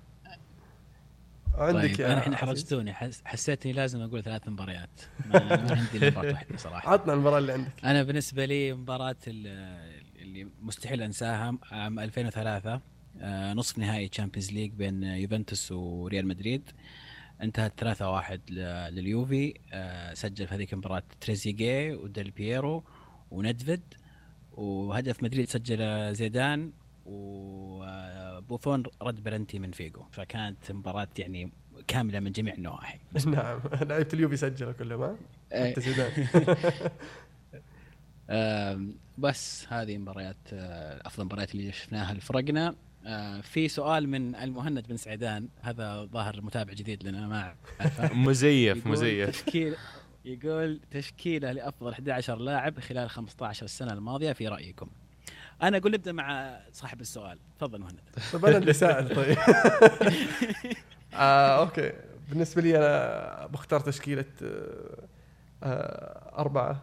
عندك 1.59 1.81
طيب 1.81 2.01
يا 2.01 2.07
أنا 2.07 2.19
الحين؟ 2.19 2.37
حرجتوني 2.37 2.93
حس... 2.95 3.23
حسيت 3.25 3.67
اني 3.67 3.73
لازم 3.75 4.01
أقول 4.01 4.23
ثلاث 4.23 4.49
مباريات. 4.49 5.01
ما 5.27 5.39
ما 5.39 5.77
عندي 5.93 6.07
مباراة 6.11 6.33
واحدة 6.33 6.57
صراحة. 6.57 6.93
عطنا 6.93 7.13
المباراة 7.13 7.39
اللي 7.39 7.53
عندك. 7.53 7.73
أنا 7.85 8.03
بالنسبة 8.03 8.45
لي 8.45 8.73
مباراة 8.73 9.17
ال- 9.27 10.03
اللي 10.23 10.49
مستحيل 10.63 11.03
أنساها 11.03 11.59
عام 11.73 11.99
2003 11.99 12.81
آه، 13.21 13.53
نصف 13.53 13.79
نهائي 13.79 14.09
Champions 14.09 14.53
League 14.53 14.73
بين 14.73 15.03
يوفنتوس 15.03 15.73
وريال 15.73 16.27
مدريد. 16.27 16.71
انتهت 17.43 17.81
3-1 17.85 18.33
ل- 18.51 18.95
لليوفي 18.95 19.55
آه، 19.73 20.15
سجل 20.15 20.47
في 20.47 20.55
هذيك 20.55 20.73
المباراة 20.73 21.03
تريزيجيه 21.21 21.95
وديل 21.95 22.31
بييرو 22.31 22.85
وندفيد 23.31 23.83
وهدف 24.53 25.23
مدريد 25.23 25.49
سجل 25.49 26.15
زيدان 26.15 26.73
وبوفون 28.45 28.83
رد 29.03 29.23
بلنتي 29.25 29.59
من 29.59 29.71
فيجو. 29.71 30.03
فكانت 30.13 30.73
مباراة 30.73 31.09
يعني 31.19 31.53
كاملة 31.89 32.21
من 32.21 32.33
جميع 32.33 32.55
النواحي. 32.55 32.99
نعم. 33.27 33.61
لعيبه 33.83 34.09
اليوفي 34.15 34.37
سجلوا 34.37 34.73
كلهم 34.73 35.03
ها. 35.03 35.17
حتى 35.71 35.81
زيدان. 35.81 36.11
آم، 38.31 38.95
بس 39.19 39.67
هذه 39.69 39.99
مباريات 39.99 40.37
آه، 40.53 41.03
أفضل 41.07 41.21
المباريات 41.23 41.55
اللي 41.55 41.73
شفناها 41.73 42.15
لفرقنا. 42.15 42.75
آه، 43.07 43.41
في 43.41 43.69
سؤال 43.69 44.09
من 44.09 44.35
المهند 44.35 44.89
بن 44.89 44.97
سعيدان 44.97 45.49
هذا 45.63 46.05
ظاهر 46.05 46.41
متابع 46.43 46.73
جديد 46.73 47.03
لنا 47.07 47.27
ما 47.29 47.55
أعرفه. 47.81 48.15
مزيف 48.15 48.77
يقول 48.79 48.93
مزيف. 48.93 49.31
تشكيل 49.45 49.77
يقول 50.25 50.81
تشكيلة 50.91 51.53
لأفضل 51.53 51.91
11 51.93 52.39
لاعب 52.39 52.81
خلال 52.81 53.11
15 53.11 53.67
سنه 53.67 53.93
الماضية 53.93 54.33
في 54.33 54.49
رأيكم. 54.49 54.89
أنا 55.63 55.77
أقول 55.79 55.93
نبدأ 55.93 56.13
مع 56.13 56.59
صاحب 56.73 57.01
السؤال. 57.01 57.39
تفضل 57.59 57.81
مهند. 57.81 58.01
طيب 58.33 58.45
أنا 58.45 58.57
اللي 58.57 58.73
سائل 58.73 59.15
طيب. 59.15 59.37
آه 61.15 61.59
okay. 61.61 61.93
بالنسبة 62.31 62.63
لي 62.63 62.79
أنا 62.79 63.47
بختار 63.47 63.81
تشكيلة 63.81 64.25
آه 64.43 65.09
آه 65.63 66.39
أربعة 66.39 66.83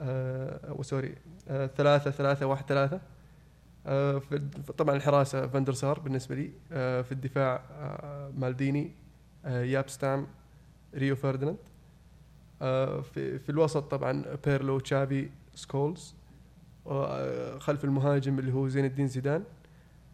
آه 0.00 0.72
و 0.72 0.79
sorry 0.79 1.14
آه 1.48 1.66
ثلاثة 1.66 2.10
ثلاثة 2.10 2.46
واحد 2.46 2.64
ثلاثة. 2.68 3.00
آه 3.86 4.18
في 4.18 4.38
طبعا 4.78 4.96
الحراسة 4.96 5.46
فاندر 5.46 5.72
سار 5.72 6.00
بالنسبة 6.00 6.34
لي. 6.34 6.50
آه 6.72 7.02
في 7.02 7.12
الدفاع 7.12 7.62
آه 7.80 8.30
مالديني 8.36 8.90
آه 9.44 9.62
ياب 9.62 9.88
ستام 9.88 10.26
ريو 10.94 11.16
فرديناند 11.16 11.56
آه 12.62 13.00
في 13.00 13.38
في 13.38 13.48
الوسط 13.48 13.82
طبعا 13.90 14.24
بيرلو 14.46 14.78
تشافي 14.78 15.30
سكولز. 15.54 16.14
خلف 17.58 17.84
المهاجم 17.84 18.38
اللي 18.38 18.52
هو 18.52 18.68
زين 18.68 18.84
الدين 18.84 19.06
زيدان 19.06 19.44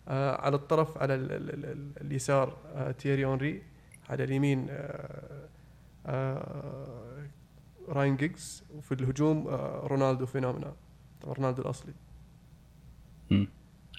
آه 0.08 0.40
على 0.40 0.56
الطرف 0.56 0.98
على 0.98 1.14
ال 1.14 1.32
ال 1.32 1.50
ال 1.50 1.64
ال 1.64 1.92
اليسار 2.00 2.56
آه 2.74 2.90
تييري 2.90 3.24
اونري 3.24 3.62
على 4.08 4.24
اليمين 4.24 4.66
آه 4.70 5.48
آه 6.06 7.28
راين 7.88 8.16
جيجز 8.16 8.64
وفي 8.74 8.94
الهجوم 8.94 9.48
آه 9.48 9.86
رونالدو 9.86 10.26
phenomena 10.26 10.72
طبعا 11.22 11.34
رونالدو 11.34 11.62
الأصلي. 11.62 11.92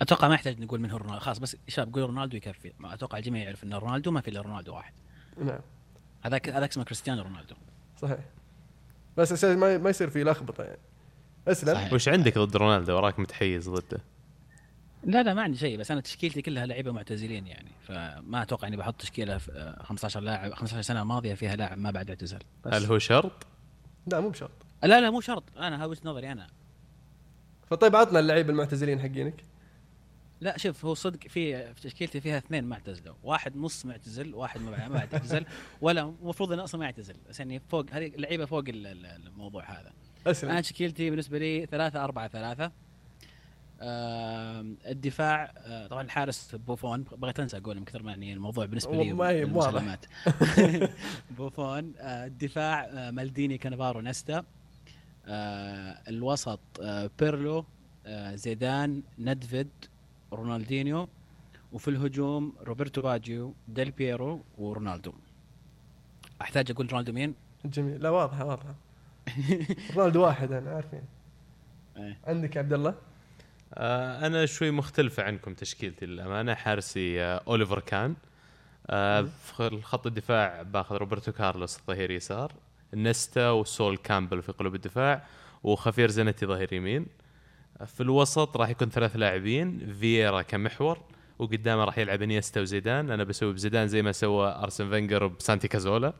أتوقع 0.01 0.27
ما 0.27 0.33
يحتاج 0.33 0.61
نقول 0.61 0.79
من 0.79 0.91
هو 0.91 0.97
رونالدو 0.97 1.19
خلاص 1.19 1.39
بس 1.39 1.57
شباب 1.67 1.93
قول 1.93 2.03
رونالدو 2.03 2.37
يكفي. 2.37 2.73
أتوقع 2.83 3.17
الجميع 3.17 3.43
يعرف 3.43 3.63
إن 3.63 3.73
رونالدو 3.73 4.11
ما 4.11 4.21
في 4.21 4.27
إلا 4.27 4.41
رونالدو 4.41 4.73
واحد. 4.73 4.93
نعم. 5.37 5.59
هذاك 6.21 6.49
هذاك 6.49 6.69
اسمه 6.69 6.83
كريستيانو 6.83 7.21
رونالدو. 7.21 7.55
صحيح. 7.97 8.19
بس 9.17 9.31
أساس 9.31 9.57
ما 9.57 9.89
يصير 9.89 10.09
في 10.09 10.23
لخبطة 10.23 10.63
يعني. 10.63 10.79
أسلم. 11.47 11.73
صحيح. 11.75 11.93
وش 11.93 12.09
عندك 12.09 12.37
ضد 12.37 12.55
رونالدو؟ 12.57 12.95
وراك 12.95 13.19
متحيز 13.19 13.69
ضده. 13.69 13.99
لا 15.03 15.23
لا 15.23 15.33
ما 15.33 15.41
عندي 15.41 15.57
شيء 15.57 15.77
بس 15.77 15.91
أنا 15.91 16.01
تشكيلتي 16.01 16.41
كلها 16.41 16.65
لعيبة 16.65 16.91
معتزلين 16.91 17.47
يعني 17.47 17.71
فما 17.87 18.41
أتوقع 18.41 18.67
إني 18.67 18.77
بحط 18.77 19.01
تشكيلة 19.01 19.37
في 19.37 19.51
آه، 19.51 19.83
15 19.83 20.19
لاعب 20.19 20.53
15 20.53 20.81
سنة 20.81 21.03
ماضية 21.03 21.33
فيها 21.33 21.55
لاعب 21.55 21.77
ما 21.77 21.91
بعد 21.91 22.09
اعتزل. 22.09 22.39
بس 22.65 22.73
هل 22.73 22.85
هو 22.85 22.99
شرط؟ 22.99 23.31
لا 24.07 24.19
مو 24.19 24.29
بشرط. 24.29 24.51
لا 24.83 25.01
لا 25.01 25.09
مو 25.09 25.21
شرط. 25.21 25.43
أنا 25.57 25.77
هذا 25.77 25.85
وجهه 25.85 26.01
نظري 26.05 26.31
أنا. 26.31 26.47
فطيب 27.69 27.95
عطنا 27.95 28.19
اللعيبه 28.19 28.49
المعتزلين 28.49 28.99
حقينك. 28.99 29.43
لا 30.41 30.57
شوف 30.57 30.85
هو 30.85 30.93
صدق 30.93 31.27
في 31.27 31.73
في 31.73 31.81
تشكيلتي 31.81 32.21
فيها 32.21 32.37
اثنين 32.37 32.63
ما 32.63 32.75
اعتزلوا. 32.75 33.15
واحد 33.23 33.57
نص 33.57 33.85
معتزل 33.85 34.35
واحد 34.35 34.61
ما 34.61 34.71
بعد 34.87 35.13
اعتزل 35.13 35.45
ولا 35.81 36.01
المفروض 36.21 36.51
إنه 36.51 36.63
أصلا 36.63 36.79
ما 36.79 36.85
يعتزل 36.85 37.15
بس 37.29 37.39
يعني 37.39 37.61
فوق 37.69 37.85
هذه 37.91 38.11
لعيبة 38.17 38.45
فوق 38.45 38.63
ال- 38.67 38.87
ال- 38.87 39.05
الموضوع 39.05 39.63
هذا. 39.71 39.91
أنا 40.29 40.37
اسلم 40.37 40.59
تشكيلتي 40.59 41.09
بالنسبة 41.09 41.37
لي 41.37 41.65
ثلاثة 41.65 42.03
أربعة 42.03 42.27
ثلاثة. 42.27 42.71
آم، 43.81 44.77
الدفاع 44.85 45.53
آه، 45.57 45.87
طبعا 45.87 46.01
الحارس 46.01 46.55
بوفون 46.55 47.03
بغيت 47.03 47.39
أنسى 47.39 47.57
أقول 47.57 47.77
من 47.77 47.85
كثر 47.85 48.03
ما 48.03 48.11
يعني 48.11 48.33
الموضوع 48.33 48.65
بالنسبة 48.65 48.91
لي 49.03 49.13
ما 49.13 49.29
هي 49.29 49.43
واضح. 49.43 49.97
بوفون 51.37 51.93
آه، 51.99 52.25
الدفاع 52.25 52.83
آه، 52.85 53.11
مالديني 53.11 53.57
كانافارو 53.57 54.01
نستا 54.01 54.43
الوسط 56.07 56.59
بيرلو 57.19 57.65
زيدان 58.33 59.03
نيدفيد 59.19 59.69
رونالدينيو 60.33 61.07
وفي 61.73 61.87
الهجوم 61.87 62.53
روبرتو 62.61 63.01
باجيو 63.01 63.53
ديل 63.67 63.91
بييرو 63.91 64.43
ورونالدو. 64.57 65.13
أحتاج 66.41 66.71
أقول 66.71 66.91
رونالدو 66.91 67.13
مين؟ 67.13 67.35
جميل. 67.65 68.03
لا 68.03 68.09
واضحة 68.09 68.45
واضحة. 68.45 68.75
رونالدو 69.95 70.21
واحد 70.21 70.51
أنا 70.51 70.71
عارفين. 70.71 71.01
إيه. 71.97 72.17
عندك 72.27 72.55
يا 72.55 72.61
عبد 72.61 72.73
الله؟ 72.73 72.95
آه 73.73 74.27
أنا 74.27 74.45
شوي 74.45 74.71
مختلفة 74.71 75.23
عنكم 75.23 75.53
تشكيلتي 75.53 76.05
للأمانة. 76.05 76.53
حارسي 76.53 77.21
آه 77.21 77.41
أوليفر 77.47 77.79
كان. 77.79 78.15
آه 78.87 79.21
في 79.21 79.67
الخط 79.67 80.07
الدفاع 80.07 80.61
باخذ 80.61 80.95
روبرتو 80.95 81.31
كارلوس 81.31 81.79
ظهير 81.87 82.11
يسار. 82.11 82.51
نيستا 82.93 83.49
وسول 83.49 83.97
كامبل 83.97 84.41
في 84.41 84.51
قلوب 84.51 84.75
الدفاع. 84.75 85.23
وخافيير 85.63 86.09
زانيتي 86.09 86.45
ظهير 86.45 86.73
يمين. 86.73 87.05
في 87.85 88.01
الوسط 88.01 88.57
راح 88.57 88.69
يكون 88.69 88.89
ثلاث 88.89 89.15
لاعبين. 89.15 89.93
فييرا 89.99 90.41
كمحور. 90.41 90.99
وقدامه 91.39 91.83
راح 91.83 91.97
يلعب 91.97 92.21
انيستا 92.21 92.61
وزيدان. 92.61 93.11
أنا 93.11 93.23
بسوي 93.23 93.53
بزيدان 93.53 93.87
زي 93.87 94.01
ما 94.01 94.11
سوى 94.11 94.47
أرسن 94.47 94.89
فينجر 94.89 95.27
بسانتي 95.27 95.67
كازولا. 95.67 96.13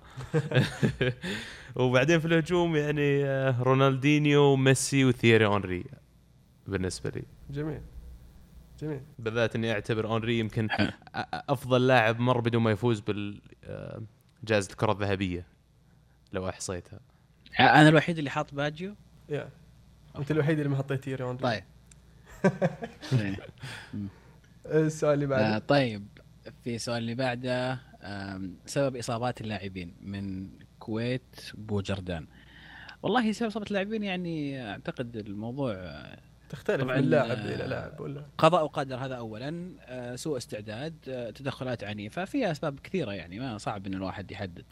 وبعدين 1.76 2.20
في 2.20 2.26
الهجوم 2.26 2.76
يعني 2.76 3.26
آه، 3.26 3.64
رونالدينيو 3.64 4.42
وميسي 4.42 5.06
وثيري 5.06 5.46
أونري 5.46 5.86
بالنسبة 6.68 7.10
لي. 7.10 7.24
جميل. 7.50 7.82
جميل. 8.80 9.02
بالذات 9.20 9.56
إني 9.56 9.72
أعتبر 9.72 10.08
أونري 10.08 10.40
يمكن 10.40 10.68
أفضل 11.34 11.88
لاعب 11.88 12.20
مر 12.20 12.42
بدون 12.42 12.64
ما 12.64 12.72
يفوز 12.72 13.00
بالجائزه 13.00 14.72
الكرة 14.72 14.92
الذهبية 14.92 15.46
لو 16.34 16.50
أحصيتها. 16.50 17.00
أنا 17.60 17.90
الوحيد 17.90 18.18
اللي 18.18 18.30
حاط 18.30 18.54
باجيو. 18.54 18.96
يا. 19.30 19.50
أنت 20.18 20.32
الوحيد 20.32 20.58
اللي 20.58 20.70
ما 20.70 20.78
حطيت 20.78 21.04
تيري 21.04 21.24
أونري. 21.24 21.42
طيب. 21.42 21.64
السؤال 24.72 25.14
اللي 25.14 25.26
آه 25.26 25.28
بعده 25.28 25.60
طيب 25.60 26.08
في 26.64 26.78
سؤال 26.78 26.98
اللي 26.98 27.16
بعده 27.16 27.80
سبب 28.66 28.96
إصابات 28.96 29.42
اللاعبين 29.42 29.96
من 30.02 30.50
كويت 30.80 31.36
بوجردان 31.54 32.28
والله 33.04 33.32
سبب 33.32 33.48
إصابة 33.48 33.66
اللاعبين 33.68 34.04
يعني 34.04 34.68
أعتقد 34.72 35.16
الموضوع 35.16 35.74
آه، 35.74 36.20
تختلف 36.50 36.84
من 36.84 37.10
لاعب 37.10 37.38
آه، 37.38 37.56
إلى 37.56 37.68
لاعب 37.68 38.00
ولا؟ 38.00 38.26
قضاء 38.38 38.64
وقدر 38.64 38.96
هذا 38.96 39.16
اولا 39.16 39.76
آه، 39.82 40.16
سوء 40.16 40.38
استعداد 40.38 40.96
آه، 41.10 41.30
تدخلات 41.30 41.84
عنيفة 41.84 42.26
في 42.26 42.52
أسباب 42.52 42.80
كثيرة 42.80 43.12
يعني 43.12 43.40
ما 43.40 43.58
صعب 43.58 43.88
إن 43.88 43.94
الواحد 43.94 44.32
يحدد. 44.32 44.66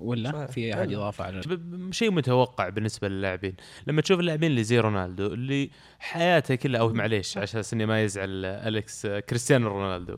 ولا 0.00 0.32
صحيح. 0.32 0.50
في 0.50 0.74
أحد. 0.74 0.92
اضافه 0.92 1.24
على 1.24 1.42
شيء 1.90 2.10
متوقع 2.10 2.68
بالنسبة 2.68 3.08
للاعبين 3.08 3.54
لما 3.86 4.02
تشوف 4.02 4.20
اللاعبين 4.20 4.50
اللي 4.50 4.64
زي 4.64 4.78
رونالدو 4.78 5.26
اللي 5.26 5.70
حياته 5.98 6.54
كلها 6.54 6.80
أو 6.80 6.92
معليش 6.92 7.38
عشان 7.38 7.60
أساس 7.60 7.72
إني 7.72 7.86
ما 7.86 8.02
يزعل 8.02 8.44
أليكس 8.44 9.06
كريستيانو 9.06 9.68
رونالدو 9.68 10.16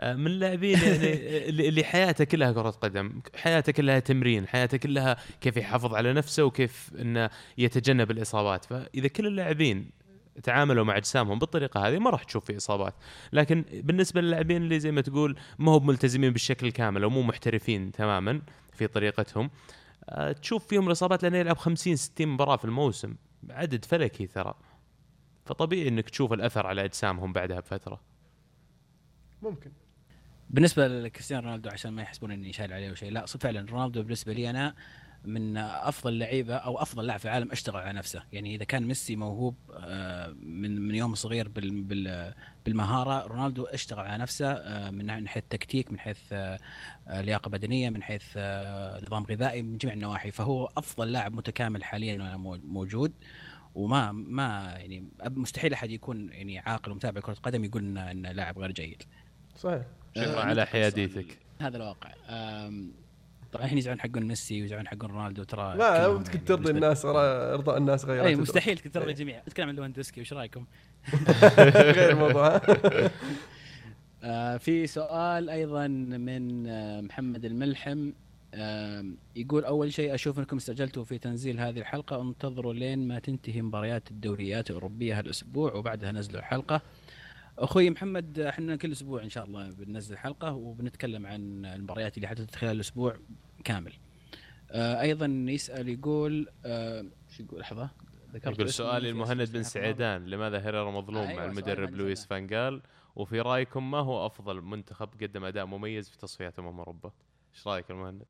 آه، 0.00 0.14
من 0.14 0.26
اللاعبين 0.26 0.78
يعني 0.78 1.48
اللي 1.48 1.68
اللي 1.68 1.84
حياته 1.84 2.24
كلها 2.24 2.52
كرة 2.52 2.70
قدم، 2.70 3.20
حياته 3.36 3.72
كلها 3.72 3.98
تمرين، 3.98 4.46
حياته 4.48 4.76
كلها 4.76 5.16
كيف 5.40 5.56
يحافظ 5.56 5.94
على 5.94 6.12
نفسه 6.12 6.44
وكيف 6.44 6.90
إنه 7.00 7.30
يتجنب 7.58 8.10
الإصابات، 8.10 8.64
فإذا 8.64 9.08
كل 9.08 9.26
اللاعبين 9.26 9.90
تعاملوا 10.42 10.84
مع 10.84 10.96
أجسامهم 10.96 11.38
بالطريقة 11.38 11.88
هذه 11.88 11.98
ما 11.98 12.10
راح 12.10 12.24
تشوف 12.24 12.44
في 12.44 12.56
إصابات، 12.56 12.94
لكن 13.32 13.64
بالنسبة 13.72 14.20
للاعبين 14.20 14.62
اللي 14.62 14.80
زي 14.80 14.90
ما 14.90 15.00
تقول 15.00 15.36
ما 15.58 15.72
هو 15.72 15.80
ملتزمين 15.80 16.32
بالشكل 16.32 16.66
الكامل 16.66 17.02
أو 17.02 17.10
مو 17.10 17.22
محترفين 17.22 17.92
تماما 17.92 18.40
في 18.80 18.86
طريقتهم. 18.86 19.50
آه، 20.08 20.32
تشوف 20.32 20.66
فيهم 20.66 20.86
الاصابات 20.86 21.22
لأنه 21.22 21.38
يلعب 21.38 21.56
50 21.56 21.96
60 21.96 22.28
مباراة 22.28 22.56
في 22.56 22.64
الموسم، 22.64 23.14
عدد 23.50 23.84
فلكي 23.84 24.26
ترى. 24.26 24.54
فطبيعي 25.44 25.88
إنك 25.88 26.10
تشوف 26.10 26.32
الأثر 26.32 26.66
على 26.66 26.84
أجسامهم 26.84 27.32
بعدها 27.32 27.60
بفترة. 27.60 28.00
ممكن. 29.42 29.72
بالنسبة 30.50 30.88
لكريستيانو 30.88 31.46
رونالدو 31.46 31.70
عشان 31.70 31.92
ما 31.92 32.02
يحسبون 32.02 32.30
إني 32.30 32.52
شايل 32.52 32.72
عليه 32.72 32.94
شيء 32.94 33.10
لا 33.12 33.26
فعلا 33.26 33.70
رونالدو 33.70 34.02
بالنسبة 34.02 34.32
لي 34.32 34.50
أنا 34.50 34.74
من 35.24 35.56
أفضل 35.56 36.18
لعيبة 36.18 36.54
أو 36.54 36.78
أفضل 36.82 37.06
لاعب 37.06 37.18
في 37.18 37.24
العالم 37.24 37.52
أشتغل 37.52 37.76
على 37.76 37.98
نفسه. 37.98 38.22
يعني 38.32 38.54
إذا 38.54 38.64
كان 38.64 38.86
ميسي 38.86 39.16
موهوب 39.16 39.56
آه، 39.74 40.34
من 40.42 40.80
من 40.80 40.94
يوم 40.94 41.14
صغير 41.14 41.48
بال- 41.48 41.82
بال- 41.82 42.34
بالمهارة 42.64 43.26
رونالدو 43.26 43.64
أشتغل 43.64 44.00
على 44.06 44.22
نفسه 44.22 44.52
آه، 44.52 44.90
من 44.90 45.28
حيث 45.28 45.44
تكتيك 45.50 45.92
من 45.92 45.98
حيث 45.98 46.18
آه، 46.32 46.58
لياقة 47.08 47.48
بدنية 47.48 47.90
من 47.90 48.02
حيث 48.02 48.36
نظام 49.06 49.24
غذائي 49.24 49.62
من 49.62 49.78
جميع 49.78 49.94
النواحي. 49.94 50.30
فهو 50.30 50.66
أفضل 50.76 51.12
لاعب 51.12 51.34
متكامل 51.34 51.84
حاليا 51.84 52.36
موجود. 52.64 53.12
وما 53.74 54.12
ما 54.12 54.74
يعني 54.76 55.08
مستحيل 55.24 55.72
أحد 55.72 55.90
يكون 55.90 56.32
يعني 56.32 56.58
عاقل 56.58 56.92
ومتابع 56.92 57.20
كرة 57.20 57.34
قدم 57.34 57.64
يقول 57.64 57.82
إن 57.82 57.98
إن 57.98 58.26
لاعب 58.26 58.58
غير 58.58 58.72
جيد. 58.72 59.02
صحيح. 59.56 59.82
شكرا 60.16 60.40
على 60.40 60.66
حياديتك. 60.66 61.38
هذا 61.60 61.76
الواقع. 61.76 62.10
طبعا 63.52 63.64
الحين 63.64 63.78
يزعلون 63.78 64.00
حقون 64.00 64.22
ميسي 64.22 64.62
ويزعلون 64.62 64.88
حقون 64.88 65.10
رونالدو 65.10 65.42
ترى 65.42 65.76
لا 65.76 66.06
ودك 66.06 66.34
يعني 66.34 66.46
ترضي 66.46 66.70
الناس 66.70 67.04
إرضاء 67.04 67.76
الناس 67.78 68.04
غير 68.04 68.24
اي 68.26 68.36
مستحيل 68.36 68.78
ترضي 68.78 69.10
الجميع. 69.10 69.42
نتكلم 69.48 69.68
عن 69.68 69.74
لواندوسكي 69.74 70.20
وش 70.20 70.32
رأيكم؟ 70.32 70.64
غير 71.96 72.10
الموضوع. 72.10 72.60
آه 74.22 74.56
في 74.56 74.86
سؤال 74.86 75.50
أيضا 75.50 75.86
من 75.86 76.66
آه 76.66 77.00
محمد 77.00 77.44
الملحم 77.44 78.12
آه 78.54 79.04
يقول 79.36 79.64
أول 79.64 79.92
شيء 79.92 80.14
أشوف 80.14 80.38
أنكم 80.38 80.56
استعجلتوا 80.56 81.04
في 81.04 81.18
تنزيل 81.18 81.60
هذه 81.60 81.78
الحلقة 81.78 82.22
انتظروا 82.22 82.74
لين 82.74 83.08
ما 83.08 83.18
تنتهي 83.18 83.62
مباريات 83.62 84.10
الدوريات 84.10 84.70
الأوروبية 84.70 85.18
هالأسبوع 85.18 85.74
وبعدها 85.74 86.12
نزلوا 86.12 86.40
الحلقة. 86.40 86.82
أخوي 87.60 87.90
محمد 87.90 88.38
إحنا 88.38 88.76
كل 88.76 88.92
أسبوع 88.92 89.22
إن 89.22 89.28
شاء 89.28 89.44
الله 89.44 89.70
بننزل 89.70 90.16
حلقة 90.18 90.52
وبنتكلم 90.52 91.26
عن 91.26 91.64
المباريات 91.64 92.16
اللي 92.16 92.28
حدثت 92.28 92.54
خلال 92.56 92.72
الأسبوع 92.76 93.16
كامل 93.64 93.92
آه 94.70 95.00
أيضا 95.00 95.26
يسأل 95.48 95.88
يقول 95.88 96.48
آه 96.64 97.04
شو 97.30 97.42
يقول 97.42 97.60
لحظة 97.60 97.90
ذكرت 98.34 98.54
يقول 98.58 98.72
سؤالي 98.72 99.10
المهند 99.10 99.52
بن. 99.52 99.62
سعيدان 99.62 100.26
لماذا 100.26 100.58
هيريرا 100.66 100.90
مظلوم 100.90 101.26
أيوة، 101.26 101.40
مع 101.40 101.44
المدرب 101.44 101.94
لويس. 101.94 102.26
فانجال 102.26 102.82
وفي 103.16 103.40
رأيكم 103.40 103.90
ما 103.90 103.98
هو 103.98 104.26
أفضل 104.26 104.60
منتخب 104.62 105.08
قدم 105.22 105.44
أداء 105.44 105.66
مميز 105.66 106.10
في 106.10 106.18
تصفيات 106.18 106.58
امم 106.58 106.78
أوروبا؟ 106.78 107.10
إيش 107.54 107.66
رأيك 107.66 107.90
المهند؟ 107.90 108.22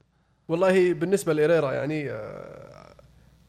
والله 0.48 0.94
بالنسبة 0.94 1.32
لإيريرا 1.32 1.72
يعني 1.72 2.10
آه، 2.10 2.94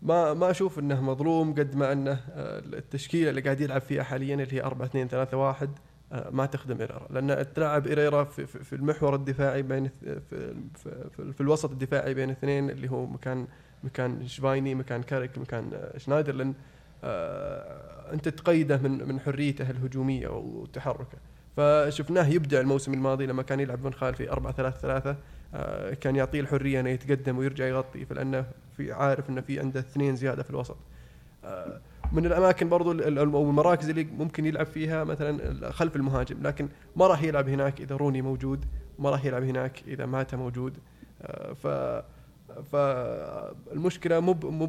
ما 0.01 0.33
ما 0.33 0.51
أشوف 0.51 0.79
إنه 0.79 1.01
مظلوم 1.01 1.53
قد 1.53 1.75
ما 1.75 1.91
إنه 1.91 2.11
آه، 2.11 2.59
التشكيلة 2.59 3.29
اللي 3.29 3.41
قاعد 3.41 3.61
يلعب 3.61 3.81
فيها 3.81 4.03
حاليا 4.03 4.35
اللي 4.35 4.53
هي 4.53 4.63
4 4.63 4.85
2 4.85 5.07
3 5.07 5.37
1 5.37 5.69
آه، 6.11 6.29
ما 6.29 6.45
تخدم 6.45 6.81
إيريرا. 6.81 7.07
لأن 7.09 7.53
تلعب 7.53 7.87
إيريرا 7.87 8.23
في, 8.23 8.47
في 8.47 8.73
المحور 8.73 9.15
الدفاعي 9.15 9.61
بين 9.61 9.89
في, 9.99 10.19
في, 10.29 10.55
في, 11.17 11.33
في 11.33 11.41
الوسط 11.41 11.71
الدفاعي 11.71 12.13
بين 12.13 12.29
اثنين 12.29 12.69
اللي 12.69 12.91
هو 12.91 13.05
مكان 13.05 13.47
مكان 13.83 14.27
شفايني 14.27 14.75
مكان 14.75 15.03
كاريك 15.03 15.37
مكان 15.37 15.69
آه، 15.73 15.97
شنايدرلين 15.97 16.53
آه، 17.03 18.13
أنت 18.13 18.29
تقيده 18.29 18.77
من 18.77 19.07
من 19.07 19.19
حريته 19.19 19.69
الهجومية 19.69 20.27
وتحركه. 20.27 21.17
فشفناه 21.57 22.27
يبدع 22.27 22.59
الموسم 22.59 22.93
الماضي 22.93 23.25
لما 23.25 23.43
كان 23.43 23.59
يلعب 23.59 23.83
بن 23.83 23.91
خال 23.91 24.15
في 24.15 24.31
4 24.31 24.53
3 24.53 24.77
3 24.79 25.15
آه، 25.53 25.93
كان 25.93 26.15
يعطيه 26.15 26.39
الحرية 26.39 26.79
إنه 26.79 26.89
يتقدم 26.89 27.37
ويرجع 27.37 27.65
يغطي. 27.65 28.05
فلأنه 28.05 28.45
في 28.77 28.91
عارف 28.91 29.29
إنه 29.29 29.41
في 29.41 29.59
عنده 29.59 29.79
اثنين 29.79 30.15
زيادة 30.15 30.43
في 30.43 30.49
الوسط. 30.49 30.77
آه، 31.43 31.81
من 32.11 32.25
الأماكن 32.25 32.69
برضو 32.69 32.91
أو 32.91 33.49
المراكز 33.49 33.89
اللي 33.89 34.03
ممكن 34.03 34.45
يلعب 34.45 34.65
فيها 34.65 35.03
مثلا 35.03 35.71
خلف 35.71 35.95
المهاجم 35.95 36.43
لكن 36.43 36.69
ما 36.95 37.07
راح 37.07 37.23
يلعب 37.23 37.49
هناك 37.49 37.81
إذا 37.81 37.95
روني 37.95 38.21
موجود 38.21 38.65
ما 38.99 39.09
راح 39.09 39.25
يلعب 39.25 39.43
هناك 39.43 39.83
إذا 39.87 40.05
ماتا 40.05 40.37
موجود. 40.37 40.77
آه، 41.21 41.53
ف 41.53 41.67
فالمشكلة 42.71 44.19
مو 44.19 44.33
مو 44.33 44.65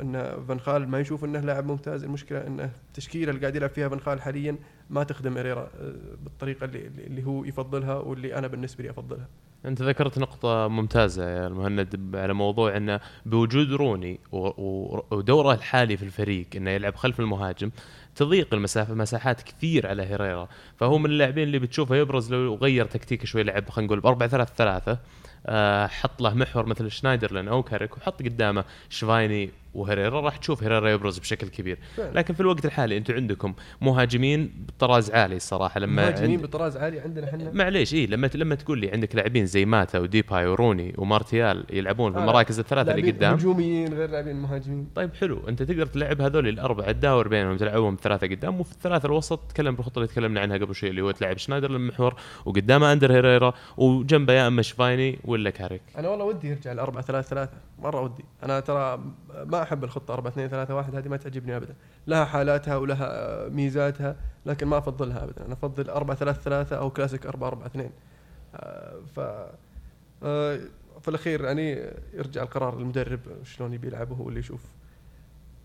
إن 0.00 0.44
فان 0.48 0.60
خال 0.60 0.88
ما 0.88 1.00
يشوف 1.00 1.24
إنه 1.24 1.40
لاعب 1.40 1.66
ممتاز 1.66 2.04
المشكلة 2.04 2.46
انه 2.46 2.70
التشكيلة 2.88 3.30
اللي 3.30 3.40
قاعد 3.40 3.56
يلعب 3.56 3.70
فيها 3.70 3.88
فان 3.88 4.00
خال 4.00 4.22
حاليا 4.22 4.56
ما 4.90 5.04
تخدم 5.04 5.38
اريرا 5.38 5.70
آه، 5.80 5.94
بالطريقة 6.24 6.64
اللي, 6.64 6.86
اللي 6.86 7.26
هو 7.26 7.44
يفضلها 7.44 7.94
واللي 7.94 8.38
أنا 8.38 8.46
بالنسبة 8.46 8.84
لي 8.84 8.90
أفضلها. 8.90 9.28
أنت 9.64 9.82
ذكرت 9.82 10.18
نقطة 10.18 10.68
ممتازة 10.68 11.30
يا 11.30 11.46
المهند 11.46 12.16
على 12.16 12.34
موضوع 12.34 12.76
انه 12.76 13.00
بوجود 13.26 13.72
روني 13.72 14.20
ودوره 14.32 15.54
الحالي 15.54 15.96
في 15.96 16.02
الفريق 16.02 16.46
أنه 16.56 16.70
يلعب 16.70 16.94
خلف 16.94 17.20
المهاجم 17.20 17.70
تضيق 18.16 18.54
المسافة 18.54 18.94
مساحات 18.94 19.42
كثير 19.42 19.86
على 19.86 20.02
هيريرا. 20.02 20.48
فهو 20.76 20.98
من 20.98 21.06
اللاعبين 21.06 21.44
اللي 21.44 21.58
بتشوفه 21.58 21.96
يبرز 21.96 22.32
لو 22.34 22.54
غير 22.54 22.84
تكتيكه 22.84 23.26
شوي 23.26 23.42
لعب 23.42 23.68
خلينا 23.68 23.86
نقول 23.86 24.00
ب 24.00 24.06
4 24.06 24.28
3 24.28 24.54
3 24.56 24.98
آه، 25.46 25.86
حط 25.86 26.20
له 26.20 26.34
محور 26.34 26.66
مثل 26.66 26.90
شنايدرلين 26.90 27.48
أو 27.48 27.62
كاريك 27.62 27.96
وحط 27.96 28.22
قدامه 28.22 28.64
شفايني 28.90 29.50
وهيريرا 29.74 30.20
راح 30.20 30.36
تشوف 30.36 30.62
هيريرا 30.62 30.90
يبرز 30.90 31.18
بشكل 31.18 31.48
كبير. 31.48 31.78
فعلا. 31.96 32.10
لكن 32.18 32.34
في 32.34 32.40
الوقت 32.40 32.64
الحالي 32.64 32.96
أنتم 32.96 33.14
عندكم 33.14 33.54
مهاجمين 33.80 34.52
بطراز 34.68 35.10
عالي 35.10 35.36
الصراحة 35.36 35.80
لما 35.80 36.02
مهاجمين 36.02 36.30
عند- 36.38 36.42
بطراز 36.46 36.76
عالي 36.76 37.00
عندنا 37.00 37.28
إحنا؟ 37.28 37.50
معليش 37.52 37.94
إيه 37.94 38.06
لما 38.06 38.30
لما 38.34 38.54
تقول 38.54 38.78
لي 38.78 38.90
عندك 38.90 39.14
لاعبين 39.16 39.46
زي 39.46 39.64
ماتا 39.64 39.98
وديباي 39.98 40.46
وروني 40.46 40.94
ومارتيال 40.98 41.64
يلعبون 41.70 42.12
في 42.12 42.18
آه، 42.18 42.22
المراكز 42.22 42.58
الثلاثة 42.58 42.94
اللي 42.94 43.10
قدام. 43.10 43.34
هجوميين 43.34 43.94
غير 43.94 44.10
لاعبين 44.10 44.36
مهاجمين. 44.36 44.88
طيب 44.94 45.14
حلو. 45.14 45.48
انت 45.48 45.62
تقدر 45.62 45.86
تلعب 45.86 46.20
هذول 46.20 46.48
الأربعة 46.48 46.92
تداور 46.92 47.28
بينهم 47.28 47.56
تلعبهم 47.56 47.96
ثلاثة 48.02 48.26
قدام 48.26 48.60
وفي 48.60 48.72
الثلاثة 48.72 49.06
الوسط 49.06 49.38
تكلم 49.38 49.74
بالخطة 49.74 49.98
اللي 49.98 50.08
تكلمنا 50.08 50.40
عنها 50.40 50.56
قبل 50.56 50.74
شوي 50.74 50.90
اللي 50.90 51.00
هو 51.02 51.10
تلعب 51.10 51.38
شنايدرلين 51.38 51.70
محور 51.70 52.14
وقدامه 52.44 52.92
أندر 52.92 53.12
هيريرا 53.12 53.52
وجنبه 53.76 54.32
يا 54.32 54.46
أما 54.46 54.62
شفايني 54.62 55.18
ولا 55.24 55.50
كاريك. 55.50 55.82
أنا 55.98 56.08
والله 56.08 56.24
ودي 56.24 56.48
يرجع 56.48 56.72
4 56.72 57.02
3 57.02 57.28
3 57.28 57.50
مرة 57.78 58.00
ودي. 58.00 58.24
أنا 58.42 58.60
ترى 58.60 59.00
ما 59.46 59.63
أحب 59.64 59.84
الخطة 59.84 60.14
4 60.14 60.30
2 60.32 60.48
3 60.48 60.74
1 60.74 60.94
هذه 60.94 61.08
ما 61.08 61.16
تعجبني 61.16 61.56
ابدا. 61.56 61.74
لها 62.06 62.24
حالاتها 62.24 62.76
ولها 62.76 63.48
ميزاتها 63.48 64.16
لكن 64.46 64.66
ما 64.66 64.78
أفضلها 64.78 65.24
ابدا. 65.24 65.46
أنا 65.46 65.52
أفضل 65.52 65.90
4 65.90 66.16
3 66.16 66.40
3 66.42 66.76
أو 66.78 66.90
كلاسيك 66.90 67.26
4 67.26 67.48
4 67.48 67.66
2 67.66 67.90
آه، 68.54 68.94
ف 69.16 69.20
آه، 70.22 70.60
في 71.02 71.08
الأخير 71.08 71.44
يعني 71.44 71.90
يرجع 72.14 72.42
القرار 72.42 72.78
للمدرب 72.78 73.20
شلون 73.44 73.72
يبي 73.74 73.86
يلعبه 73.86 74.14
هو 74.16 74.28
اللي 74.28 74.40
يشوف 74.40 74.60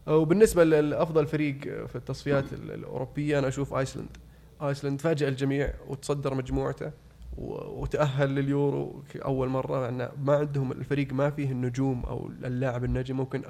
وبالنسبه 0.08 0.64
لافضل 0.64 1.28
فريق 1.28 1.60
في 1.62 1.96
التصفيات 1.96 2.54
ال- 2.54 2.72
الأوروبية 2.72 3.40
أنا 3.40 3.48
أشوف 3.48 3.74
آيسلند. 3.74 4.18
آيسلند 4.62 5.02
فاجأ 5.02 5.28
الجميع 5.28 5.74
وتصدر 5.88 6.34
مجموعته. 6.34 6.92
و- 7.40 7.82
وتأهل 7.82 8.30
لليورو 8.36 9.04
مرة 9.50 9.80
مع 9.80 9.90
إنه 9.90 10.10
ما 10.24 10.36
عندهم 10.36 10.72
الفريق 10.72 11.14
ما 11.14 11.30
فيه 11.30 11.52
النجوم 11.52 12.04
أو 12.06 12.28
اللاعب 12.44 12.84
النجم. 12.84 13.18
ممكن 13.18 13.42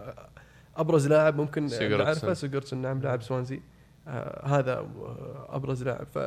أبرز 0.77 1.07
لاعب 1.07 1.37
ممكن. 1.37 1.65
نعرفه 1.65 2.33
سيجوردسون 2.33 2.81
نعم 2.81 3.01
لاعب 3.01 3.21
سوانزي. 3.21 3.61
آه 4.07 4.45
هذا 4.47 4.87
أبرز 5.49 5.83
لاعب. 5.83 6.07
ف 6.13 6.19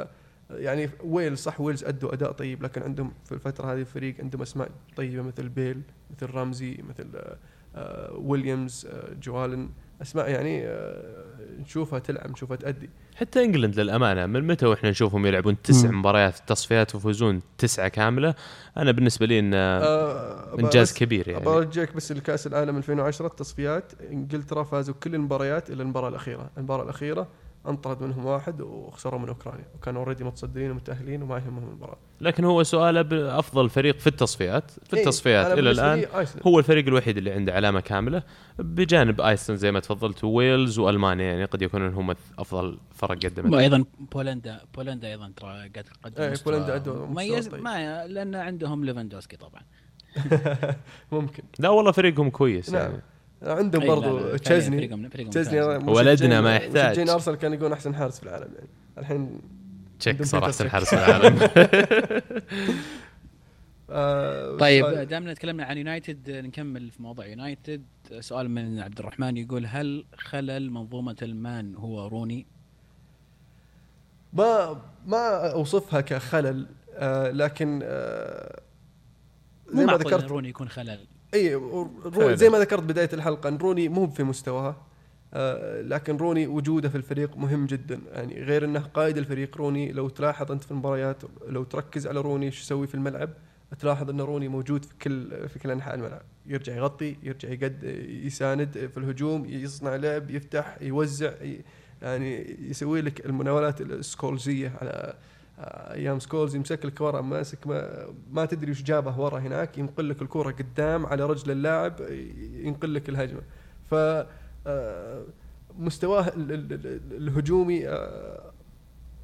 يعني 0.50 0.90
ويلز 1.04 1.38
صح 1.38 1.60
ويلز 1.60 1.84
أدوا 1.84 2.12
أداء 2.12 2.32
طيب 2.32 2.62
لكن 2.62 2.82
عندهم 2.82 3.12
في 3.24 3.32
الفترة 3.32 3.72
هذه 3.72 3.80
الفريق 3.80 4.14
عندهم 4.20 4.42
أسماء 4.42 4.68
طيبة 4.96 5.22
مثل 5.22 5.48
بيل 5.48 5.82
مثل 6.10 6.34
رمزي 6.34 6.78
مثل 6.88 7.06
آه، 7.16 7.36
آه 7.76 8.12
ويليامز 8.16 8.86
آه 8.86 9.14
جو 9.22 9.38
ألن. 9.38 9.70
أسماء 10.02 10.30
يعني 10.30 10.66
آه 10.66 11.22
نشوفها 11.60 11.98
تلعب 11.98 12.30
نشوفها 12.30 12.56
تأدي. 12.56 12.90
حتى 13.16 13.44
إنجلند 13.44 13.80
للأمانة 13.80 14.26
من 14.26 14.46
متى 14.46 14.66
وإحنا 14.66 14.90
نشوفهم 14.90 15.26
يلعبون 15.26 15.62
تسع. 15.62 15.90
مباريات 15.90 16.34
تصفيات 16.46 16.94
ويفوزون 16.94 17.42
تسعة 17.58 17.88
كاملة؟ 17.88 18.34
أنا 18.76 18.90
بالنسبة 18.92 19.26
لي 19.26 19.38
انه 19.38 19.56
آه 19.56 20.58
انجاز 20.60 20.90
بس- 20.92 20.98
كبير 20.98 21.28
يعني. 21.28 21.44
برجعك 21.44 21.94
بس 21.96 22.12
لكأس 22.12 22.46
العالم 22.46 22.76
2010 22.76 23.26
التصفيات. 23.26 23.92
إنجلترا 24.10 24.62
فازوا 24.62 24.94
كل 25.02 25.14
المباريات 25.14 25.70
إلا 25.70 25.82
المباراة 25.82 26.08
الأخيرة، 26.08 26.50
المباراة 26.58 26.82
الأخيرة 26.84 27.28
انطرد 27.68 28.02
منهم 28.02 28.26
واحد 28.26 28.60
وخسروا 28.60 29.20
من 29.20 29.28
اوكرانيا، 29.28 29.66
وكانوا 29.74 30.02
already 30.02 30.24
متصدرين 30.24 30.70
ومتأهلين 30.70 31.22
وما 31.22 31.36
يهمهم 31.36 31.68
المباراة. 31.68 31.98
لكن 32.20 32.44
هو 32.44 32.62
سؤاله 32.62 33.02
بافضل 33.02 33.70
فريق 33.70 33.98
في 33.98 34.06
التصفيات 34.06 34.70
في 34.70 34.96
إيه، 34.96 35.02
التصفيات 35.02 35.46
أنا 35.46 35.60
إلى 35.60 35.70
الآن. 35.70 36.04
هو 36.46 36.58
الفريق 36.58 36.86
الوحيد 36.86 37.16
اللي 37.16 37.30
عنده 37.30 37.52
علامة 37.52 37.80
كاملة 37.80 38.22
بجانب 38.58 39.20
ايسلند 39.20 39.58
زي 39.58 39.72
ما 39.72 39.80
تفضلت 39.80 40.24
ويلز 40.24 40.78
وألمانيا 40.78 41.24
يعني 41.24 41.44
قد 41.44 41.62
يكونون 41.62 41.94
هم 41.94 42.14
أفضل 42.38 42.78
فرق 42.94 43.18
قدمت 43.18 43.52
وأيضا 43.52 43.84
بولندا 44.12 44.60
بولندا 44.74 45.08
أيضا 45.08 45.32
ترى 45.36 45.48
قاعد 45.48 45.70
تقدم 45.70 46.22
إيه، 46.22 46.30
مستوى 46.30 46.52
بولندا 46.52 46.78
مستوى 46.78 47.06
مميز 47.06 47.48
طيب. 47.48 47.62
ما 47.62 48.06
لأن 48.06 48.34
عندهم 48.34 48.84
ليفاندوسكي 48.84 49.36
طبعا 49.36 49.62
ممكن 51.12 51.42
لا 51.58 51.68
والله 51.68 51.92
فريقهم 51.92 52.30
كويس 52.30 52.70
نعم. 52.70 52.82
يعني 52.82 53.02
عندهم 53.42 53.86
برضو 53.86 54.36
تشيزني 54.36 55.08
تشيزني. 55.30 55.60
ولدنا 55.60 56.40
ما 56.40 56.56
يحتاج. 56.56 56.90
مشجعين 56.90 57.08
أرسنال 57.08 57.36
كانوا 57.36 57.56
يقولون 57.56 57.72
أحسن 57.72 57.94
حارس 57.94 58.18
في 58.18 58.22
العالم 58.22 58.54
يعني 58.54 58.68
الحين 58.98 59.40
تشيك 60.00 60.22
صراحة 60.22 60.46
بيتر 60.46 60.66
احسن. 60.66 60.68
حارس 60.68 60.88
في 60.88 60.94
العالم 60.94 61.38
آه 63.90 64.56
طيب 64.56 64.86
دامنا 64.86 65.34
تكلمنا 65.34 65.64
عن 65.64 65.78
يونايتد 65.78 66.30
نكمل 66.30 66.90
في 66.90 67.02
موضوع 67.02 67.26
يونايتد 67.26 67.82
سؤال 68.20 68.50
من 68.50 68.80
عبد 68.80 68.98
الرحمن 68.98 69.36
يقول 69.36 69.66
هل 69.66 70.04
خلل 70.16 70.70
منظومة 70.70 71.16
المان 71.22 71.74
هو 71.74 72.06
روني؟ 72.06 72.46
ما 74.32 74.82
ما 75.06 75.52
أوصفها 75.52 76.00
كخلل 76.00 76.66
آه 76.94 77.30
لكن 77.30 77.80
آه 77.82 78.60
زي 79.68 79.86
ما 79.86 79.92
ذكرت 79.96 80.24
روني 80.24 80.48
يكون 80.48 80.68
خلل 80.68 81.06
اي 81.34 81.60
زي 82.36 82.50
ما 82.50 82.58
ذكرت 82.58 82.82
بداية 82.82 83.10
الحلقة 83.12 83.48
إن 83.48 83.56
روني 83.56 83.88
مو 83.88 84.06
في 84.06 84.22
مستواها 84.24 84.76
آه 85.34 85.82
لكن 85.82 86.16
روني 86.16 86.46
وجوده 86.46 86.88
في 86.88 86.94
الفريق 86.96 87.36
مهم 87.36 87.66
جدا. 87.66 88.00
يعني 88.12 88.42
غير 88.42 88.64
إنه 88.64 88.80
قائد 88.80 89.18
الفريق 89.18 89.56
روني 89.56 89.92
لو 89.92 90.08
تلاحظ 90.08 90.52
أنت 90.52 90.64
في 90.64 90.70
المباريات 90.70 91.22
لو 91.48 91.64
تركز 91.64 92.06
على 92.06 92.20
روني 92.20 92.46
إيش 92.46 92.60
يسوي 92.60 92.86
في 92.86 92.94
الملعب 92.94 93.30
تلاحظ 93.80 94.10
إن 94.10 94.20
روني 94.20 94.48
موجود 94.48 94.84
في 94.84 94.94
كل 95.02 95.48
في 95.48 95.58
كل 95.58 95.70
أنحاء 95.70 95.94
الملعب. 95.94 96.22
يرجع 96.46 96.76
يغطي 96.76 97.16
يرجع 97.22 97.48
يقد 97.48 97.84
يساند 98.24 98.88
في 98.92 98.96
الهجوم 98.96 99.44
يصنع 99.44 99.96
لعب 99.96 100.30
يفتح 100.30 100.78
يوزع 100.80 101.32
يعني 102.02 102.56
يسوي 102.60 103.00
لك 103.00 103.26
المناولات 103.26 103.80
السكولزيه 103.80 104.72
على 104.80 105.14
أيام 105.94 106.18
سكولز 106.18 106.54
يمسك 106.56 106.84
لك 106.86 107.00
ورا 107.00 107.20
ماسك 107.20 107.66
ما, 107.66 108.06
ما 108.32 108.44
تدري 108.46 108.70
وش 108.70 108.82
جابه 108.82 109.20
ورا 109.20 109.38
هناك 109.38 109.78
ينقل 109.78 110.08
لك 110.08 110.22
الكره 110.22 110.50
قدام 110.50 111.06
على 111.06 111.24
رجل 111.26 111.50
اللاعب 111.50 112.00
ينقل 112.52 112.94
لك 112.94 113.08
الهجمة. 113.08 113.40
ف 113.90 113.94
آه، 114.66 115.22
مستواه 115.78 116.28
ال- 116.28 116.52
ال- 116.52 116.72
ال- 116.72 117.16
الهجومي 117.16 117.88
آه، 117.88 118.52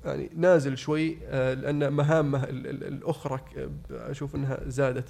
يعني 0.04 0.30
نازل 0.36 0.78
شوي 0.78 1.18
آه، 1.26 1.54
لأن 1.54 1.92
مهامه 1.92 2.44
ال- 2.44 2.66
ال- 2.66 2.84
الأخرى 2.84 3.40
أشوف 3.90 4.34
إنها 4.34 4.60
زادت. 4.66 5.08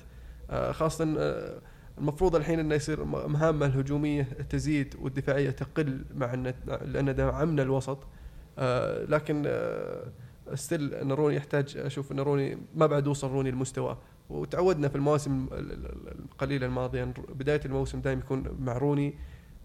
خاصة 0.70 1.04
المفروض 1.98 2.36
الحين 2.36 2.58
إنه 2.58 2.74
يصير 2.74 3.04
مهامه 3.04 3.66
الهجومية 3.66 4.22
تزيد 4.22 4.94
والدفاعية 5.00 5.50
تقل 5.50 6.04
مع 6.14 6.34
إن 6.34 6.54
لأن 6.84 7.14
دعمنا 7.14 7.62
الوسط. 7.62 7.98
لكن 9.08 9.42
ستيل 10.54 10.94
ان 10.94 11.12
روني 11.12 11.36
يحتاج 11.36 11.76
أشوف 11.76 12.12
ان 12.12 12.20
روني 12.20 12.58
ما 12.74 12.86
بعد 12.86 13.06
وصل 13.08 13.30
روني 13.30 13.50
لمستواه 13.50 13.98
وتعودنا 14.30 14.88
في 14.88 14.96
المواسم 14.96 15.46
ال- 15.52 15.72
ال- 15.72 16.18
القليلة 16.24 16.66
الماضية. 16.66 17.04
بداية 17.34 17.60
الموسم 17.64 18.00
دائما 18.00 18.20
يكون 18.20 18.56
مع 18.60 18.78
روني 18.78 19.14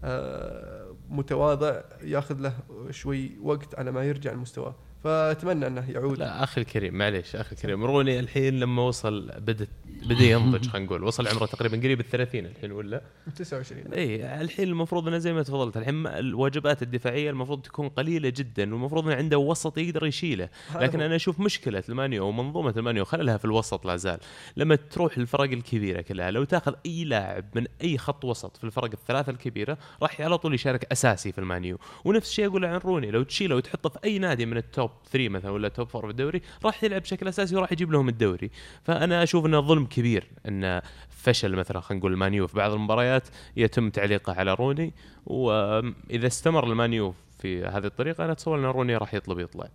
آه، 0.04 0.94
متواضع 1.10 1.80
ياخذ 2.02 2.38
له 2.40 2.52
شوي 2.90 3.30
وقت 3.42 3.78
على 3.78 3.92
ما 3.92 4.04
يرجع 4.04 4.32
لمستواه 4.32 4.74
فأتمنى 5.04 5.66
إنه 5.66 5.90
يعود. 5.90 6.18
لا 6.18 6.44
أخي 6.44 6.60
الكريم 6.60 6.94
معليش 6.94 7.36
أخي 7.36 7.52
الكريم 7.56 7.84
روني 7.84 8.20
الحين 8.20 8.60
لما 8.60 8.82
وصل 8.82 9.32
بدأ 9.38 9.66
بدا 10.08 10.24
ينضج 10.32 10.66
خلينا 10.68 10.86
نقول. 10.86 11.04
وصل 11.04 11.28
عمره 11.28 11.46
تقريبا 11.46 11.76
قريب 11.76 12.00
ال 12.00 12.08
30 12.10 12.46
الحين 12.46 12.72
ولا؟ 12.72 13.02
29 13.36 13.92
اي 13.94 14.40
الحين 14.40 14.68
المفروض 14.68 15.08
إنه 15.08 15.18
زي 15.18 15.32
ما 15.32 15.42
تفضلت 15.42 15.76
الحين 15.76 15.94
ما- 15.94 16.18
الواجبات 16.18 16.82
الدفاعية 16.82 17.30
المفروض 17.30 17.62
تكون 17.62 17.88
قليلة 17.88 18.28
جدا 18.28 18.74
والمفروض 18.74 19.06
إنه 19.06 19.14
عنده 19.16 19.38
وسط 19.38 19.78
يقدر 19.78 20.06
يشيله. 20.06 20.48
لكن. 20.74 21.00
أنا 21.00 21.16
أشوف 21.16 21.40
مشكلة 21.40 21.82
المانيو 21.88 22.26
ومنظومة 22.26 22.74
المانيو 22.76 23.04
خللها 23.04 23.36
في 23.36 23.44
الوسط 23.44 23.86
لا 23.86 23.96
زال. 23.96 24.18
لما 24.56 24.74
تروح 24.76 25.18
للفرق 25.18 25.50
الكبيرة 25.50 26.00
كلها 26.00 26.30
لو 26.30 26.44
تاخذ 26.44 26.74
أي 26.86 27.04
لاعب 27.04 27.44
من 27.54 27.66
أي 27.82 27.98
خط 27.98 28.24
وسط 28.24 28.56
في 28.56 28.64
الفرق 28.64 28.90
الثلاثة 28.92 29.30
الكبيرة 29.32 29.78
راح 30.02 30.20
على 30.20 30.38
طول 30.38 30.54
يشارك 30.54 30.84
أساسي 30.92 31.32
في 31.32 31.38
المانيو. 31.38 31.78
ونفس 32.04 32.28
الشيء 32.28 32.46
أقول 32.46 32.64
عن 32.64 32.78
روني 32.78 33.10
لو 33.10 33.22
تشيله 33.22 33.56
وتحطه 33.56 33.88
في 33.88 33.98
أي 34.04 34.18
نادي 34.18 34.46
من 34.46 34.56
ال 34.56 34.64
top 34.64 34.90
3 35.12 35.28
مثلا 35.28 35.50
ولا 35.50 35.68
top 35.68 35.88
4 35.94 36.02
في 36.02 36.10
الدوري 36.10 36.42
راح 36.64 36.84
يلعب 36.84 37.00
بشكل 37.02 37.28
أساسي 37.28 37.56
وراح 37.56 37.72
يجيب 37.72 37.92
لهم 37.92 38.08
الدوري. 38.08 38.50
فأنا 38.82 39.22
أشوف 39.22 39.46
إنه 39.46 39.60
ظلم 39.60 39.86
كبير 39.94 40.26
إن 40.48 40.80
فشل 41.08 41.56
مثلا 41.56 41.80
خلينا 41.80 41.98
نقول 42.00 42.12
المانيو 42.12 42.46
في 42.46 42.56
بعض 42.56 42.72
المباريات 42.72 43.22
يتم 43.56 43.90
تعليقه 43.90 44.32
على 44.32 44.54
روني 44.54 44.92
وإذا 45.26 46.26
استمر 46.26 46.64
المانيو 46.64 47.14
في 47.38 47.64
هذه 47.64 47.84
الطريقة 47.86 48.24
أنا 48.24 48.32
اتصور 48.32 48.58
إن 48.58 48.64
روني 48.64 48.96
راح 48.96 49.14
يطلب 49.14 49.38
يطلع. 49.38 49.68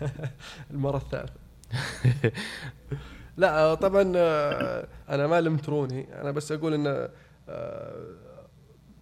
المرة 0.70 0.96
الثالثة. 0.96 1.34
لا 3.36 3.74
طبعا 3.74 4.12
آه، 4.16 4.86
أنا 5.08 5.26
ما 5.26 5.40
لمت 5.40 5.68
روني. 5.68 6.20
أنا 6.20 6.30
بس 6.30 6.52
أقول 6.52 6.74
إن 6.74 7.08
آه، 7.48 8.04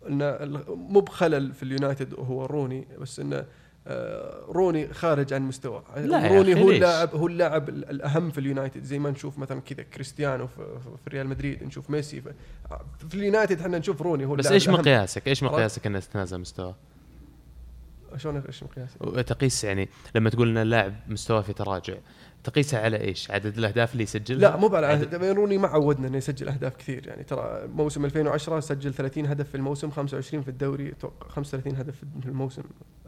إن 0.08 0.22
ال- 0.22 0.64
مو 0.68 1.00
بخلل 1.00 1.52
في 1.52 1.62
اليونايتد 1.62 2.14
هو 2.14 2.46
روني 2.46 2.88
بس 3.00 3.20
انه 3.20 3.44
روني 4.48 4.94
خارج 4.94 5.32
عن 5.34 5.42
مستواه 5.42 5.82
لا 5.96 6.26
روني 6.28 6.62
هو؟ 6.62 6.70
اللاعب 6.70 7.14
هو 7.14 7.26
اللاعب 7.26 7.68
ال- 7.68 7.90
الأهم 7.90 8.30
في 8.30 8.38
اليونايتد 8.38 8.82
زي 8.84 8.98
ما 8.98 9.10
نشوف 9.10 9.38
مثلا 9.38 9.60
كذا 9.60 9.82
كريستيانو 9.82 10.46
في, 10.46 10.62
ريال 11.08 11.26
مدريد 11.26 11.62
نشوف 11.64 11.90
ميسي 11.90 12.20
في, 12.20 12.32
في 13.08 13.14
اليونايتد 13.14 13.60
إحنا 13.60 13.78
نشوف 13.78 14.02
روني 14.02 14.24
هو 14.26 14.34
بس 14.34 14.46
إيش. 14.52 14.68
مقياسك؟ 14.68 15.28
إيش؟ 15.28 15.42
مقياسك 15.42 15.86
إنه 15.86 16.00
تنازل 16.00 16.38
مستواه؟ 16.38 16.74
شلون 18.16 18.42
إيش 18.46 18.62
مقياسي؟ 18.62 18.94
وتقيس 19.00 19.64
يعني 19.64 19.88
لما 20.14 20.30
تقول 20.30 20.48
إن 20.48 20.56
اللاعب 20.56 20.94
مستواه 21.08 21.40
في 21.40 21.52
تراجع 21.52 21.94
تقيسها 22.44 22.80
على 22.80 23.00
إيش؟ 23.00 23.30
عدد 23.30 23.58
الأهداف 23.58 23.92
اللي 23.92 24.02
يسجلها؟ 24.02 24.40
لا 24.50 24.56
مو 24.56 24.76
على 24.76 24.86
عدد- 24.86 25.14
روني 25.24 25.58
ما 25.58 25.68
عودنا 25.68 26.08
إنه 26.08 26.16
يسجل 26.16 26.48
أهداف 26.48 26.76
كثير 26.76 27.06
يعني 27.08 27.22
ترى 27.24 27.66
موسم 27.74 28.04
2010 28.04 28.60
سجل 28.60 28.94
30 28.94 29.26
هدف 29.26 29.48
في 29.48 29.54
الموسم 29.54 29.90
25 29.90 30.42
في 30.42 30.48
الدوري 30.48 30.88
أتوقع 30.92 31.28
35 31.28 31.76
هدف 31.76 31.94
في 32.20 32.26
الموسم 32.28 32.62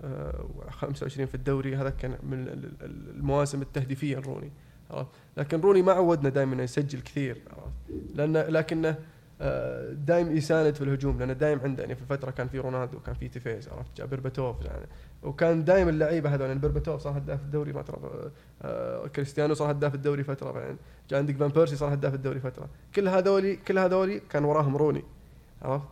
آه، 0.04 0.44
25 0.70 1.26
في 1.26 1.34
الدوري 1.34 1.76
هذا 1.76 1.90
كان 1.90 2.10
من 2.22 2.48
ال- 2.48 2.64
ال- 2.82 3.10
المواسم 3.16 3.62
التهديفية 3.62 4.16
لروني 4.18 4.50
عرفت 4.90 5.08
لكن 5.36 5.60
روني 5.60 5.82
ما 5.82 5.92
عودنا 5.92 6.28
دائما 6.28 6.54
إنه 6.54 6.62
يسجل 6.62 7.00
كثير 7.00 7.36
عرفت 7.50 8.04
لأن 8.14 8.32
لكنه 8.36 8.96
دايم 9.92 10.36
يساند 10.36 10.74
في 10.74 10.84
الهجوم 10.84 11.18
لأنه 11.18 11.32
دايم 11.32 11.60
عنده 11.60 11.82
يعني 11.82 11.94
في 11.94 12.04
فترة 12.04 12.30
كان 12.30 12.48
في 12.48 12.58
رونالدو 12.58 13.00
كان 13.00 13.14
في 13.14 13.28
تيفيز 13.28 13.68
عرفت؟ 13.68 13.96
جاء 13.96 14.06
بيرباتوف 14.06 14.56
يعني. 14.64 14.86
وكان 15.22 15.64
دايم 15.64 15.88
اللعيبة 15.88 16.34
هذول 16.34 16.46
يعني 16.46 16.58
بيرباتوف 16.58 17.00
صار 17.00 17.18
هداف 17.18 17.40
الدوري 17.40 17.72
فتره 17.72 18.30
آه، 18.62 19.06
كريستيانو 19.06 19.54
صار 19.54 19.70
هداف 19.70 19.94
الدوري 19.94 20.24
فترة 20.24 20.50
بعدين 20.50 20.76
جاء 21.10 21.18
عندك 21.20 21.36
فان 21.36 21.48
بيرسي 21.48 21.76
صار 21.76 21.94
هداف 21.94 22.14
الدوري 22.14 22.40
فترة. 22.40 22.68
كل 22.94 23.08
هذولي 23.08 23.56
كل 23.56 23.78
هذولي 23.78 24.20
كان 24.30 24.44
وراهم 24.44 24.76
روني 24.76 25.02
عرفت؟ 25.62 25.84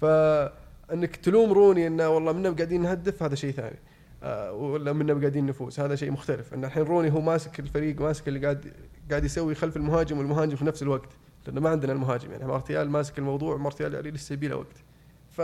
فانك 0.00 1.16
تلوم 1.16 1.52
روني 1.52 1.86
إنه 1.86 2.08
والله 2.08 2.32
منا 2.32 2.50
قاعدين 2.50 2.82
نهدف 2.82 3.22
هذا 3.22 3.34
شيء 3.34 3.52
ثاني. 3.52 3.78
آه، 4.22 4.52
ولا 4.52 4.92
منا 4.92 5.14
قاعدين 5.14 5.46
نفوز 5.46 5.80
هذا 5.80 5.94
شيء 5.94 6.10
مختلف. 6.10 6.54
إن 6.54 6.64
الحين 6.64 6.82
روني 6.82 7.12
هو 7.12 7.20
ماسك 7.20 7.60
الفريق 7.60 8.00
ماسك 8.00 8.28
اللي 8.28 8.40
قاعد 8.40 8.72
قاعد 9.10 9.24
يسوي 9.24 9.54
خلف 9.54 9.76
المهاجم 9.76 10.18
والمهاجم 10.18 10.56
في 10.56 10.64
نفس 10.64 10.82
الوقت. 10.82 11.08
لأنه 11.48 11.60
ما 11.60 11.70
عندنا 11.70 11.92
المهاجم 11.92 12.32
يعني. 12.32 12.46
مارتيال 12.46 12.90
ماسك 12.90 13.18
الموضوع 13.18 13.56
مارتيال 13.56 13.94
يعني 13.94 14.10
لسه 14.10 14.32
يبي 14.32 14.48
له 14.48 14.56
وقت. 14.56 14.84
ف 15.30 15.40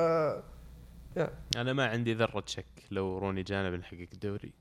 أنا 1.57 1.72
ما 1.72 1.86
عندي 1.86 2.14
ذرة 2.14 2.44
شك 2.46 2.66
لو 2.90 3.18
روني 3.18 3.42
جانا 3.42 3.70
بنحقق 3.70 4.09
الدوري. 4.12 4.53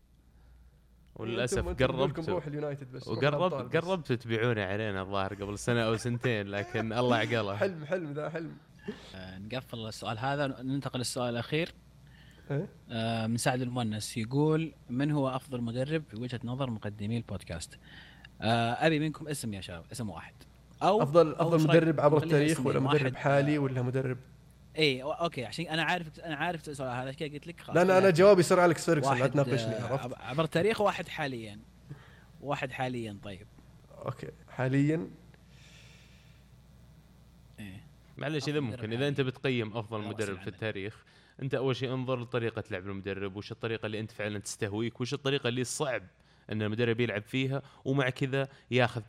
وللأسف 1.15 1.67
قربت 1.67 2.29
روح 2.29 2.47
اليونايتد 2.47 2.91
بس 2.91 3.07
وقربت. 3.07 3.75
قربت 3.75 4.11
تبيعونه 4.11 4.63
علينا 4.63 5.01
الظاهر 5.01 5.33
قبل 5.33 5.59
سنة 5.59 5.81
أو 5.81 5.97
سنتين 5.97 6.47
لكن 6.47 6.93
الله 6.93 7.17
عقله 7.17 7.55
حلم 7.55 7.85
حلم 7.85 8.13
ذا 8.13 8.29
حلم. 8.29 8.57
آه، 9.15 9.37
نقفل 9.37 9.87
السؤال 9.87 10.19
هذا 10.19 10.47
ننتقل 10.47 10.99
للسؤال 10.99 11.29
الأخير؟ 11.29 11.73
آه، 12.91 13.27
من 13.27 13.37
سعد 13.37 13.61
المؤنس 13.61 14.17
يقول 14.17 14.73
من 14.89 15.11
هو 15.11 15.29
أفضل 15.29 15.61
مدرب 15.61 16.03
في 16.09 16.15
وجهه 16.15 16.39
نظر 16.43 16.69
مقدمي 16.69 17.17
البودكاست؟ 17.17 17.79
آه، 18.41 18.71
أبي 18.71 18.99
منكم 18.99 19.27
اسم 19.27 19.53
يا 19.53 19.61
شباب 19.61 19.83
اسم 19.91 20.09
واحد. 20.09 20.33
أو 20.83 21.03
افضل 21.03 21.35
أو 21.35 21.47
أفضل 21.47 21.69
رأيك 21.69 21.83
مدرب 21.83 21.99
عبر 21.99 22.23
التاريخ؟ 22.23 22.65
ولا 22.65 22.79
مدرب 22.79 23.01
واحد، 23.01 23.15
حالي 23.15 23.57
ولا 23.57 23.81
مدرب 23.81 24.17
اي 24.77 25.03
أو- 25.03 25.05
okay 25.21 25.45
عشان 25.45 25.65
أنا 25.67 25.83
عارف 25.83 26.19
أنا 26.19 26.35
عارف 26.35 26.69
السؤال 26.69 26.89
هذا 26.89 26.99
عشان 27.09 27.13
كذا 27.13 27.27
قلت 27.33 27.47
لك 27.47 27.61
خلاص 27.61 27.75
لا 27.75 27.81
أنا 27.81 27.97
أنا 27.97 28.09
جوابي 28.09 28.39
يصير 28.39 28.65
اليكس 28.65 28.85
فيرجسون 28.85 29.13
لا 29.13 29.19
واحد 29.19 29.31
تناقشني 29.31 29.73
آه، 29.75 29.83
عرفت 29.83 30.03
عب- 30.03 30.13
عبر 30.19 30.43
التاريخ 30.43 30.81
وواحد 30.81 31.07
حاليا 31.07 31.59
واحد 32.41 32.71
حاليا 32.71 33.17
طيب 33.23 33.47
okay 34.05 34.27
حاليا 34.49 35.07
إيه. 37.59 37.83
معلش 38.17 38.47
إذا 38.49 38.59
مدرب 38.59 38.71
ممكن 38.79 38.87
إذا 38.87 38.95
حالي. 38.97 39.07
أنت 39.07 39.21
بتقيم 39.21 39.77
أفضل 39.77 40.01
مدرب 40.01 40.37
في. 40.39 40.47
التاريخ 40.47 41.03
أنت 41.41 41.55
أول 41.55 41.75
شيء 41.75 41.93
انظر 41.93 42.19
لطريقة 42.21 42.63
لعب 42.71 42.87
المدرب 42.87 43.35
وش 43.35 43.51
الطريقة 43.51 43.85
اللي 43.85 43.99
أنت 43.99 44.11
فعلا 44.11 44.39
تستهويك 44.39 45.01
وش 45.01 45.13
الطريقة 45.13 45.47
اللي 45.47 45.63
صعب 45.63 46.03
إن 46.51 46.61
المدرب 46.61 46.99
يلعب 46.99 47.21
فيها 47.23 47.61
ومع 47.85 48.09
كذا 48.09 48.47
ياخذ 48.71 49.01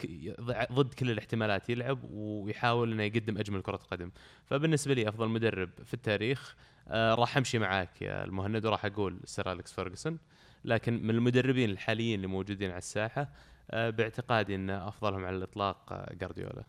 ضد 0.72 0.95
كل 0.95 1.11
الاحتمالات 1.11 1.70
يلعب 1.70 1.99
ويحاول 2.11 2.93
إنه 2.93 3.03
يقدم 3.03 3.38
أجمل 3.38 3.62
كرة 3.62 3.76
قدم. 3.76 4.11
فبالنسبة 4.47 4.95
لي 4.95 5.09
أفضل 5.09 5.28
مدرب 5.28 5.70
في 5.84 5.95
التاريخ 5.95 6.57
آه 6.88 7.14
راح 7.14 7.36
أمشي 7.36 7.59
معاك 7.59 8.03
يا 8.03 8.24
المهند 8.24 8.66
وراح 8.66 8.84
أقول 8.84 9.20
سير 9.24 9.53
أليكس 9.53 9.72
فيرجسون 9.72 10.18
لكن 10.64 11.03
من 11.03 11.11
المدربين 11.11 11.70
الحاليين 11.70 12.14
اللي 12.14 12.26
موجودين 12.26 12.70
على 12.70 12.78
الساحة 12.78 13.28
آه 13.70 13.90
باعتقادي 13.90 14.55
إن 14.55 14.70
أفضلهم 14.70 15.24
على 15.24 15.36
الإطلاق 15.36 15.93
آه 15.93 16.14
جارديولا. 16.14 16.64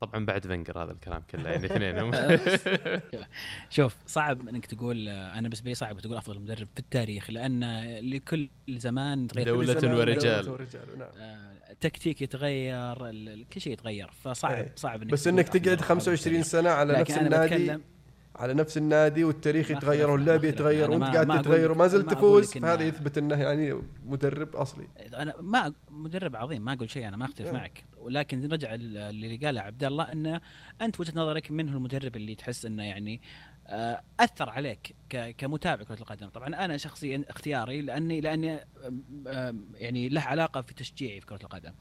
طبعا 0.00 0.24
بعد 0.24 0.46
فنجر 0.46 0.82
هذا 0.82 0.92
الكلام 0.92 1.22
كله 1.30 1.50
يعني 1.50 1.66
اثنينهم 1.70 2.10
شوف 3.70 3.96
صعب 4.06 4.48
إنك 4.48 4.66
تقول 4.66 5.08
أنا 5.08 5.40
بالنسبة 5.42 5.68
لي 5.68 5.74
صعب 5.74 6.00
تقول 6.00 6.16
أفضل 6.16 6.40
مدرب 6.40 6.68
في 6.74 6.78
التاريخ 6.80 7.30
لأن 7.30 7.64
لكل 8.10 8.48
زمان 8.68 9.26
تغير 9.26 9.46
دولة 9.46 9.74
كل 9.74 9.80
زمان 9.80 9.94
ورجال. 9.96 10.44
دولة 10.44 10.52
ورجال 10.52 10.98
نعم 10.98 11.08
آه، 11.18 11.52
التكتيك 11.70 12.22
يتغير 12.22 13.08
ال- 13.08 13.28
ال- 13.28 13.48
كل 13.48 13.60
شيء 13.60 13.72
يتغير 13.72 14.10
فصعب 14.24 14.54
إيه. 14.54 14.72
صعب 14.76 15.02
إنك 15.02 15.12
بس 15.12 15.26
إنك 15.26 15.48
تقعد 15.48 15.62
مدرب 15.68 15.80
25 15.80 16.42
في 16.42 16.48
سنة 16.48 16.70
على 16.70 17.00
التاريخ. 17.00 17.10
نفس 17.10 17.22
النادي 17.22 17.82
على 18.36 18.54
نفس 18.54 18.76
النادي 18.78 19.24
والتاريخ 19.24 19.70
يتغير 19.70 20.10
واللعب. 20.10 20.44
يتغير 20.44 20.90
وانت 20.90 21.02
قاعد 21.04 21.42
تتغير 21.42 21.72
وما 21.72 21.86
زلت 21.86 22.10
تفوز 22.10 22.52
فهذا 22.52 22.82
يثبت 22.82 23.18
إنه 23.18 23.34
يعني 23.42 23.82
مدرب 24.06 24.56
أصلي 24.56 24.88
أنا 25.14 25.34
ما 25.40 25.72
مدرب 25.90 26.36
عظيم 26.36 26.64
ما 26.64 26.72
أقول 26.72 26.90
شيء 26.90 27.08
أنا 27.08 27.16
ما 27.16 27.24
أختلف 27.24 27.46
إيه. 27.46 27.52
معك 27.52 27.84
ولكن 28.08 28.40
نرجع 28.40 28.74
اللي 28.74 29.36
قاله 29.36 29.60
عبد 29.60 29.84
الله 29.84 30.12
إنه 30.12 30.40
أنت 30.82 31.00
وجهة 31.00 31.12
نظرك 31.16 31.50
من 31.50 31.68
هو 31.68 31.76
المدرب 31.76 32.16
اللي 32.16 32.34
تحس 32.34 32.66
إنه 32.66 32.82
يعني 32.82 33.20
آه، 33.66 34.02
أثر 34.20 34.50
عليك 34.50 34.94
كمتابع 35.38 35.84
كرة 35.84 36.00
القدم. 36.00 36.28
طبعا 36.28 36.64
أنا 36.64 36.76
شخصيا 36.76 37.24
اختياري 37.28 37.80
لأني 37.80 38.20
لأني 38.20 38.58
يعني 39.74 40.08
له 40.08 40.20
علاقة 40.20 40.62
في 40.62 40.74
تشجيعي 40.74 41.20
في 41.20 41.26
كرة 41.26 41.42
القدم. 41.42 41.72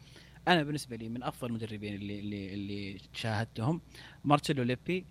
أنا 0.47 0.63
بالنسبة 0.63 0.95
لي 0.95 1.09
من 1.09 1.23
أفضل 1.23 1.47
المدربين 1.47 1.95
اللي 1.95 2.19
اللي 2.19 2.53
اللي 2.53 2.97
شاهدتهم 3.13 3.81
مارتشيلو 4.25 4.63
ليبي 4.63 5.05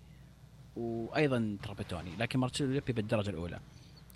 وأيضا 0.75 1.57
ترابتوني 1.63 2.11
لكن 2.19 2.39
مارتشيلو 2.39 2.71
ليبي 2.71 2.93
بالدرجة 2.93 3.29
الأولى. 3.29 3.59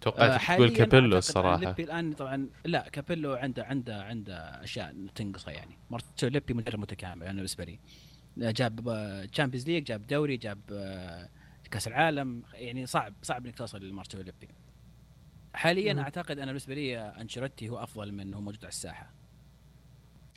توقعت 0.02 0.30
تقول 0.30 0.40
حالياً 0.40 0.78
كابيلو 0.78 1.18
الصراحة. 1.18 1.76
الآن 1.80 2.14
طبعا 2.14 2.50
لا 2.66 2.90
كابيلو 2.90 3.34
عنده 3.34 3.66
عنده 3.66 4.04
عنده 4.04 4.36
أشياء 4.64 4.96
تنقصه 5.16 5.52
يعني. 5.52 5.78
مارتشيلو 5.90 6.32
ليبي 6.32 6.54
مدرب 6.54 6.80
متكامل 6.80 7.24
أنا 7.24 7.34
بالنسبة 7.34 7.64
لي. 7.64 7.80
جاب 8.38 8.76
Champions 9.32 9.68
League 9.70 9.84
جاب 9.84 10.08
دوري 10.08 10.38
جاب 10.38 10.60
آه، 10.72 11.30
كأس 11.72 11.88
العالم. 11.88 12.44
يعني 12.54 12.86
صعب 12.86 13.14
صعب 13.22 13.46
إنك 13.46 13.56
توصل 13.56 13.90
لمارتشيلو 13.90 14.24
ليبي. 14.24 14.48
حاليا. 15.54 16.02
أعتقد 16.02 16.40
أنا 16.40 16.46
بالنسبة 16.46 16.76
لي 16.76 17.00
أنشيلوتي 17.00 17.70
هو 17.70 17.84
أفضل 17.84 18.12
من 18.12 18.34
هو 18.34 18.42
موجود 18.42 18.60
على 18.60 18.70
الساحة. 18.70 19.21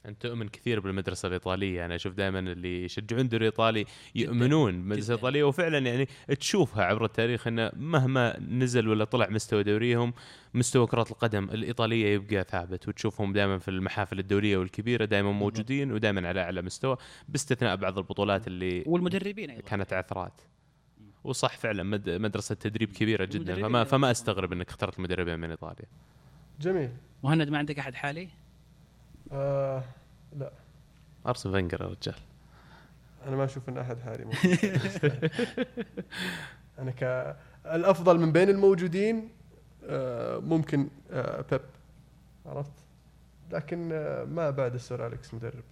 انت 0.07 0.23
تؤمن 0.23 0.49
كثير 0.49 0.81
بالمدرسة 0.81 1.27
الإيطالية. 1.27 1.85
أنا 1.85 1.95
أشوف 1.95 2.15
دائما 2.15 2.39
اللي 2.39 2.85
يشجعون 2.85 3.21
الدوري 3.23 3.43
الايطالي 3.47 3.85
يؤمنون 4.15 4.73
بالمدرسة. 4.73 5.13
الإيطالية 5.15 5.45
وفعلا 5.45 5.79
يعني 5.79 6.09
تشوفها 6.41 6.85
عبر 6.85 7.05
التاريخ 7.05 7.47
انه 7.47 7.71
مهما 7.77 8.41
نزل 8.41 8.89
ولا 8.89 9.05
طلع 9.05 9.29
مستوى 9.31 9.63
دوريهم 9.63 10.15
مستوى 10.55 10.87
كرة 10.87 11.07
القدم 11.11 11.45
الإيطالية 11.45 12.07
يبقى 12.15 12.45
ثابت 12.51 12.89
وتشوفهم 12.89 13.33
دائما 13.33 13.59
في 13.59 13.69
المحافل 13.69 14.19
الدوليه 14.19 14.57
والكبيرة 14.57 15.05
دائما 15.05 15.33
موجودين 15.33 15.93
ودائما 15.93 16.29
على 16.29 16.41
أعلى 16.41 16.63
مستوى 16.63 16.97
باستثناء 17.29 17.77
بعض 17.77 17.99
البطولات 17.99 18.47
اللي 18.47 18.83
والمدربين 18.87 19.51
أيضا. 19.51 19.63
كانت 19.63 19.93
عثرات. 19.93 20.41
وصح 21.25 21.57
فعلا 21.57 21.83
مد- 21.83 22.11
مدرسة 22.11 22.55
تدريب 22.55 22.93
كبيرة 22.93 23.25
جدا. 23.25 23.55
فما 23.55 23.85
فما. 23.85 24.11
أستغرب 24.11 24.53
إنك 24.53 24.69
اخترت 24.69 25.01
مدربين 25.01 25.39
من 25.39 25.51
إيطاليا. 25.51 25.87
جميل. 26.61 26.91
مهند 27.23 27.49
ما 27.49 27.59
عندك 27.59 27.79
أحد 27.79 27.95
حالي؟ 27.95 28.29
آه 29.35 29.83
لا. 30.39 30.51
ارسن 31.27 31.53
فنجر 31.53 31.81
يا 31.83 31.87
رجال. 31.87 32.15
أنا 33.27 33.37
ما 33.37 33.45
أشوف 33.45 33.69
إن 33.69 33.79
أحد 33.79 34.01
حالي 34.01 34.25
موجود. 34.25 34.59
أنا 36.79 36.91
ك 36.91 37.37
الأفضل 37.67 38.19
من 38.19 38.33
بين 38.33 38.49
الموجودين 38.49 39.29
آه 39.87 40.39
ممكن 40.39 40.89
آه 41.11 41.45
بيب. 41.51 41.61
عرفت؟ 42.47 42.73
لكن 43.53 43.91
آه 43.93 44.25
ما 44.25 44.51
بعد 44.51 44.75
السر 44.75 45.07
أليكس 45.07 45.35
مدرب. 45.35 45.63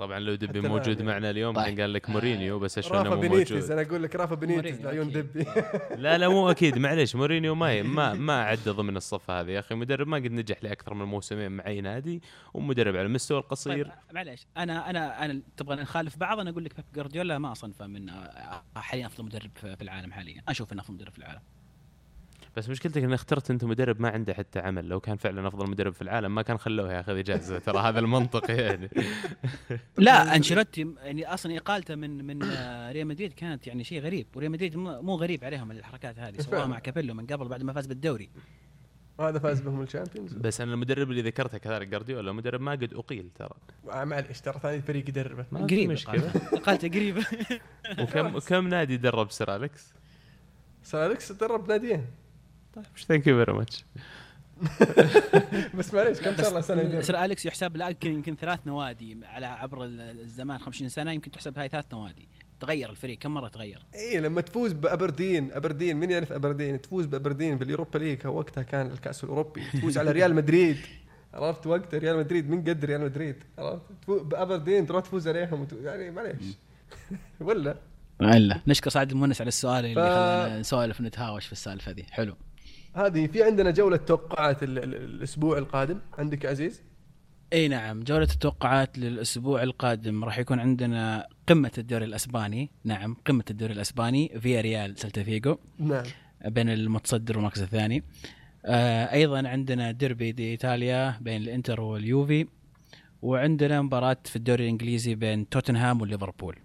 طبعا 0.00 0.18
لو 0.18 0.34
دبي 0.34 0.60
موجود 0.60 1.02
معنا 1.02 1.30
اليوم 1.30 1.54
طيب. 1.54 1.66
كان 1.66 1.80
قال 1.80 1.92
لك 1.92 2.10
مورينيو 2.10 2.58
بس 2.58 2.78
عشان 2.78 2.92
رافا 2.92 3.14
مو 3.14 3.20
بينيتز 3.20 3.52
موجود. 3.52 3.70
أنا 3.70 3.82
أقول 3.82 4.02
لك 4.02 4.16
رافا 4.16 4.34
بينيتز 4.34 4.80
مورينيو 4.80 4.84
لعيون. 4.84 5.12
دبي. 5.12 5.46
لا 6.02 6.18
لا 6.18 6.28
مو 6.28 6.50
أكيد 6.50 6.78
معليش 6.78 7.16
مورينيو 7.16 7.54
ما 7.54 7.82
ما 7.96 8.14
ما 8.14 8.42
عد 8.42 8.68
ضمن 8.68 8.96
الصف 8.96 9.30
هذا 9.30 9.50
يا 9.50 9.58
أخي. 9.58 9.74
مدرب 9.74 10.08
ما 10.08 10.16
قد 10.16 10.32
نجح 10.32 10.64
لأكثر 10.64 10.94
من 10.94 11.04
موسمين 11.04 11.52
مع 11.52 11.66
اي 11.66 11.80
نادي 11.80 12.22
ومدرب 12.54 12.96
على 12.96 13.06
المستوى 13.06 13.38
القصير. 13.38 13.84
طيب 13.84 13.94
معليش. 14.12 14.46
أنا 14.56 14.90
أنا 14.90 15.24
أنا 15.24 15.42
تبغى 15.56 15.76
نخالف 15.76 16.16
بعض؟ 16.16 16.40
أنا 16.40 16.50
أقول 16.50 16.64
لك 16.64 16.76
بيب 16.76 16.84
جوارديولا 16.94 17.38
ما 17.38 17.52
اصنفه 17.52 17.86
من 17.86 18.10
حاليا 18.76 19.06
أفضل 19.06 19.24
مدرب 19.24 19.50
في 19.54 19.76
في 19.76 19.82
العالم 19.82 20.12
حاليا. 20.12 20.42
أشوف 20.48 20.72
إنه 20.72 20.82
أفضل 20.82 20.94
مدرب 20.94 21.12
في 21.12 21.18
العالم. 21.18 21.40
بس 22.56 22.68
مشكلتك 22.68 23.02
ان 23.02 23.12
اخترت 23.12 23.50
أنت 23.50 23.64
مدرب 23.64 24.00
ما 24.00 24.08
عنده 24.08 24.34
حتى 24.34 24.58
عمل. 24.58 24.88
لو 24.88 25.00
كان 25.00 25.16
فعلا 25.16 25.48
أفضل 25.48 25.70
مدرب 25.70 25.94
في 25.94 26.02
العالم 26.02 26.34
ما 26.34 26.42
كان 26.42 26.58
خلوه 26.58 26.92
ياخذ 26.92 27.16
إجازة. 27.16 27.58
ترى 27.58 27.78
هذا 27.78 27.98
المنطق 27.98 28.50
يعني. 28.50 28.90
لا 29.98 30.36
أنشيلوتي 30.36 30.94
يعني 31.02 31.34
أصلا 31.34 31.56
إقالته 31.56 31.94
من 31.94 32.24
من 32.24 32.42
آه، 32.42 32.92
ريال 32.92 33.06
مدريد 33.06 33.32
كانت 33.32 33.66
يعني 33.66 33.84
شيء 33.84 34.00
غريب. 34.00 34.26
وريال 34.36 34.52
مدريد 34.52 34.76
مو 34.76 35.02
مو 35.02 35.14
غريب 35.14 35.44
عليهم 35.44 35.70
الحركات 35.70 36.18
هذه 36.18 36.40
سواها. 36.40 36.66
مع 36.66 36.78
كابيلو 36.78 37.14
من 37.14 37.26
قبل 37.26 37.48
بعد 37.48 37.62
ما 37.62 37.72
فاز 37.72 37.86
بالدوري. 37.86 38.30
هذا 39.20 39.38
فاز 39.38 39.60
بهم 39.60 39.82
الشامبيونز. 39.82 40.32
بس 40.34 40.60
أنا 40.60 40.74
المدرب 40.74 41.10
اللي 41.10 41.22
ذكرته 41.22 41.58
كذلك 41.58 41.88
جارديولا 41.88 42.32
مدرب 42.32 42.60
ما 42.60 42.72
قد 42.72 42.94
أقيل 42.94 43.30
ترى. 43.34 43.54
آه، 43.90 44.04
معليش 44.04 44.40
ترى 44.40 44.58
ثاني 44.62 44.82
فريق 44.82 45.08
يدربه 45.08 45.44
ما 45.52 45.66
في 45.66 45.74
قريب. 45.74 45.90
مشكلة. 45.90 46.14
إقالته. 46.28 46.56
اقالته 46.56 46.88
قريبه 46.88 47.26
وكم 48.02 48.38
كم 48.38 48.68
نادي 48.68 48.96
درب 48.96 49.30
Sir 49.30 49.56
أليكس؟ 49.56 49.94
Sir 50.82 51.06
أليكس 51.06 51.32
درب 51.32 51.68
ناديين. 51.68 52.06
طيب 52.74 52.84
thank 53.08 53.26
you 53.26 53.36
very 53.44 53.52
much 53.58 53.84
بس 55.74 55.94
معليش 55.94 56.20
كم 56.20 56.36
صار 56.42 56.54
له 56.54 57.00
سنه 57.00 57.24
أليكس 57.24 57.46
يحسب 57.46 57.76
له 57.76 57.94
يمكن 58.04 58.36
ثلاث 58.36 58.60
نوادي 58.66 59.18
على 59.24 59.46
عبر 59.46 59.84
الزمان 59.84 60.58
50 60.58 60.88
سنة 60.88 61.12
يمكن 61.12 61.30
تحسب 61.30 61.58
هاي 61.58 61.68
ثلاث 61.68 61.84
نوادي. 61.92 62.28
تغير 62.60 62.90
الفريق 62.90 63.18
كم 63.18 63.34
مرة 63.34 63.48
تغير؟ 63.48 63.82
اي 63.94 64.20
لما 64.20 64.40
تفوز 64.40 64.72
بأبردين 64.72 65.52
أبردين 65.52 65.96
من 65.96 66.10
يعرف 66.10 66.32
أبردين؟ 66.32 66.80
تفوز 66.80 67.06
بأبردين 67.06 67.58
بال 67.58 67.68
Europa 67.68 67.98
League 67.98 68.26
وقتها 68.26 68.62
كان 68.62 68.86
الكأس 68.86 69.24
الأوروبي. 69.24 69.62
تفوز 69.72 69.98
على 69.98 70.10
ريال 70.10 70.34
مدريد. 70.34 70.76
عرفت 71.34 71.66
وقتها 71.66 71.98
ريال 71.98 72.16
مدريد؟ 72.16 72.50
من 72.50 72.60
قد 72.64 72.84
ريال 72.84 73.00
مدريد؟ 73.00 73.36
عرفت؟ 73.58 73.82
تفوز 74.02 74.22
بأبردين 74.22 74.86
تروح 74.86 75.02
تفوز 75.04 75.28
عليهم. 75.28 75.66
يعني 75.84 76.10
معليش. 76.10 76.34
ولا؟ 77.40 77.76
الا 78.20 78.60
نشكر 78.66 78.90
سعد 78.90 79.10
المونس 79.10 79.40
على 79.40 79.48
السؤال 79.48 79.84
اللي 79.84 79.94
ف- 79.94 79.98
خلانا 79.98 80.58
نسولف 80.60 81.00
ونتهاوش 81.00 81.46
في 81.46 81.52
السالفة 81.52 81.92
ذي. 81.92 82.06
حلو. 82.10 82.36
هذه 82.94 83.26
في 83.26 83.42
عندنا 83.42 83.70
جولة 83.70 83.96
توقعات 83.96 84.62
ال- 84.62 84.78
ال- 84.78 84.94
الأسبوع 84.94 85.58
القادم. 85.58 85.98
عندك 86.18 86.46
عزيز؟ 86.46 86.82
إي 87.52 87.68
نعم 87.68 88.02
جولة 88.02 88.28
التوقعات 88.32 88.98
للأسبوع 88.98 89.62
القادم. 89.62 90.24
راح 90.24 90.38
يكون 90.38 90.60
عندنا 90.60 91.26
قمة 91.48 91.70
الدوري 91.78 92.04
الأسباني. 92.04 92.70
نعم 92.84 93.16
قمة 93.26 93.44
الدوري 93.50 93.72
الأسباني 93.72 94.40
فيا 94.40 94.60
ريال 94.60 94.98
سلتا 94.98 95.22
فيجو 95.22 95.58
نعم. 95.78 96.02
بين 96.44 96.68
المتصدر 96.68 97.36
والمركز 97.36 97.62
الثاني. 97.62 98.04
آه 98.64 99.12
أيضا 99.12 99.48
عندنا 99.48 99.90
ديربي 99.90 100.32
دي 100.32 100.50
ايطاليا 100.50 101.18
بين 101.20 101.42
الإنتر 101.42 101.80
واليوفي. 101.80 102.46
وعندنا 103.22 103.82
مباراة 103.82 104.16
في 104.24 104.36
الدوري 104.36 104.64
الإنجليزي 104.64 105.14
بين 105.14 105.48
توتنهام 105.48 106.00
وليفربول 106.00 106.56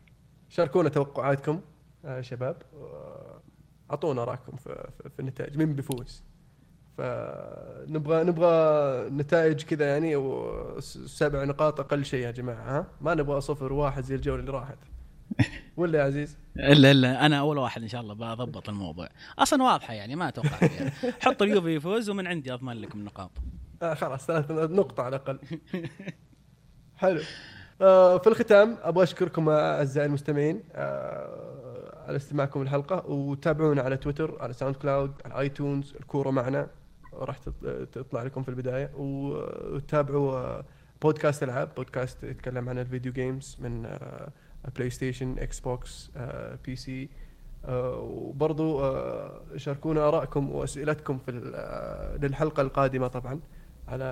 شاركونا 0.49 0.89
توقعاتكم 0.89 1.61
يا 2.05 2.21
شباب. 2.21 2.61
آه، 2.73 3.14
أعطونا 3.91 4.23
رأيكم 4.23 4.57
في, 4.57 4.89
في, 4.97 5.09
في 5.09 5.19
النتائج. 5.19 5.57
مين 5.57 5.73
بيفوز؟ 5.73 6.23
فنبغى 6.97 8.23
نبغى 8.23 9.09
نتائج 9.09 9.63
كذا 9.63 9.87
يعني 9.87 10.17
سبع 11.05 11.43
نقاط 11.43 11.79
أقل 11.79 12.05
شيء 12.05 12.25
يا 12.25 12.31
جماعة 12.31 12.79
ها؟ 12.79 12.87
ما 13.01 13.13
نبغى 13.13 13.41
صفر 13.41 13.73
واحد 13.73 14.03
زي 14.03 14.15
الجولة 14.15 14.39
اللي 14.39 14.51
راحت. 14.51 14.77
ولا 15.77 15.99
يا 15.99 16.03
عزيز؟ 16.03 16.37
الا 16.57 16.91
الا 16.91 17.25
أنا 17.25 17.39
أول 17.39 17.57
واحد 17.57 17.81
إن 17.81 17.87
شاء 17.87 18.01
الله 18.01 18.13
بضبط 18.13 18.69
الموضوع. 18.69 19.09
أصلا 19.39 19.63
واضحة 19.63 19.93
يعني 19.93 20.15
ما 20.15 20.27
أتوقع 20.27 20.67
فيها. 20.67 20.91
حط 21.21 21.41
اليوفي 21.41 21.75
يفوز 21.75 22.09
ومن 22.09 22.27
عندي 22.27 22.53
أضمن 22.53 22.73
لكم 22.73 22.99
النقاط. 22.99 23.31
آه 23.81 23.93
خلاص 23.93 24.25
ثلاث 24.25 24.51
نقطة 24.51 25.03
على 25.03 25.15
الأقل. 25.15 25.39
حلو. 26.95 27.21
آه 27.81 28.17
في 28.17 28.27
الختام 28.27 28.77
أبغى 28.81 29.03
أشكركم 29.03 29.49
أعزائي 29.49 30.07
المستمعين. 30.07 30.63
آه 30.73 31.54
على 32.05 32.15
استماعكم 32.17 32.61
الحلقة 32.61 33.05
وتابعونا 33.09 33.81
على 33.81 33.97
تويتر 33.97 34.37
على 34.41 34.53
ساوند 34.53 34.75
كلاود 34.75 35.11
على 35.25 35.39
آيتونز 35.39 35.93
الكورة 35.99 36.29
معنا. 36.31 36.67
راح 37.13 37.37
تط- 37.37 37.87
تطلع 37.91 38.23
لكم 38.23 38.43
في 38.43 38.49
البداية. 38.49 38.91
وتابعوا 38.95 40.31
آه، 40.37 40.63
بودكاست 41.01 41.43
ألعاب. 41.43 41.69
بودكاست 41.77 42.23
يتكلم 42.23 42.69
عن 42.69 42.77
ال 42.79 42.84
video 42.84 43.11
games 43.11 43.57
من 43.59 43.97
بلاي 44.75 44.89
ستيشن 44.89 45.35
إكس 45.39 45.59
بوكس 45.59 46.11
PC 46.65 47.09
وبرضو 47.69 48.79
آه، 48.81 49.41
شاركونا 49.57 50.07
آرائكم 50.07 50.51
وأسئلتكم 50.51 51.17
في 51.17 51.51
آه، 51.55 52.17
للحلقة 52.17 52.61
القادمة 52.61 53.07
طبعا 53.07 53.39
على 53.87 54.05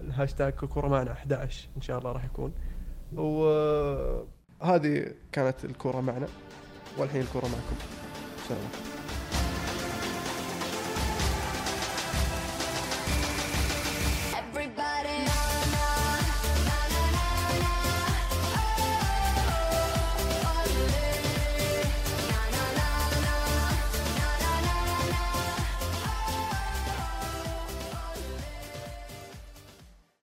الهاشتاج 0.00 0.52
كورة 0.52 0.88
معنا 0.88 1.12
11 1.12 1.68
إن 1.76 1.82
شاء 1.82 1.98
الله 1.98 2.12
راح 2.12 2.24
يكون. 2.24 2.52
وهذه 3.16 5.06
كانت 5.32 5.64
الكورة 5.64 6.00
معنا. 6.00 6.26
والحين 6.98 7.20
الكورة 7.20 7.44
معكم. 7.44 7.76
سلام 8.48 8.93